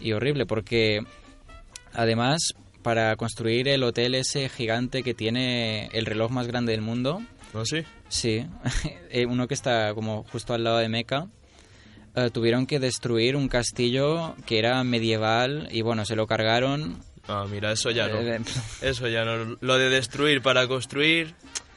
y 0.00 0.12
horrible 0.12 0.46
porque 0.46 1.00
además 1.92 2.54
para 2.82 3.16
construir 3.16 3.66
el 3.68 3.82
hotel 3.82 4.14
ese 4.14 4.48
gigante 4.48 5.02
que 5.02 5.14
tiene 5.14 5.86
el 5.92 6.06
reloj 6.06 6.30
más 6.30 6.46
grande 6.46 6.72
del 6.72 6.82
mundo 6.82 7.22
¿No 7.54 7.64
sí? 7.64 7.82
Sí, 8.08 8.44
eh, 9.10 9.26
uno 9.26 9.46
que 9.48 9.54
está 9.54 9.94
como 9.94 10.24
justo 10.24 10.54
al 10.54 10.64
lado 10.64 10.78
de 10.78 10.88
Meca. 10.88 11.28
eh, 12.16 12.28
tuvieron 12.30 12.66
que 12.66 12.78
destruir 12.80 13.36
un 13.36 13.48
castillo 13.48 14.34
que 14.44 14.58
era 14.58 14.82
medieval 14.84 15.68
y 15.70 15.82
bueno, 15.82 16.04
se 16.04 16.16
lo 16.16 16.26
cargaron. 16.26 16.98
Ah, 17.28 17.46
mira, 17.48 17.70
eso 17.72 17.90
ya 17.92 18.08
no. 18.08 18.20
Eh, 18.20 18.40
Eso 18.82 19.06
ya 19.08 19.24
no. 19.24 19.56
Lo 19.60 19.78
de 19.78 19.88
destruir 19.88 20.42
para 20.42 20.66
construir 20.66 21.34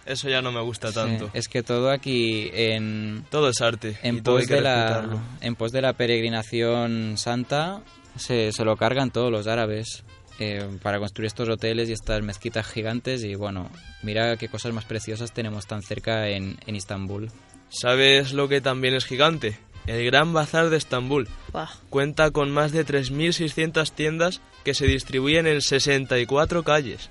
eso 0.08 0.30
ya 0.30 0.42
no 0.42 0.52
me 0.52 0.62
gusta 0.62 0.92
tanto. 0.92 1.26
Sí, 1.26 1.32
es 1.34 1.48
que 1.48 1.64
todo 1.64 1.92
aquí 1.92 2.50
en, 2.54 3.26
Todo 3.30 3.50
es 3.50 3.62
arte. 3.62 3.98
en, 4.04 4.18
y 4.18 4.22
todo 4.22 4.38
hay 4.38 4.44
pos 4.44 4.48
que 4.50 4.56
de 4.56 4.62
la, 4.62 5.18
en 5.42 5.56
pos 5.56 5.72
de 5.72 5.82
la 5.82 5.94
peregrinación 5.94 7.18
santa 7.18 7.82
se, 8.16 8.52
se 8.52 8.66
lo 8.66 8.76
cargan 8.78 9.12
todos 9.12 9.32
los 9.32 9.48
árabes 9.48 10.04
eh, 10.40 10.68
para 10.84 11.00
construir 11.00 11.28
estos 11.28 11.50
hoteles 11.50 11.90
y 11.90 11.94
estas 11.94 12.22
mezquitas 12.22 12.68
gigantes 12.68 13.24
y 13.24 13.36
bueno, 13.36 13.70
mira 14.04 14.38
qué 14.38 14.48
cosas 14.50 14.74
más 14.74 14.86
preciosas 14.86 15.32
tenemos 15.34 15.66
tan 15.66 15.82
cerca 15.82 16.30
en, 16.30 16.58
en 16.66 16.76
Istambul. 16.76 17.32
¿Sabes 17.70 18.34
lo 18.34 18.48
que 18.48 18.62
también 18.62 18.94
es 18.94 19.06
gigante? 19.06 19.58
El 19.88 20.06
Gran 20.06 20.34
Bazar 20.34 20.70
de 20.70 20.78
Estambul. 20.78 21.28
Buah. 21.54 21.70
Cuenta 21.90 22.32
con 22.32 22.52
más 22.52 22.72
de 22.72 22.86
3.600 22.86 23.92
tiendas 23.92 24.42
que 24.64 24.74
se 24.74 24.86
distribuyen 24.86 25.48
en 25.48 25.62
64 25.62 26.64
calles. 26.64 27.10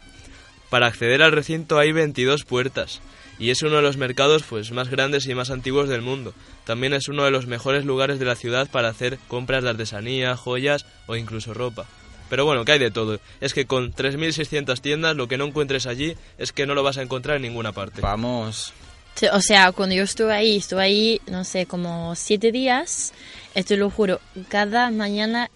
Para 0.70 0.86
acceder 0.86 1.22
al 1.22 1.32
recinto 1.32 1.78
hay 1.78 1.92
22 1.92 2.44
puertas 2.44 3.00
y 3.38 3.50
es 3.50 3.62
uno 3.62 3.76
de 3.76 3.82
los 3.82 3.96
mercados 3.96 4.42
pues, 4.42 4.72
más 4.72 4.88
grandes 4.88 5.26
y 5.26 5.34
más 5.34 5.50
antiguos 5.50 5.88
del 5.88 6.02
mundo. 6.02 6.34
También 6.64 6.94
es 6.94 7.08
uno 7.08 7.24
de 7.24 7.30
los 7.30 7.46
mejores 7.46 7.84
lugares 7.84 8.18
de 8.18 8.24
la 8.24 8.34
ciudad 8.34 8.68
para 8.70 8.88
hacer 8.88 9.18
compras 9.28 9.62
de 9.62 9.70
artesanía, 9.70 10.36
joyas 10.36 10.86
o 11.06 11.16
incluso 11.16 11.54
ropa. 11.54 11.86
Pero 12.28 12.44
bueno, 12.44 12.64
que 12.64 12.72
hay 12.72 12.78
de 12.78 12.90
todo. 12.90 13.20
Es 13.40 13.54
que 13.54 13.66
con 13.66 13.92
3.600 13.92 14.80
tiendas 14.80 15.16
lo 15.16 15.28
que 15.28 15.38
no 15.38 15.44
encuentres 15.44 15.86
allí 15.86 16.16
es 16.38 16.52
que 16.52 16.66
no 16.66 16.74
lo 16.74 16.82
vas 16.82 16.98
a 16.98 17.02
encontrar 17.02 17.36
en 17.36 17.42
ninguna 17.42 17.72
parte. 17.72 18.00
Vamos, 18.00 18.72
O 19.32 19.40
sea, 19.40 19.72
cuando 19.72 19.94
yo 19.94 20.02
estuve 20.02 20.34
ahí, 20.34 20.56
estuve 20.56 20.82
ahí, 20.82 21.20
no 21.28 21.44
sé, 21.44 21.66
como 21.66 22.14
siete 22.16 22.50
días, 22.50 23.12
te 23.54 23.76
lo 23.76 23.90
juro, 23.90 24.20
cada 24.48 24.90
mañana 24.90 25.50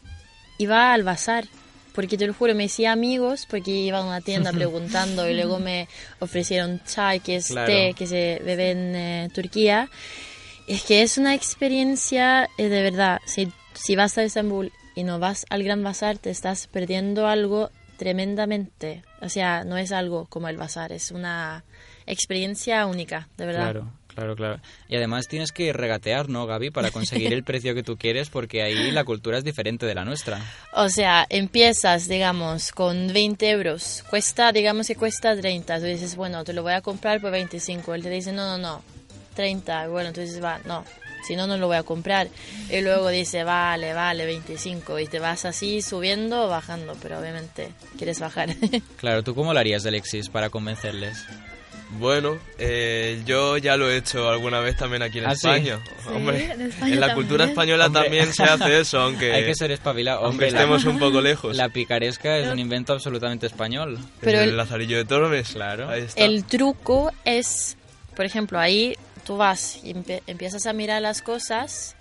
iba 0.59 0.93
al 0.93 1.03
bazar. 1.03 1.49
Porque 1.95 2.17
te 2.17 2.27
lo 2.27 2.35
juro, 2.35 2.55
me 2.55 2.65
hacía 2.65 2.93
amigos 2.93 3.47
porque 3.49 3.71
iba 3.73 3.99
a 3.99 4.05
una 4.05 4.21
tienda 4.21 4.53
preguntando 4.61 5.29
y 5.29 5.35
luego 5.35 5.59
me 5.59 5.89
ofrecieron 6.21 6.81
chai, 6.85 7.21
que 7.21 7.37
es 7.37 7.49
Claro. 7.49 7.67
té 7.67 7.95
que 7.95 8.07
se 8.07 8.41
bebe 8.45 8.71
en 8.71 8.97
eh, 8.97 9.29
Turquía. 9.35 9.89
Es 10.67 10.83
que 10.85 11.03
es 11.03 11.19
una 11.19 11.35
experiencia 11.35 12.49
eh, 12.59 12.69
de 12.69 12.83
verdad. 12.83 13.21
Si, 13.27 13.53
si 13.75 13.97
vas 13.97 14.17
a 14.19 14.23
Estambul 14.23 14.73
y 14.95 15.03
no 15.05 15.19
vas 15.19 15.47
al 15.51 15.63
Gran 15.65 15.83
Bazar, 15.83 16.19
te 16.19 16.31
estás 16.31 16.67
perdiendo 16.69 17.27
algo 17.27 17.71
tremendamente. 17.97 19.03
O 19.21 19.29
sea, 19.29 19.65
no 19.65 19.77
es 19.77 19.93
algo 19.93 20.27
como 20.27 20.49
el 20.49 20.57
bazar, 20.57 20.91
es 20.91 21.11
una 21.11 21.65
experiencia 22.07 22.87
única, 22.87 23.29
de 23.37 23.47
verdad. 23.47 23.73
Claro, 23.73 23.93
claro, 24.15 24.37
claro. 24.37 24.61
Y 24.89 24.97
además 24.97 25.29
tienes 25.29 25.53
que 25.53 25.73
regatear, 25.73 26.29
¿no, 26.29 26.47
Gaby? 26.47 26.71
Para 26.71 26.91
conseguir 26.91 27.33
el 27.33 27.45
precio 27.45 27.75
que 27.75 27.83
tú 27.83 27.97
quieres, 27.97 28.31
porque 28.31 28.63
ahí 28.63 28.91
la 28.91 29.05
cultura 29.05 29.39
es 29.39 29.45
diferente 29.45 29.87
de 29.87 29.95
la 29.95 30.05
nuestra. 30.05 30.41
O 30.75 30.89
sea, 30.89 31.27
empiezas, 31.29 32.09
digamos, 32.09 32.73
con 32.73 33.13
20 33.13 33.51
euros. 33.51 34.05
Cuesta, 34.11 34.53
digamos 34.53 34.87
que 34.87 34.97
cuesta 34.97 35.37
30. 35.37 35.79
Tú 35.81 35.87
dices, 35.87 36.17
bueno, 36.17 36.45
te 36.45 36.53
lo 36.53 36.63
voy 36.63 36.73
a 36.73 36.81
comprar 36.81 37.21
por 37.21 37.31
25. 37.31 37.95
Él 37.95 38.03
te 38.03 38.11
dice, 38.11 38.33
no, 38.33 38.47
no, 38.47 38.59
no, 38.59 38.83
30. 39.35 39.89
Bueno, 39.89 40.13
dices, 40.13 40.43
va, 40.43 40.61
no. 40.65 40.85
Si 41.27 41.37
no, 41.37 41.47
no 41.47 41.57
lo 41.57 41.67
voy 41.67 41.77
a 41.77 41.83
comprar. 41.83 42.29
Y 42.71 42.81
luego 42.81 43.09
dice, 43.09 43.45
vale, 43.45 43.93
vale, 43.93 44.25
25. 44.25 44.99
Y 45.01 45.07
te 45.07 45.19
vas 45.19 45.45
así 45.45 45.83
subiendo 45.83 46.45
o 46.45 46.49
bajando. 46.49 46.97
Pero 47.03 47.19
obviamente 47.19 47.73
quieres 47.97 48.21
bajar. 48.21 48.51
Claro, 48.97 49.23
¿tú 49.23 49.35
cómo 49.35 49.55
lo 49.55 49.61
harías, 49.61 49.87
Alexis, 49.87 50.29
para 50.29 50.51
convencerles? 50.51 51.25
Bueno, 51.99 52.39
eh, 52.59 53.21
yo 53.27 53.57
ya 53.59 53.77
lo 53.77 53.91
he 53.91 53.97
hecho 53.97 54.29
alguna 54.29 54.61
vez 54.61 54.77
también 54.77 55.03
aquí 55.03 55.19
en 55.19 55.27
¿Ah, 55.27 55.35
sí? 55.35 55.49
España. 55.49 55.81
Hombre, 56.07 56.45
en 56.53 56.61
España 56.63 56.95
la 56.95 57.07
también. 57.09 57.15
cultura 57.17 57.45
española 57.47 57.87
Hombre. 57.87 58.03
también 58.03 58.33
se 58.33 58.43
hace 58.45 58.81
eso, 58.81 59.01
aunque, 59.01 59.33
Hay 59.33 59.45
que 59.45 59.55
ser 59.55 59.71
espabilado. 59.73 60.21
aunque 60.21 60.31
Hombre, 60.47 60.51
la- 60.53 60.59
estemos 60.61 60.85
un 60.85 60.99
poco 61.01 61.21
lejos. 61.21 61.57
La 61.57 61.69
picaresca 61.69 62.39
es 62.39 62.49
un 62.49 62.59
invento 62.61 62.93
absolutamente 62.93 63.47
español. 63.47 63.99
Pero 64.21 64.39
el, 64.41 64.51
el- 64.51 64.57
Lazarillo 64.57 64.97
de 64.99 65.05
Tormes. 65.05 65.51
Claro. 65.51 65.89
Ahí 65.91 66.03
está. 66.03 66.25
El 66.25 66.45
truco 66.45 67.13
es, 67.25 67.77
por 68.15 68.25
ejemplo, 68.25 68.59
ahí 68.61 68.97
tú 69.27 69.37
vas 69.37 69.81
y 69.83 69.93
empe- 69.93 70.23
empiezas 70.29 70.67
a 70.67 70.73
mirar 70.73 71.03
las 71.03 71.23
cosas, 71.23 71.97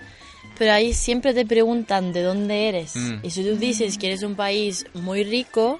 pero 0.59 0.71
ahí 0.73 0.93
siempre 0.93 1.33
te 1.33 1.45
preguntan 1.47 2.13
de 2.13 2.21
dónde 2.21 2.69
eres. 2.69 2.95
Mm. 2.95 3.19
Y 3.23 3.31
si 3.31 3.43
tú 3.43 3.55
dices 3.57 3.97
que 3.97 4.07
eres 4.07 4.21
un 4.23 4.35
país 4.35 4.85
muy 4.93 5.23
rico, 5.23 5.79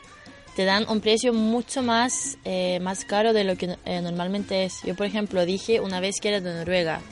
te 0.56 0.66
dan 0.66 0.86
un 0.89 1.00
precio 1.02 1.34
mucho 1.34 1.82
más, 1.82 2.38
eh, 2.45 2.80
más 2.82 3.06
caro 3.06 3.34
de 3.34 3.43
lo 3.43 3.56
que 3.56 3.78
eh, 3.86 4.02
normalmente 4.02 4.66
es. 4.66 4.82
Yo, 4.84 4.95
por 4.95 5.06
ejemplo, 5.06 5.45
dije 5.45 5.80
una 5.80 6.00
vez 6.00 6.16
que 6.22 6.30
era 6.30 6.41
de 6.41 6.54
Noruega. 6.54 7.02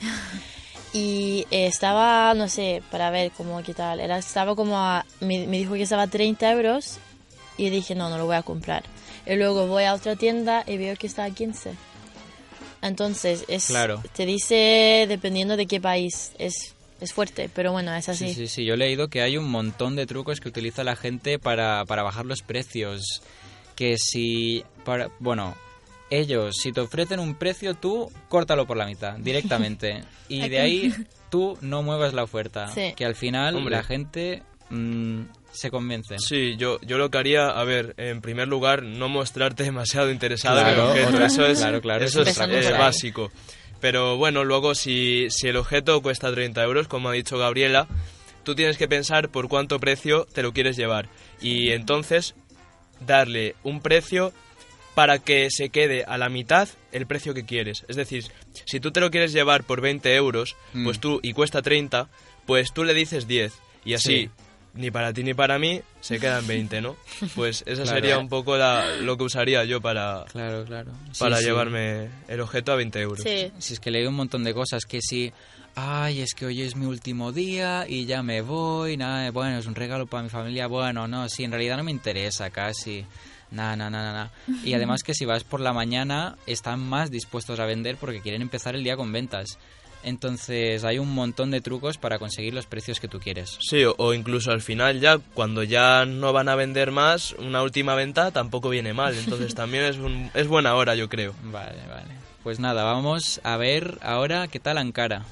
Y 0.94 1.46
eh, 1.50 1.66
estaba, 1.66 2.32
no 2.32 2.48
sé, 2.48 2.82
para 2.90 3.10
ver 3.10 3.30
cómo 3.36 3.62
qué 3.62 3.74
tal. 3.74 4.00
Era, 4.00 4.16
estaba 4.16 4.56
como 4.56 4.78
a, 4.78 5.04
me, 5.20 5.46
me 5.46 5.58
dijo 5.58 5.74
que 5.74 5.82
estaba 5.82 6.04
a 6.04 6.06
30 6.06 6.50
euros 6.50 6.96
y 7.58 7.68
dije, 7.68 7.94
no, 7.94 8.08
no 8.08 8.16
lo 8.16 8.24
voy 8.24 8.36
a 8.36 8.42
comprar. 8.42 8.84
Y 9.26 9.34
luego 9.36 9.66
voy 9.66 9.84
a 9.84 9.92
otra 9.92 10.16
tienda 10.16 10.64
y 10.66 10.78
veo 10.78 10.96
que 10.96 11.06
está 11.06 11.24
a 11.24 11.30
15. 11.30 11.72
Entonces, 12.80 13.44
es, 13.48 13.66
Claro. 13.66 14.02
te 14.14 14.24
dice 14.24 15.04
dependiendo 15.06 15.58
de 15.58 15.66
qué 15.66 15.78
país. 15.78 16.32
Es, 16.38 16.74
es 17.00 17.12
fuerte, 17.12 17.48
pero 17.54 17.72
bueno, 17.72 17.94
es 17.94 18.08
así. 18.08 18.28
Sí, 18.28 18.34
sí, 18.34 18.46
sí. 18.48 18.64
Yo 18.64 18.74
he 18.74 18.76
leído 18.76 19.08
que 19.08 19.22
hay 19.22 19.36
un 19.36 19.48
montón 19.50 19.96
de 19.96 20.06
trucos 20.06 20.40
que 20.40 20.48
utiliza 20.48 20.84
la 20.84 20.96
gente 20.96 21.38
para, 21.38 21.84
para 21.84 22.02
bajar 22.02 22.26
los 22.26 22.42
precios. 22.42 23.22
Que 23.76 23.96
si, 23.98 24.64
para, 24.84 25.08
bueno, 25.20 25.54
ellos, 26.10 26.56
si 26.60 26.72
te 26.72 26.80
ofrecen 26.80 27.20
un 27.20 27.34
precio, 27.36 27.74
tú 27.74 28.10
córtalo 28.28 28.66
por 28.66 28.76
la 28.76 28.86
mitad, 28.86 29.14
directamente. 29.18 30.02
y 30.28 30.48
de 30.48 30.58
ahí 30.60 30.94
tú 31.30 31.56
no 31.60 31.82
muevas 31.82 32.14
la 32.14 32.24
oferta. 32.24 32.68
Sí. 32.68 32.92
Que 32.96 33.04
al 33.04 33.14
final 33.14 33.54
Hombre. 33.56 33.76
la 33.76 33.82
gente 33.84 34.42
mm, 34.70 35.20
se 35.52 35.70
convence. 35.70 36.16
Sí, 36.18 36.56
yo, 36.56 36.80
yo 36.80 36.98
lo 36.98 37.10
que 37.10 37.18
haría, 37.18 37.48
a 37.50 37.62
ver, 37.64 37.94
en 37.98 38.20
primer 38.20 38.48
lugar, 38.48 38.82
no 38.82 39.08
mostrarte 39.08 39.62
demasiado 39.62 40.10
interesado 40.10 40.58
Claro, 40.60 40.90
en 40.92 40.98
el 40.98 41.04
objeto. 41.04 41.24
eso 41.24 41.46
es, 41.46 41.58
claro, 41.60 41.80
claro, 41.80 42.04
eso 42.04 42.22
eso 42.22 42.30
es 42.30 42.36
es 42.36 42.42
otra 42.42 42.56
cosa. 42.62 42.78
básico. 42.78 43.30
Pero 43.80 44.16
bueno, 44.16 44.44
luego 44.44 44.74
si, 44.74 45.26
si 45.30 45.48
el 45.48 45.56
objeto 45.56 46.00
cuesta 46.02 46.32
30 46.32 46.62
euros, 46.64 46.88
como 46.88 47.08
ha 47.08 47.12
dicho 47.12 47.38
Gabriela, 47.38 47.86
tú 48.42 48.54
tienes 48.54 48.76
que 48.76 48.88
pensar 48.88 49.28
por 49.28 49.48
cuánto 49.48 49.78
precio 49.78 50.26
te 50.32 50.42
lo 50.42 50.52
quieres 50.52 50.76
llevar. 50.76 51.08
Y 51.40 51.70
entonces 51.70 52.34
darle 53.00 53.54
un 53.62 53.80
precio 53.80 54.32
para 54.94 55.20
que 55.20 55.48
se 55.50 55.68
quede 55.70 56.04
a 56.04 56.18
la 56.18 56.28
mitad 56.28 56.68
el 56.90 57.06
precio 57.06 57.32
que 57.34 57.44
quieres. 57.44 57.84
Es 57.88 57.94
decir, 57.94 58.24
si 58.66 58.80
tú 58.80 58.90
te 58.90 59.00
lo 59.00 59.10
quieres 59.12 59.32
llevar 59.32 59.62
por 59.62 59.80
20 59.80 60.12
euros, 60.16 60.56
Mm. 60.72 60.84
pues 60.84 60.98
tú, 60.98 61.20
y 61.22 61.32
cuesta 61.34 61.62
30, 61.62 62.08
pues 62.46 62.72
tú 62.72 62.82
le 62.82 62.94
dices 62.94 63.28
10. 63.28 63.52
Y 63.84 63.94
así, 63.94 64.22
Sí. 64.22 64.30
Ni 64.74 64.90
para 64.90 65.12
ti 65.12 65.22
ni 65.24 65.34
para 65.34 65.58
mí, 65.58 65.80
se 66.00 66.18
quedan 66.20 66.46
20, 66.46 66.80
¿no? 66.80 66.96
Pues 67.34 67.62
esa 67.66 67.82
Claro. 67.82 67.98
sería 68.00 68.18
un 68.18 68.28
poco 68.28 68.56
la- 68.56 68.96
lo 69.00 69.16
que 69.16 69.24
usaría 69.24 69.64
yo 69.64 69.80
para, 69.80 70.24
Claro, 70.30 70.64
claro. 70.64 70.92
Sí, 71.12 71.18
para 71.20 71.38
sí. 71.38 71.44
llevarme 71.44 72.08
el 72.28 72.40
objeto 72.40 72.72
a 72.72 72.76
20 72.76 73.00
euros. 73.00 73.22
Sí. 73.22 73.50
Si 73.58 73.74
es 73.74 73.80
que 73.80 73.90
leí 73.90 74.06
un 74.06 74.14
montón 74.14 74.44
de 74.44 74.54
cosas 74.54 74.84
que 74.84 75.00
si, 75.00 75.32
ay, 75.74 76.20
es 76.20 76.34
que 76.34 76.46
hoy 76.46 76.62
es 76.62 76.76
mi 76.76 76.86
último 76.86 77.32
día 77.32 77.86
y 77.88 78.04
ya 78.06 78.22
me 78.22 78.40
voy, 78.42 78.96
nada, 78.96 79.30
bueno, 79.30 79.58
es 79.58 79.66
un 79.66 79.74
regalo 79.74 80.06
para 80.06 80.22
mi 80.22 80.28
familia, 80.28 80.66
bueno, 80.66 81.08
no, 81.08 81.28
sí, 81.28 81.44
en 81.44 81.50
realidad 81.50 81.76
no 81.76 81.84
me 81.84 81.90
interesa 81.90 82.50
casi, 82.50 83.04
nada, 83.50 83.74
nada, 83.76 83.90
nada, 83.90 84.12
nada. 84.12 84.30
Y 84.64 84.74
además 84.74 85.02
que 85.02 85.14
si 85.14 85.24
vas 85.24 85.42
por 85.44 85.60
la 85.60 85.72
mañana 85.72 86.36
están 86.46 86.80
más 86.80 87.10
dispuestos 87.10 87.58
a 87.58 87.64
vender 87.66 87.96
porque 87.96 88.20
quieren 88.20 88.42
empezar 88.42 88.74
el 88.76 88.84
día 88.84 88.96
con 88.96 89.10
ventas. 89.12 89.58
Entonces 90.02 90.84
hay 90.84 90.98
un 90.98 91.12
montón 91.14 91.50
de 91.50 91.60
trucos 91.60 91.98
para 91.98 92.18
conseguir 92.18 92.54
los 92.54 92.66
precios 92.66 93.00
que 93.00 93.08
tú 93.08 93.18
quieres. 93.18 93.58
Sí, 93.60 93.84
o, 93.84 93.94
o 93.98 94.14
incluso 94.14 94.50
al 94.50 94.62
final 94.62 95.00
ya, 95.00 95.18
cuando 95.18 95.62
ya 95.62 96.04
no 96.04 96.32
van 96.32 96.48
a 96.48 96.54
vender 96.54 96.90
más, 96.90 97.32
una 97.38 97.62
última 97.62 97.94
venta 97.94 98.30
tampoco 98.30 98.68
viene 98.68 98.92
mal. 98.92 99.14
Entonces 99.18 99.54
también 99.54 99.84
es, 99.84 99.96
un, 99.98 100.30
es 100.34 100.46
buena 100.46 100.74
hora, 100.74 100.94
yo 100.94 101.08
creo. 101.08 101.34
Vale, 101.44 101.80
vale. 101.88 102.28
Pues 102.42 102.60
nada, 102.60 102.84
vamos 102.84 103.40
a 103.44 103.56
ver 103.56 103.98
ahora 104.02 104.48
qué 104.48 104.60
tal 104.60 104.78
Ankara. 104.78 105.24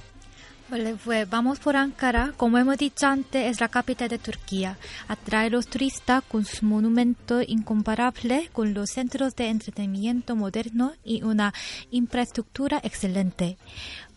Vale, 0.68 0.96
pues 0.96 1.30
vamos 1.30 1.60
por 1.60 1.76
Ankara. 1.76 2.32
Como 2.36 2.58
hemos 2.58 2.76
dicho 2.76 3.06
antes, 3.06 3.48
es 3.48 3.60
la 3.60 3.68
capital 3.68 4.08
de 4.08 4.18
Turquía. 4.18 4.76
Atrae 5.06 5.46
a 5.46 5.50
los 5.50 5.68
turistas 5.68 6.24
con 6.24 6.44
sus 6.44 6.64
monumentos 6.64 7.44
incomparables, 7.46 8.50
con 8.50 8.74
los 8.74 8.90
centros 8.90 9.36
de 9.36 9.48
entretenimiento 9.48 10.34
moderno 10.34 10.94
y 11.04 11.22
una 11.22 11.54
infraestructura 11.92 12.80
excelente. 12.82 13.58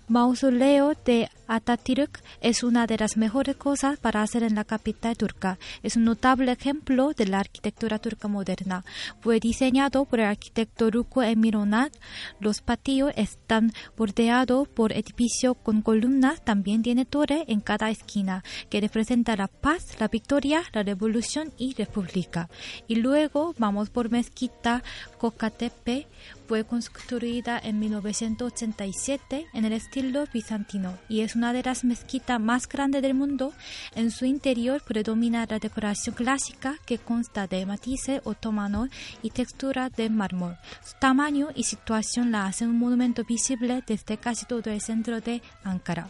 Mausoleo 0.10 0.93
de 1.05 1.30
Atatürk 1.47 2.24
es 2.41 2.64
una 2.64 2.88
de 2.88 2.97
las 2.97 3.16
mejores 3.16 3.55
cosas 3.55 3.99
para 3.99 4.24
hacer 4.24 4.41
en 4.41 4.55
la 4.55 4.64
capital 4.64 5.16
turca. 5.16 5.60
Es 5.84 5.97
un 5.97 6.03
notable 6.03 6.51
ejemplo 6.51 7.12
de 7.16 7.28
la 7.28 7.39
arquitectura 7.39 7.99
turca 7.99 8.28
moderna. 8.28 8.84
Fue 9.22 9.39
diseñado 9.39 10.05
por 10.05 10.20
el 10.20 10.26
arquitecto 10.26 10.89
Ruko 10.89 11.22
Emironat. 11.22 11.95
Los 12.39 12.62
patios 12.62 13.12
están 13.16 13.72
bordeados 13.95 14.68
por 14.68 14.93
edificios 14.93 15.55
con 15.62 15.84
columnas. 15.84 16.43
También 16.43 16.82
tiene 16.82 17.05
torre 17.05 17.45
en 17.47 17.62
cada 17.62 17.91
esquina 17.91 18.43
que 18.72 18.82
representa 18.82 19.36
la 19.36 19.47
paz, 19.47 19.99
la 19.99 20.07
victoria, 20.07 20.64
la 20.74 20.82
revolución 20.82 21.53
y 21.60 21.76
república. 21.76 22.49
Y 22.88 22.95
luego 22.95 23.53
vamos 23.60 23.91
por 23.91 24.10
Mezquita 24.10 24.82
Kokatepe 25.20 26.07
fue 26.50 26.66
construida 26.66 27.60
en 27.64 27.78
1987 27.78 29.45
en 29.54 29.66
el 29.66 29.72
estilo 29.72 30.26
bizantino 30.34 30.97
y 31.08 31.22
es 31.22 31.36
una 31.36 31.54
de 31.54 31.62
las 31.62 31.84
mezquitas 31.84 32.41
más 32.41 32.68
grandes 32.68 33.04
del 33.04 33.14
mundo. 33.14 33.54
En 33.93 34.10
su 34.10 34.26
interior 34.26 34.82
predomina 34.82 35.45
la 35.47 35.60
decoración 35.60 36.16
clásica 36.16 36.80
que 36.88 36.97
consta 36.97 37.45
de 37.45 37.68
matices 37.68 38.22
otomanos 38.24 38.89
y 39.22 39.30
textura 39.30 39.91
de 39.91 40.10
mármol. 40.10 40.58
Su 40.84 40.97
tamaño 41.00 41.50
y 41.54 41.66
situación 41.66 42.32
la 42.32 42.47
hacen 42.47 42.70
un 42.70 42.80
monumento 42.80 43.24
visible 43.24 43.84
desde 43.86 44.18
casi 44.18 44.47
todo 44.47 44.72
el 44.72 44.82
centro 44.82 45.22
de 45.22 45.43
Ankara. 45.64 46.08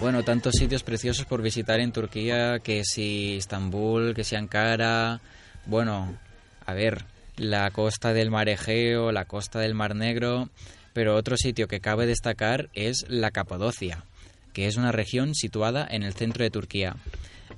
Bueno, 0.00 0.22
tantos 0.22 0.54
sitios 0.54 0.84
preciosos 0.84 1.26
por 1.26 1.42
visitar 1.42 1.80
en 1.80 1.90
Turquía, 1.90 2.60
que 2.60 2.84
si 2.84 3.36
Estambul, 3.36 4.14
que 4.14 4.22
si 4.22 4.36
Ankara. 4.36 5.20
Bueno, 5.66 6.16
a 6.64 6.72
ver, 6.72 7.04
la 7.36 7.68
costa 7.72 8.12
del 8.12 8.30
Mar 8.30 8.48
Egeo, 8.48 9.10
la 9.10 9.24
costa 9.24 9.58
del 9.58 9.74
Mar 9.74 9.96
Negro, 9.96 10.50
pero 10.92 11.16
otro 11.16 11.36
sitio 11.36 11.66
que 11.66 11.80
cabe 11.80 12.06
destacar 12.06 12.70
es 12.74 13.06
la 13.08 13.32
Capadocia, 13.32 14.04
que 14.52 14.68
es 14.68 14.76
una 14.76 14.92
región 14.92 15.34
situada 15.34 15.84
en 15.90 16.04
el 16.04 16.14
centro 16.14 16.44
de 16.44 16.50
Turquía. 16.50 16.94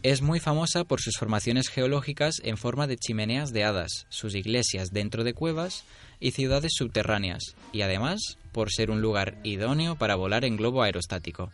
Es 0.02 0.22
muy 0.22 0.40
famosa 0.40 0.84
por 0.84 1.02
sus 1.02 1.18
formaciones 1.18 1.68
geológicas 1.68 2.40
en 2.42 2.56
forma 2.56 2.86
de 2.86 2.96
chimeneas 2.96 3.52
de 3.52 3.64
hadas, 3.64 4.06
sus 4.08 4.34
iglesias 4.34 4.92
dentro 4.92 5.24
de 5.24 5.34
cuevas 5.34 5.84
y 6.20 6.30
ciudades 6.30 6.72
subterráneas, 6.74 7.54
y 7.70 7.82
además 7.82 8.38
por 8.52 8.72
ser 8.72 8.90
un 8.90 9.02
lugar 9.02 9.36
idóneo 9.44 9.96
para 9.96 10.14
volar 10.14 10.46
en 10.46 10.56
globo 10.56 10.82
aerostático. 10.82 11.52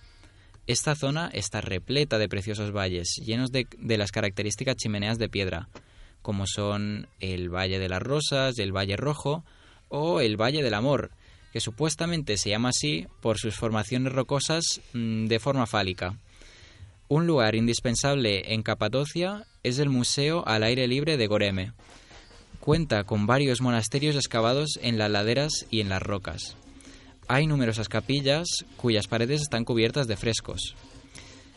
Esta 0.66 0.96
zona 0.96 1.30
está 1.32 1.60
repleta 1.60 2.18
de 2.18 2.28
preciosos 2.28 2.72
valles, 2.72 3.20
llenos 3.24 3.52
de, 3.52 3.68
de 3.78 3.98
las 3.98 4.10
características 4.10 4.76
chimeneas 4.76 5.18
de 5.18 5.28
piedra, 5.28 5.68
como 6.22 6.46
son 6.48 7.08
el 7.20 7.54
Valle 7.54 7.78
de 7.78 7.88
las 7.88 8.02
Rosas, 8.02 8.58
el 8.58 8.76
Valle 8.76 8.96
Rojo 8.96 9.44
o 9.88 10.20
el 10.20 10.36
Valle 10.36 10.64
del 10.64 10.74
Amor, 10.74 11.12
que 11.52 11.60
supuestamente 11.60 12.36
se 12.36 12.50
llama 12.50 12.70
así 12.70 13.06
por 13.22 13.38
sus 13.38 13.54
formaciones 13.54 14.12
rocosas 14.12 14.80
mm, 14.92 15.26
de 15.26 15.38
forma 15.38 15.66
fálica. 15.66 16.18
Un 17.08 17.28
lugar 17.28 17.54
indispensable 17.54 18.52
en 18.52 18.64
Capadocia 18.64 19.46
es 19.62 19.78
el 19.78 19.88
Museo 19.88 20.42
al 20.48 20.64
aire 20.64 20.88
libre 20.88 21.16
de 21.16 21.28
Goreme. 21.28 21.72
Cuenta 22.58 23.04
con 23.04 23.26
varios 23.26 23.60
monasterios 23.60 24.16
excavados 24.16 24.80
en 24.82 24.98
las 24.98 25.12
laderas 25.12 25.66
y 25.70 25.80
en 25.80 25.88
las 25.88 26.02
rocas. 26.02 26.56
Hay 27.28 27.46
numerosas 27.46 27.88
capillas 27.88 28.46
cuyas 28.76 29.08
paredes 29.08 29.42
están 29.42 29.64
cubiertas 29.64 30.06
de 30.06 30.16
frescos. 30.16 30.76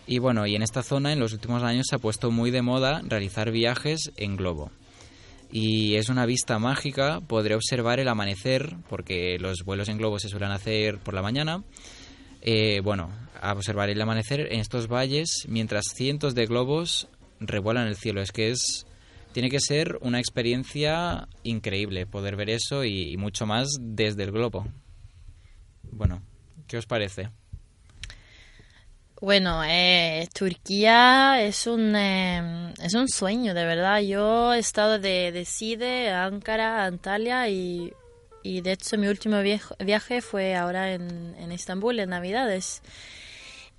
Y 0.07 0.17
bueno, 0.17 0.47
y 0.47 0.55
en 0.55 0.63
esta 0.63 0.81
zona 0.81 1.13
en 1.13 1.19
los 1.19 1.33
últimos 1.33 1.61
años 1.61 1.85
se 1.87 1.95
ha 1.95 1.99
puesto 1.99 2.31
muy 2.31 2.49
de 2.49 2.63
moda 2.63 3.01
realizar 3.05 3.51
viajes 3.51 4.11
en 4.17 4.35
globo. 4.35 4.71
Y 5.51 5.95
es 5.95 6.09
una 6.09 6.25
vista 6.25 6.57
mágica, 6.57 7.21
podré 7.21 7.53
observar 7.53 7.99
el 7.99 8.07
amanecer, 8.07 8.75
porque 8.89 9.37
los 9.39 9.63
vuelos 9.63 9.87
en 9.89 9.99
globo 9.99 10.17
se 10.17 10.29
suelen 10.29 10.51
hacer 10.51 10.97
por 10.97 11.13
la 11.13 11.21
mañana. 11.21 11.63
Eh, 12.41 12.81
bueno, 12.83 13.11
observar 13.43 13.89
el 13.89 14.01
amanecer 14.01 14.51
en 14.51 14.61
estos 14.61 14.87
valles 14.87 15.45
mientras 15.47 15.85
cientos 15.93 16.33
de 16.33 16.47
globos 16.47 17.07
revuelan 17.39 17.87
el 17.87 17.95
cielo. 17.95 18.21
Es 18.21 18.31
que 18.31 18.49
es 18.49 18.87
tiene 19.33 19.51
que 19.51 19.59
ser 19.59 19.99
una 20.01 20.17
experiencia 20.17 21.27
increíble 21.43 22.07
poder 22.07 22.35
ver 22.35 22.49
eso 22.49 22.83
y, 22.83 23.13
y 23.13 23.17
mucho 23.17 23.45
más 23.45 23.67
desde 23.79 24.23
el 24.23 24.31
globo. 24.31 24.65
Bueno, 25.91 26.21
¿qué 26.67 26.77
os 26.77 26.85
parece? 26.85 27.29
Bueno, 29.21 29.63
eh, 29.65 30.29
Turquía 30.33 31.41
es 31.41 31.67
un, 31.67 31.93
eh, 31.95 32.73
es 32.81 32.93
un 32.93 33.09
sueño, 33.09 33.53
de 33.53 33.65
verdad. 33.65 33.99
Yo 33.99 34.53
he 34.53 34.59
estado 34.59 34.97
de, 34.97 35.31
de 35.33 35.43
Side, 35.43 36.11
Ankara, 36.11 36.85
Antalya 36.85 37.49
y, 37.49 37.91
y 38.43 38.61
de 38.61 38.71
hecho 38.71 38.97
mi 38.97 39.07
último 39.07 39.35
viaj- 39.37 39.75
viaje 39.83 40.21
fue 40.21 40.55
ahora 40.55 40.93
en, 40.93 41.35
en 41.37 41.51
Estambul, 41.51 41.99
en 41.99 42.11
Navidades. 42.11 42.81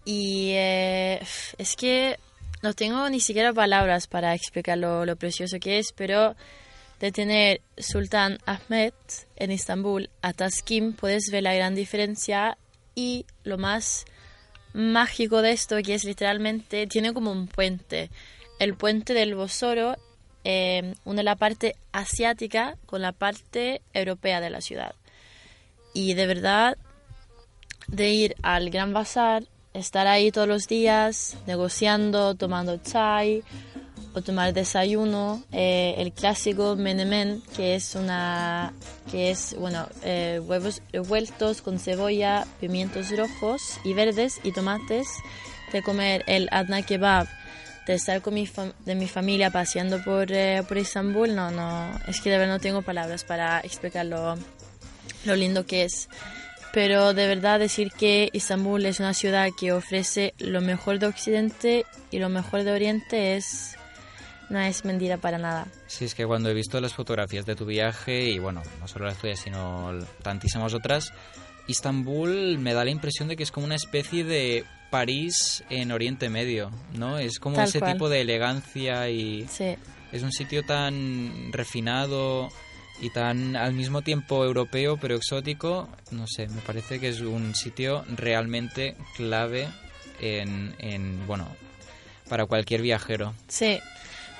Y 0.04 0.50
eh, 0.52 1.22
es 1.56 1.74
que 1.76 2.18
no 2.62 2.74
tengo 2.74 3.08
ni 3.08 3.20
siquiera 3.20 3.54
palabras 3.54 4.06
para 4.08 4.34
explicar 4.34 4.76
lo, 4.76 5.06
lo 5.06 5.16
precioso 5.16 5.58
que 5.58 5.78
es, 5.78 5.92
pero 5.92 6.36
tener 7.11 7.62
Sultan 7.78 8.38
Ahmed 8.44 8.92
en 9.36 9.51
Estambul 9.51 10.11
a 10.20 10.34
Taskim 10.34 10.92
puedes 10.92 11.30
ver 11.30 11.42
la 11.42 11.55
gran 11.55 11.74
diferencia 11.74 12.59
y 12.94 13.24
lo 13.42 13.57
más 13.57 14.05
mágico 14.74 15.40
de 15.40 15.53
esto 15.53 15.76
que 15.82 15.94
es 15.94 16.05
literalmente 16.05 16.86
tiene 16.86 17.14
como 17.14 17.32
un 17.32 17.48
puente. 17.48 18.11
El 18.59 18.74
puente 18.74 19.14
del 19.14 19.34
Bosoro 19.34 19.96
eh, 20.44 20.94
une 21.05 21.22
la 21.22 21.36
parte 21.36 21.74
asiática 21.92 22.76
con 22.84 23.01
la 23.01 23.12
parte 23.12 23.80
europea 23.94 24.42
de 24.42 24.51
la 24.51 24.61
ciudad. 24.61 24.94
Y 25.94 26.12
de 26.14 26.26
verdad 26.26 26.76
de 27.88 28.11
ir 28.11 28.36
al 28.42 28.68
Gran 28.68 28.92
Bazar 28.92 29.44
estar 29.72 30.07
ahí 30.07 30.30
todos 30.30 30.48
los 30.48 30.66
días 30.66 31.36
negociando 31.46 32.34
tomando 32.34 32.76
chai 32.78 33.42
o 34.14 34.22
tomar 34.22 34.52
desayuno 34.52 35.42
eh, 35.52 35.94
el 35.98 36.12
clásico 36.12 36.76
menemen 36.76 37.42
que 37.56 37.74
es 37.74 37.94
una 37.94 38.72
que 39.11 39.30
es 39.30 39.54
bueno 39.58 39.88
eh, 40.02 40.40
huevos 40.44 40.82
revueltos 40.92 41.62
con 41.62 41.78
cebolla 41.78 42.46
pimientos 42.61 43.16
rojos 43.16 43.78
y 43.84 43.94
verdes 43.94 44.40
y 44.42 44.52
tomates 44.52 45.08
de 45.72 45.82
comer 45.82 46.24
el 46.26 46.48
adna 46.50 46.82
kebab. 46.82 47.28
De 47.86 47.94
estar 47.94 48.20
con 48.20 48.34
mi 48.34 48.48
de 48.84 48.94
mi 48.94 49.08
familia 49.08 49.50
paseando 49.50 50.02
por 50.04 50.30
eh, 50.30 50.62
por 50.68 50.78
Estambul 50.78 51.34
no 51.34 51.50
no 51.50 51.90
es 52.06 52.20
que 52.20 52.30
de 52.30 52.38
verdad 52.38 52.54
no 52.54 52.61
tengo 52.61 52.82
palabras 52.82 53.24
para 53.24 53.61
explicar 53.61 54.06
lo, 54.06 54.36
lo 55.24 55.34
lindo 55.34 55.66
que 55.66 55.84
es. 55.84 56.08
Pero 56.72 57.14
de 57.14 57.26
verdad 57.26 57.58
decir 57.58 57.90
que 57.90 58.30
Estambul 58.32 58.86
es 58.86 59.00
una 59.00 59.12
ciudad 59.12 59.48
que 59.58 59.72
ofrece 59.72 60.34
lo 60.38 60.61
mejor 60.61 61.00
de 61.00 61.06
Occidente 61.06 61.84
y 62.12 62.20
lo 62.20 62.28
mejor 62.28 62.62
de 62.62 62.70
Oriente 62.70 63.36
es 63.36 63.76
no 64.51 64.59
es 64.61 64.84
mentira 64.84 65.16
para 65.16 65.38
nada. 65.38 65.66
Sí, 65.86 66.05
es 66.05 66.14
que 66.14 66.26
cuando 66.26 66.51
he 66.51 66.55
visto 66.55 66.78
las 66.80 66.92
fotografías 66.92 67.46
de 67.46 67.57
tu 67.57 67.64
viaje, 67.64 68.24
y 68.28 68.38
bueno, 68.38 68.62
no 68.80 68.86
solo 68.88 69.07
las 69.07 69.16
tuyas, 69.16 69.40
sino 69.40 69.92
tantísimas 70.22 70.74
otras, 70.74 71.12
Istambul 71.66 72.59
me 72.59 72.74
da 72.74 72.84
la 72.84 72.90
impresión 72.90 73.28
de 73.28 73.36
que 73.36 73.42
es 73.44 73.53
como 73.53 73.64
una 73.66 73.76
especie 73.76 74.24
de 74.24 74.64
París 74.90 75.62
en 75.70 75.92
Oriente 75.92 76.28
Medio, 76.28 76.70
¿no? 76.94 77.18
Es 77.18 77.38
como 77.38 77.57
Tal 77.57 77.68
ese 77.68 77.78
cual. 77.78 77.92
tipo 77.92 78.09
de 78.09 78.20
elegancia 78.22 79.09
y 79.09 79.46
Sí, 79.48 79.76
es 80.11 80.22
un 80.22 80.32
sitio 80.32 80.64
tan 80.64 81.53
refinado 81.53 82.48
y 83.01 83.11
tan 83.11 83.55
al 83.57 83.72
mismo 83.72 84.03
tiempo 84.03 84.44
europeo 84.44 84.96
pero 85.01 85.14
exótico, 85.14 85.88
no 86.11 86.26
sé, 86.26 86.48
me 86.48 86.61
parece 86.61 86.98
que 86.98 87.09
es 87.09 87.20
un 87.20 87.55
sitio 87.55 88.05
realmente 88.16 88.96
clave 89.16 89.68
en, 90.20 90.74
en 90.80 91.24
bueno, 91.26 91.46
para 92.28 92.46
cualquier 92.46 92.82
viajero. 92.82 93.32
sí. 93.48 93.78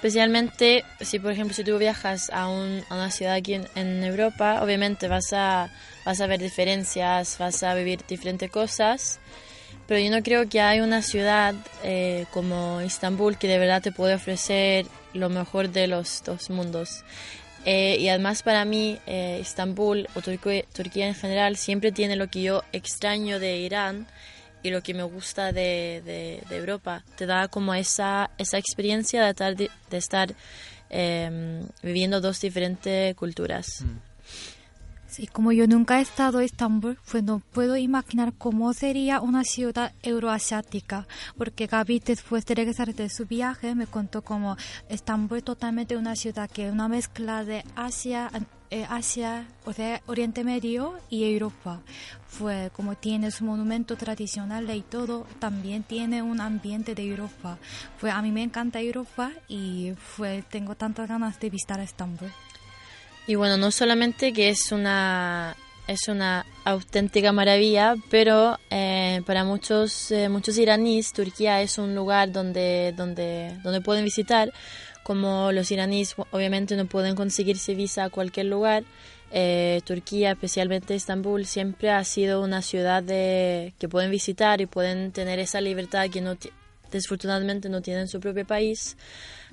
Especialmente 0.01 0.82
si, 1.03 1.18
por 1.18 1.30
ejemplo, 1.30 1.55
si 1.55 1.62
tú 1.62 1.76
viajas 1.76 2.30
a, 2.32 2.48
un- 2.48 2.82
a 2.88 2.94
una 2.94 3.11
ciudad 3.11 3.34
aquí 3.34 3.53
en, 3.53 4.03
Europa, 4.03 4.62
obviamente 4.62 5.09
vas 5.09 5.34
a, 5.34 5.70
vas 6.07 6.22
a 6.22 6.26
ver 6.26 6.40
diferencias, 6.40 7.36
vas 7.38 7.62
a 7.62 7.74
vivir 7.74 8.01
diferentes 8.09 8.51
cosas, 8.51 9.18
pero 9.86 10.01
yo 10.01 10.11
no 10.11 10.22
creo 10.22 10.48
que 10.48 10.62
hay 10.62 10.80
una 10.80 11.03
ciudad 11.03 11.55
eh, 11.84 12.24
como 12.30 12.80
Estambul 12.80 13.36
que 13.36 13.46
de 13.46 13.59
verdad 13.59 13.82
te 13.82 13.92
puede 13.92 14.14
ofrecer 14.14 14.86
lo 15.12 15.28
mejor 15.28 15.68
de 15.68 15.86
los 15.86 16.22
dos 16.24 16.48
mundos. 16.48 17.05
Eh, 17.66 17.98
y 18.01 18.09
además 18.09 18.42
para 18.42 18.64
mí 18.64 18.98
eh, 19.07 19.36
Estambul 19.42 20.09
o 20.14 20.22
Turquía, 20.22 20.64
Turquía 20.72 21.09
en 21.09 21.14
general 21.14 21.59
siempre 21.59 21.92
tiene 21.92 22.16
lo 22.16 22.30
que 22.30 22.40
yo 22.40 22.62
extraño 22.72 23.38
de 23.38 23.59
Irán 23.59 24.07
y 24.62 24.70
lo 24.70 24.82
que 24.82 24.94
me 24.94 25.02
gusta 25.02 25.52
de, 25.52 26.02
de- 26.04 26.42
de 26.48 26.56
Europa. 26.56 27.04
Te 27.16 27.26
da 27.26 27.48
como 27.48 27.74
esa, 27.74 28.30
esa 28.38 28.58
experiencia 28.58 29.22
de 29.24 29.30
estar, 29.30 29.56
de 29.56 29.70
estar 29.90 30.34
eh, 30.90 31.62
viviendo 31.82 32.20
dos 32.20 32.40
diferentes 32.40 33.14
culturas. 33.14 33.84
Sí, 35.08 35.26
como 35.26 35.50
yo 35.50 35.66
nunca 35.66 35.98
he 35.98 36.02
estado 36.02 36.38
en 36.38 36.44
Estambul, 36.44 36.96
pues 37.11 37.24
no 37.24 37.40
puedo 37.52 37.76
imaginar 37.76 38.32
cómo 38.38 38.72
sería 38.74 39.20
una 39.20 39.42
ciudad 39.42 39.92
euroasiática, 40.02 41.08
porque 41.36 41.66
Gaby 41.66 41.98
después 41.98 42.46
de 42.46 42.54
regresar 42.54 42.94
de 42.94 43.08
su 43.08 43.26
viaje 43.26 43.74
me 43.74 43.88
contó 43.88 44.22
como 44.22 44.56
Estambul 44.88 45.38
es 45.38 45.44
totalmente 45.44 45.96
una 45.96 46.14
ciudad 46.14 46.48
que 46.48 46.66
es 46.68 46.72
una 46.72 46.86
mezcla 46.86 47.44
de 47.44 47.64
Asia, 47.74 48.30
eh, 48.70 48.86
Asia, 48.88 49.46
o 49.64 49.72
sea, 49.72 50.00
Oriente 50.06 50.44
Medio 50.44 50.98
y 51.08 51.32
Europa. 51.32 51.80
Fue 52.28 52.70
como 52.74 52.94
tiene 52.94 53.30
su 53.30 53.44
monumento 53.44 53.96
tradicional 53.96 54.70
y 54.70 54.82
todo, 54.82 55.26
también 55.40 55.82
tiene 55.82 56.22
un 56.22 56.40
ambiente 56.40 56.94
de 56.94 57.02
Europa. 57.02 57.58
Fue 57.98 58.10
a 58.10 58.22
mí 58.22 58.30
me 58.30 58.42
encanta 58.42 58.80
Europa 58.80 59.32
y 59.48 59.92
fue 59.98 60.44
tengo 60.48 60.76
tantas 60.76 61.08
ganas 61.08 61.40
de 61.40 61.50
visitar 61.50 61.80
Estambul. 61.80 62.30
Y 63.26 63.34
bueno, 63.34 63.56
no 63.56 63.70
solamente 63.70 64.32
que 64.32 64.50
es 64.50 64.70
una 64.72 65.56
es 65.86 66.06
una 66.06 66.46
auténtica 66.64 67.32
maravilla, 67.32 67.96
pero 68.10 68.58
eh, 68.70 69.22
para 69.26 69.42
muchos 69.44 70.12
eh, 70.12 70.28
muchos 70.28 70.56
iraníes 70.56 71.12
Turquía 71.12 71.60
es 71.62 71.78
un 71.78 71.96
lugar 71.96 72.30
donde 72.30 72.94
donde 72.96 73.58
donde 73.64 73.80
pueden 73.80 74.04
visitar 74.04 74.52
como 75.11 75.50
los 75.50 75.72
iraníes 75.72 76.14
obviamente 76.30 76.76
no 76.76 76.86
pueden 76.86 77.16
conseguirse 77.16 77.74
visa 77.74 78.04
a 78.04 78.11
cualquier 78.11 78.46
lugar, 78.46 78.84
eh, 79.32 79.80
Turquía, 79.84 80.30
especialmente 80.30 80.94
Estambul, 80.94 81.46
siempre 81.46 81.90
ha 81.90 82.04
sido 82.04 82.40
una 82.40 82.62
ciudad 82.62 83.02
de, 83.02 83.72
que 83.80 83.88
pueden 83.88 84.12
visitar 84.12 84.61
y 84.61 84.66
pueden 84.66 85.11
tener 85.11 85.40
esa 85.40 85.61
libertad 85.61 86.08
que 86.11 86.20
no 86.20 86.36
desfortunadamente 86.92 87.68
no 87.68 87.80
tienen 87.82 88.02
en 88.02 88.08
su 88.08 88.20
propio 88.20 88.46
país. 88.46 88.96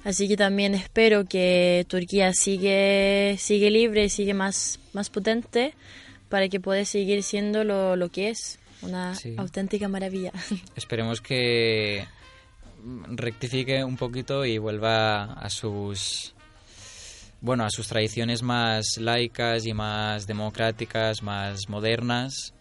Así 0.03 0.27
que 0.27 0.37
también 0.37 0.75
espero 0.75 1.25
que 1.25 1.87
Turquía 1.89 2.33
sigue, 2.33 3.35
sigue 3.39 3.71
libre 3.71 4.03
y 4.05 4.09
sigue 4.09 4.35
más, 4.35 4.79
más 4.93 5.09
potente 5.09 5.73
para 6.29 6.49
que 6.49 6.59
pueda 6.59 6.85
seguir 6.85 7.23
siendo 7.23 7.63
lo, 7.63 7.95
lo 7.95 8.09
que 8.09 8.29
es, 8.29 8.59
una 8.83 9.15
Sí. 9.15 9.33
auténtica 9.37 9.87
maravilla. 9.87 10.31
Esperemos 10.75 11.19
que 11.19 12.05
rectifique 13.09 13.83
un 13.83 13.97
poquito 13.97 14.45
y 14.45 14.57
vuelva 14.57 15.33
a 15.33 15.49
sus 15.49 16.33
bueno, 17.39 17.65
a 17.65 17.69
sus 17.69 17.87
tradiciones 17.87 18.41
más 18.41 18.97
laicas 18.97 19.65
y 19.67 19.73
más 19.73 20.25
democráticas, 20.25 21.21
más 21.21 21.69
modernas, 21.69 22.53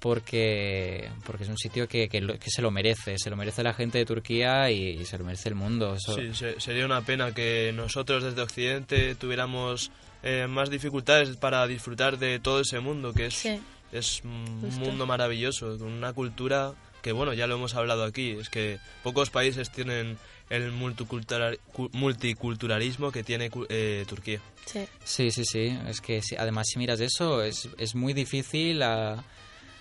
porque 0.00 1.08
porque 1.24 1.44
es 1.44 1.48
un 1.48 1.56
sitio 1.56 1.88
que, 1.88 2.08
que, 2.08 2.20
se 2.50 2.60
lo 2.60 2.70
merece, 2.70 3.16
se 3.18 3.30
lo 3.30 3.36
merece 3.36 3.62
la 3.62 3.72
gente 3.72 3.98
de 3.98 4.04
Turquía 4.04 4.70
y, 4.70 5.00
y 5.00 5.04
se 5.06 5.16
lo 5.16 5.24
merece 5.24 5.48
el 5.48 5.54
mundo. 5.54 5.94
Eso- 5.94 6.14
Sí, 6.16 6.34
se- 6.34 6.60
sería 6.60 6.84
una 6.84 7.00
pena 7.02 7.32
que 7.32 7.72
nosotros 7.74 8.22
desde 8.24 8.42
Occidente 8.42 9.14
tuviéramos 9.14 9.90
eh, 10.22 10.46
más 10.48 10.70
dificultades 10.70 11.36
para 11.36 11.66
disfrutar 11.66 12.18
de 12.18 12.38
todo 12.38 12.60
ese 12.60 12.80
mundo, 12.80 13.12
que 13.12 13.26
es, 13.26 13.34
Sí. 13.34 13.60
es 13.92 14.22
un 14.24 14.60
Justo. 14.60 14.80
mundo 14.80 15.06
maravilloso, 15.06 15.78
con 15.78 15.88
una 15.90 16.12
cultura 16.12 16.72
que, 17.02 17.12
bueno, 17.12 17.32
ya 17.34 17.46
lo 17.46 17.56
hemos 17.56 17.74
hablado 17.74 18.04
aquí, 18.04 18.30
es 18.40 18.48
que 18.48 18.78
pocos 19.02 19.30
países 19.30 19.70
tienen 19.70 20.16
el 20.50 20.72
multicultural- 20.72 21.58
cu- 21.72 21.90
multiculturalismo 21.92 23.10
que 23.12 23.22
tiene 23.22 23.50
cu- 23.50 23.66
eh, 23.68 24.04
Turquía. 24.08 24.40
Sí. 24.66 24.86
Sí, 25.04 25.30
sí, 25.30 25.44
sí. 25.44 25.78
Es 25.88 26.00
que 26.00 26.20
además 26.38 26.66
si 26.68 26.78
miras 26.78 27.00
eso, 27.00 27.42
es, 27.42 27.68
es 27.78 27.94
muy 27.94 28.12
difícil 28.12 28.82
a, 28.82 29.24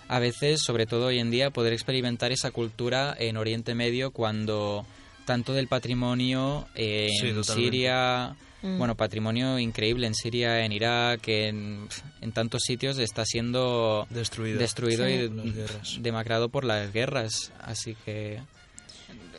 a 0.08 0.20
veces, 0.20 0.62
sobre 0.64 0.86
todo 0.86 1.08
hoy 1.08 1.20
en 1.20 1.32
día, 1.32 1.52
poder 1.52 1.74
experimentar 1.74 2.32
esa 2.32 2.52
cultura 2.52 3.16
en 3.18 3.38
Oriente 3.38 3.76
Medio 3.76 4.12
cuando 4.12 4.86
tanto 5.26 5.54
del 5.54 5.68
patrimonio 5.68 6.68
en 6.76 7.10
Sí, 7.10 7.32
totalmente. 7.32 7.54
Siria, 7.54 8.36
Mm. 8.62 8.78
bueno, 8.78 8.96
patrimonio 8.96 9.58
increíble 9.58 10.06
en 10.08 10.14
Siria, 10.14 10.64
en 10.64 10.72
Irak, 10.72 11.28
en, 11.28 11.88
en 12.22 12.32
tantos 12.32 12.62
sitios 12.64 13.00
está 13.00 13.26
siendo 13.26 14.06
Destruido. 14.12 14.60
destruido 14.60 15.06
Sí. 15.08 15.98
y 15.98 16.00
demacrado 16.02 16.50
por 16.50 16.64
las 16.64 16.94
guerras. 16.94 17.52
Así 17.60 17.96
que 18.06 18.40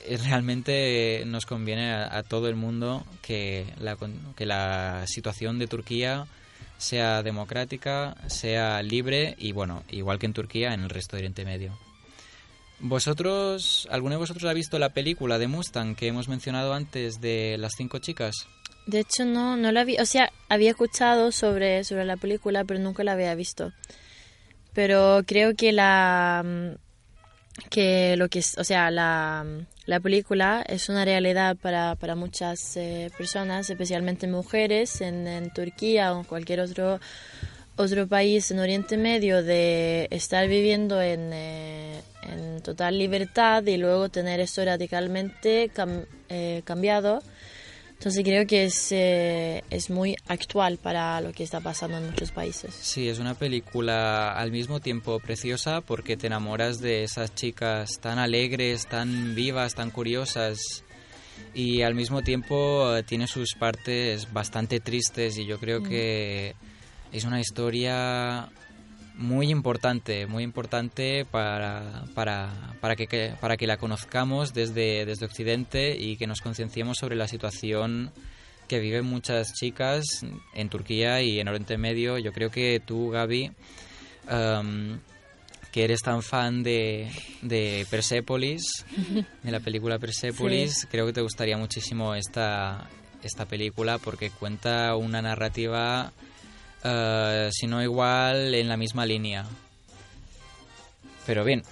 eh, 0.06 0.16
realmente 0.24 1.22
nos 1.26 1.46
conviene 1.46 1.92
a, 1.92 2.16
a 2.18 2.22
todo 2.24 2.48
el 2.48 2.56
mundo 2.56 3.04
que 3.22 3.64
la, 3.78 3.96
que 4.36 4.44
la 4.46 5.04
situación 5.06 5.58
de 5.60 5.68
Turquía 5.68 6.26
sea 6.78 7.22
democrática, 7.22 8.16
sea 8.26 8.82
libre 8.82 9.36
y 9.38 9.52
bueno, 9.52 9.84
igual 9.88 10.18
que 10.18 10.26
en 10.26 10.32
Turquía, 10.32 10.74
en 10.74 10.80
el 10.82 10.90
resto 10.90 11.14
de 11.16 11.20
Oriente 11.20 11.44
Medio. 11.44 11.78
¿Vosotros, 12.80 13.86
alguno 13.92 14.14
de 14.14 14.18
vosotros 14.18 14.50
ha 14.50 14.52
visto 14.52 14.78
la 14.80 14.88
película 14.88 15.38
de 15.38 15.46
Mustang 15.46 15.94
que 15.94 16.08
hemos 16.08 16.26
mencionado 16.28 16.74
antes 16.74 17.20
de 17.20 17.56
las 17.58 17.74
cinco 17.76 17.98
chicas? 18.00 18.48
De 18.86 19.00
hecho, 19.00 19.24
no, 19.24 19.56
no 19.56 19.72
la 19.72 19.84
vi. 19.84 19.96
O 19.98 20.06
sea, 20.06 20.32
había 20.48 20.70
escuchado 20.70 21.32
sobre, 21.32 21.84
sobre 21.84 22.04
la 22.04 22.16
película, 22.16 22.64
pero 22.64 22.80
nunca 22.80 23.04
la 23.04 23.12
había 23.12 23.34
visto. 23.34 23.72
Pero 24.72 25.22
creo 25.26 25.54
que 25.54 25.72
la. 25.72 26.42
mm, 26.44 27.68
que 27.70 28.16
lo 28.16 28.28
que 28.28 28.40
es. 28.40 28.58
O 28.58 28.64
sea, 28.64 28.90
la, 28.90 29.44
mm, 29.46 29.66
la 29.86 30.00
película 30.00 30.64
es 30.66 30.88
una 30.88 31.04
realidad 31.04 31.56
para, 31.56 31.96
para 31.96 32.14
muchas 32.14 32.76
eh, 32.76 33.10
personas, 33.16 33.68
especialmente 33.68 34.26
mujeres 34.26 35.00
en, 35.00 35.50
Turquía 35.50 36.12
o 36.14 36.20
en 36.20 36.24
cualquier 36.24 36.60
otro, 36.60 37.00
otro 37.76 38.06
país 38.06 38.50
en 38.50 38.60
Oriente 38.60 38.96
Medio, 38.96 39.42
de 39.42 40.06
estar 40.10 40.46
viviendo 40.48 41.02
en, 41.02 41.32
eh, 41.32 42.00
en 42.22 42.62
total 42.62 42.96
libertad 42.96 43.64
y 43.66 43.76
luego 43.76 44.08
tener 44.08 44.38
esto 44.40 44.64
radicalmente 44.64 45.70
eh, 46.28 46.62
cambiado. 46.64 47.22
Entonces 48.02 48.24
creo 48.24 48.48
que 48.48 48.64
es, 48.64 48.90
eh, 48.90 49.62
es 49.70 49.88
muy 49.88 50.16
actual 50.26 50.76
para 50.76 51.20
lo 51.20 51.32
que 51.32 51.44
está 51.44 51.60
pasando 51.60 51.98
en 51.98 52.06
muchos 52.06 52.32
países. 52.32 52.74
Sí, 52.74 53.08
es 53.08 53.20
una 53.20 53.34
película 53.34 54.32
al 54.32 54.50
mismo 54.50 54.80
tiempo 54.80 55.20
preciosa 55.20 55.82
porque 55.82 56.16
te 56.16 56.26
enamoras 56.26 56.80
de 56.80 57.04
esas 57.04 57.32
chicas 57.32 58.00
tan 58.00 58.18
alegres, 58.18 58.88
tan 58.88 59.36
vivas, 59.36 59.76
tan 59.76 59.92
curiosas 59.92 60.82
y 61.54 61.82
al 61.82 61.94
mismo 61.94 62.22
tiempo 62.22 62.96
eh, 62.96 63.04
tiene 63.04 63.28
sus 63.28 63.54
partes 63.54 64.32
bastante 64.32 64.80
tristes 64.80 65.38
y 65.38 65.46
yo 65.46 65.60
creo 65.60 65.84
que 65.84 66.56
es 67.12 67.22
una 67.22 67.38
historia 67.38 68.48
muy 69.22 69.50
importante, 69.50 70.26
muy 70.26 70.42
importante 70.42 71.24
para, 71.24 72.04
para, 72.14 72.50
para, 72.80 72.96
que, 72.96 73.34
para 73.40 73.56
que 73.56 73.66
la 73.66 73.76
conozcamos 73.76 74.52
desde, 74.52 75.06
desde 75.06 75.26
Occidente 75.26 75.96
y 75.98 76.16
que 76.16 76.26
nos 76.26 76.40
concienciemos 76.40 76.98
sobre 76.98 77.16
la 77.16 77.28
situación 77.28 78.10
que 78.68 78.80
viven 78.80 79.06
muchas 79.06 79.52
chicas 79.54 80.04
en 80.54 80.68
Turquía 80.68 81.22
y 81.22 81.38
en 81.38 81.48
Oriente 81.48 81.78
Medio. 81.78 82.18
Yo 82.18 82.32
creo 82.32 82.50
que 82.50 82.80
tú, 82.84 83.10
Gaby, 83.10 83.52
em, 84.28 84.98
que 85.70 85.84
eres 85.84 86.00
tan 86.02 86.22
fan 86.22 86.62
de, 86.62 87.10
de 87.42 87.86
Persepolis, 87.90 88.62
de 89.42 89.50
la 89.50 89.60
película 89.60 89.98
Persepolis, 89.98 90.86
creo 90.90 91.06
que 91.06 91.12
te 91.12 91.22
gustaría 91.22 91.56
muchísimo 91.56 92.14
esta, 92.14 92.88
esta 93.22 93.46
película 93.46 93.98
porque 93.98 94.30
cuenta 94.30 94.96
una 94.96 95.22
narrativa, 95.22 96.12
eh, 96.84 97.48
si 97.52 97.66
no 97.66 97.82
igual, 97.82 98.54
en 98.54 98.68
la 98.68 98.76
misma 98.76 99.06
línea. 99.06 99.44
Pero 101.26 101.44
bien, 101.44 101.62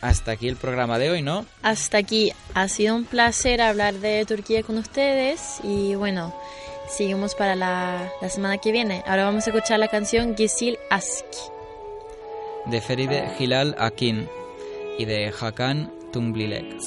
hasta 0.00 0.32
aquí 0.32 0.48
el 0.48 0.56
programa 0.56 0.98
de 0.98 1.10
hoy, 1.10 1.22
¿no? 1.22 1.46
Hasta 1.62 1.98
aquí 1.98 2.32
ha 2.54 2.68
sido 2.68 2.94
un 2.94 3.04
placer 3.04 3.60
hablar 3.60 3.94
de 3.94 4.24
Turquía 4.26 4.62
con 4.62 4.78
ustedes 4.78 5.60
y 5.62 5.94
bueno, 5.94 6.34
seguimos 6.88 7.34
para 7.34 7.54
la, 7.54 8.12
la 8.20 8.28
semana 8.28 8.58
que 8.58 8.72
viene. 8.72 9.02
Ahora 9.06 9.24
vamos 9.24 9.46
a 9.46 9.50
escuchar 9.50 9.78
la 9.78 9.88
canción 9.88 10.36
Gisil 10.36 10.78
Aski. 10.90 11.38
De 12.66 12.80
Feride 12.80 13.32
Hilal 13.38 13.74
Akin 13.78 14.28
y 14.98 15.04
de 15.04 15.32
Hakan 15.40 15.92
Tunglilek. 16.12 16.80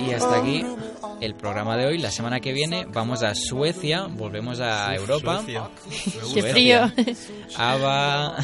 Y 0.00 0.12
hasta 0.12 0.36
aquí 0.38 0.64
el 1.20 1.34
programa 1.34 1.76
de 1.76 1.86
hoy. 1.86 1.98
La 1.98 2.10
semana 2.10 2.40
que 2.40 2.52
viene 2.52 2.86
vamos 2.86 3.22
a 3.22 3.34
Suecia, 3.34 4.06
volvemos 4.08 4.60
a 4.60 4.94
Europa. 4.94 5.42
Suecia. 5.42 5.68
¡Qué 6.34 6.42
frío! 6.42 6.92
Ava, 7.56 8.36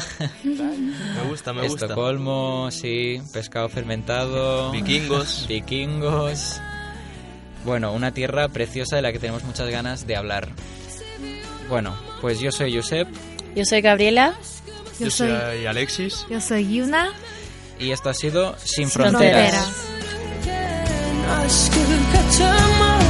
Me 0.43 1.29
gusta, 1.29 1.53
me 1.53 1.67
gusta. 1.67 1.85
Estocolmo, 1.85 2.69
sí, 2.71 3.21
pescado 3.31 3.69
fermentado, 3.69 4.71
Vikingos. 4.71 5.45
vikingos. 5.47 6.59
Bueno, 7.63 7.93
una 7.93 8.11
tierra 8.11 8.47
preciosa 8.49 8.97
de 8.97 9.01
la 9.01 9.11
que 9.11 9.19
tenemos 9.19 9.43
muchas 9.43 9.69
ganas 9.69 10.05
de 10.05 10.15
hablar. 10.15 10.49
Bueno, 11.69 11.95
pues 12.21 12.39
yo 12.39 12.51
soy 12.51 12.75
Josep 12.75 13.07
Yo 13.55 13.65
soy 13.65 13.81
Gabriela. 13.81 14.35
Yo 14.99 15.05
Yo 15.05 15.11
soy, 15.11 15.29
soy 15.29 15.65
Alexis. 15.65 16.25
yo 16.29 16.39
soy 16.41 16.75
Yuna. 16.75 17.11
y 17.79 17.91
esto 17.91 18.09
ha 18.09 18.13
sido 18.13 18.55
Sin, 18.59 18.89
Fronteras. 18.89 19.51
Fronteras. 19.51 19.94
Aşkı 21.31 21.79
kaçamam. 22.13 23.01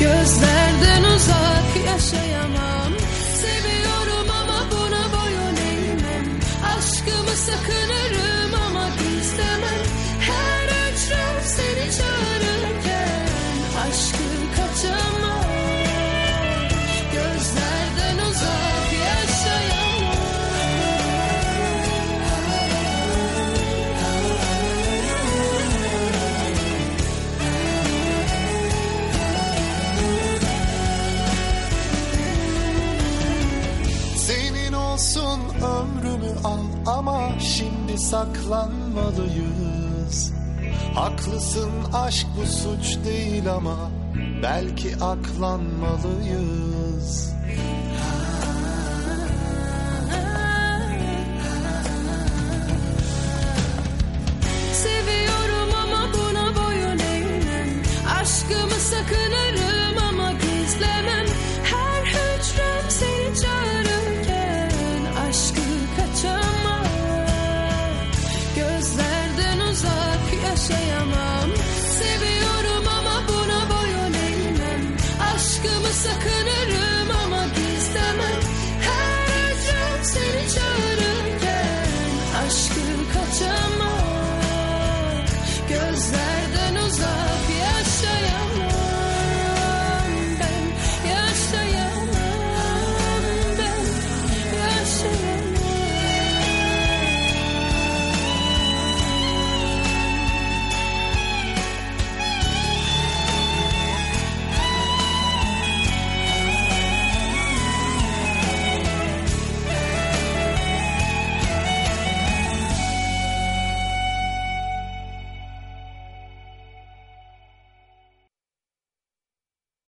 Gözlerden 0.00 1.04
uzak 1.04 1.86
yaşayamam. 1.86 2.92
Seviyorum 3.42 4.28
ama 4.40 4.58
buna 4.70 5.02
boyun 5.12 5.56
eğmem. 5.56 6.26
Aşkımı 6.76 7.36
sakınırım 7.36 8.01
ama 36.86 37.38
şimdi 37.38 37.98
saklanmalıyız. 37.98 40.32
Haklısın 40.94 41.70
aşk 41.92 42.26
bu 42.40 42.46
suç 42.46 42.98
değil 43.04 43.52
ama 43.52 43.90
belki 44.42 44.96
aklanmalıyız. 44.96 47.32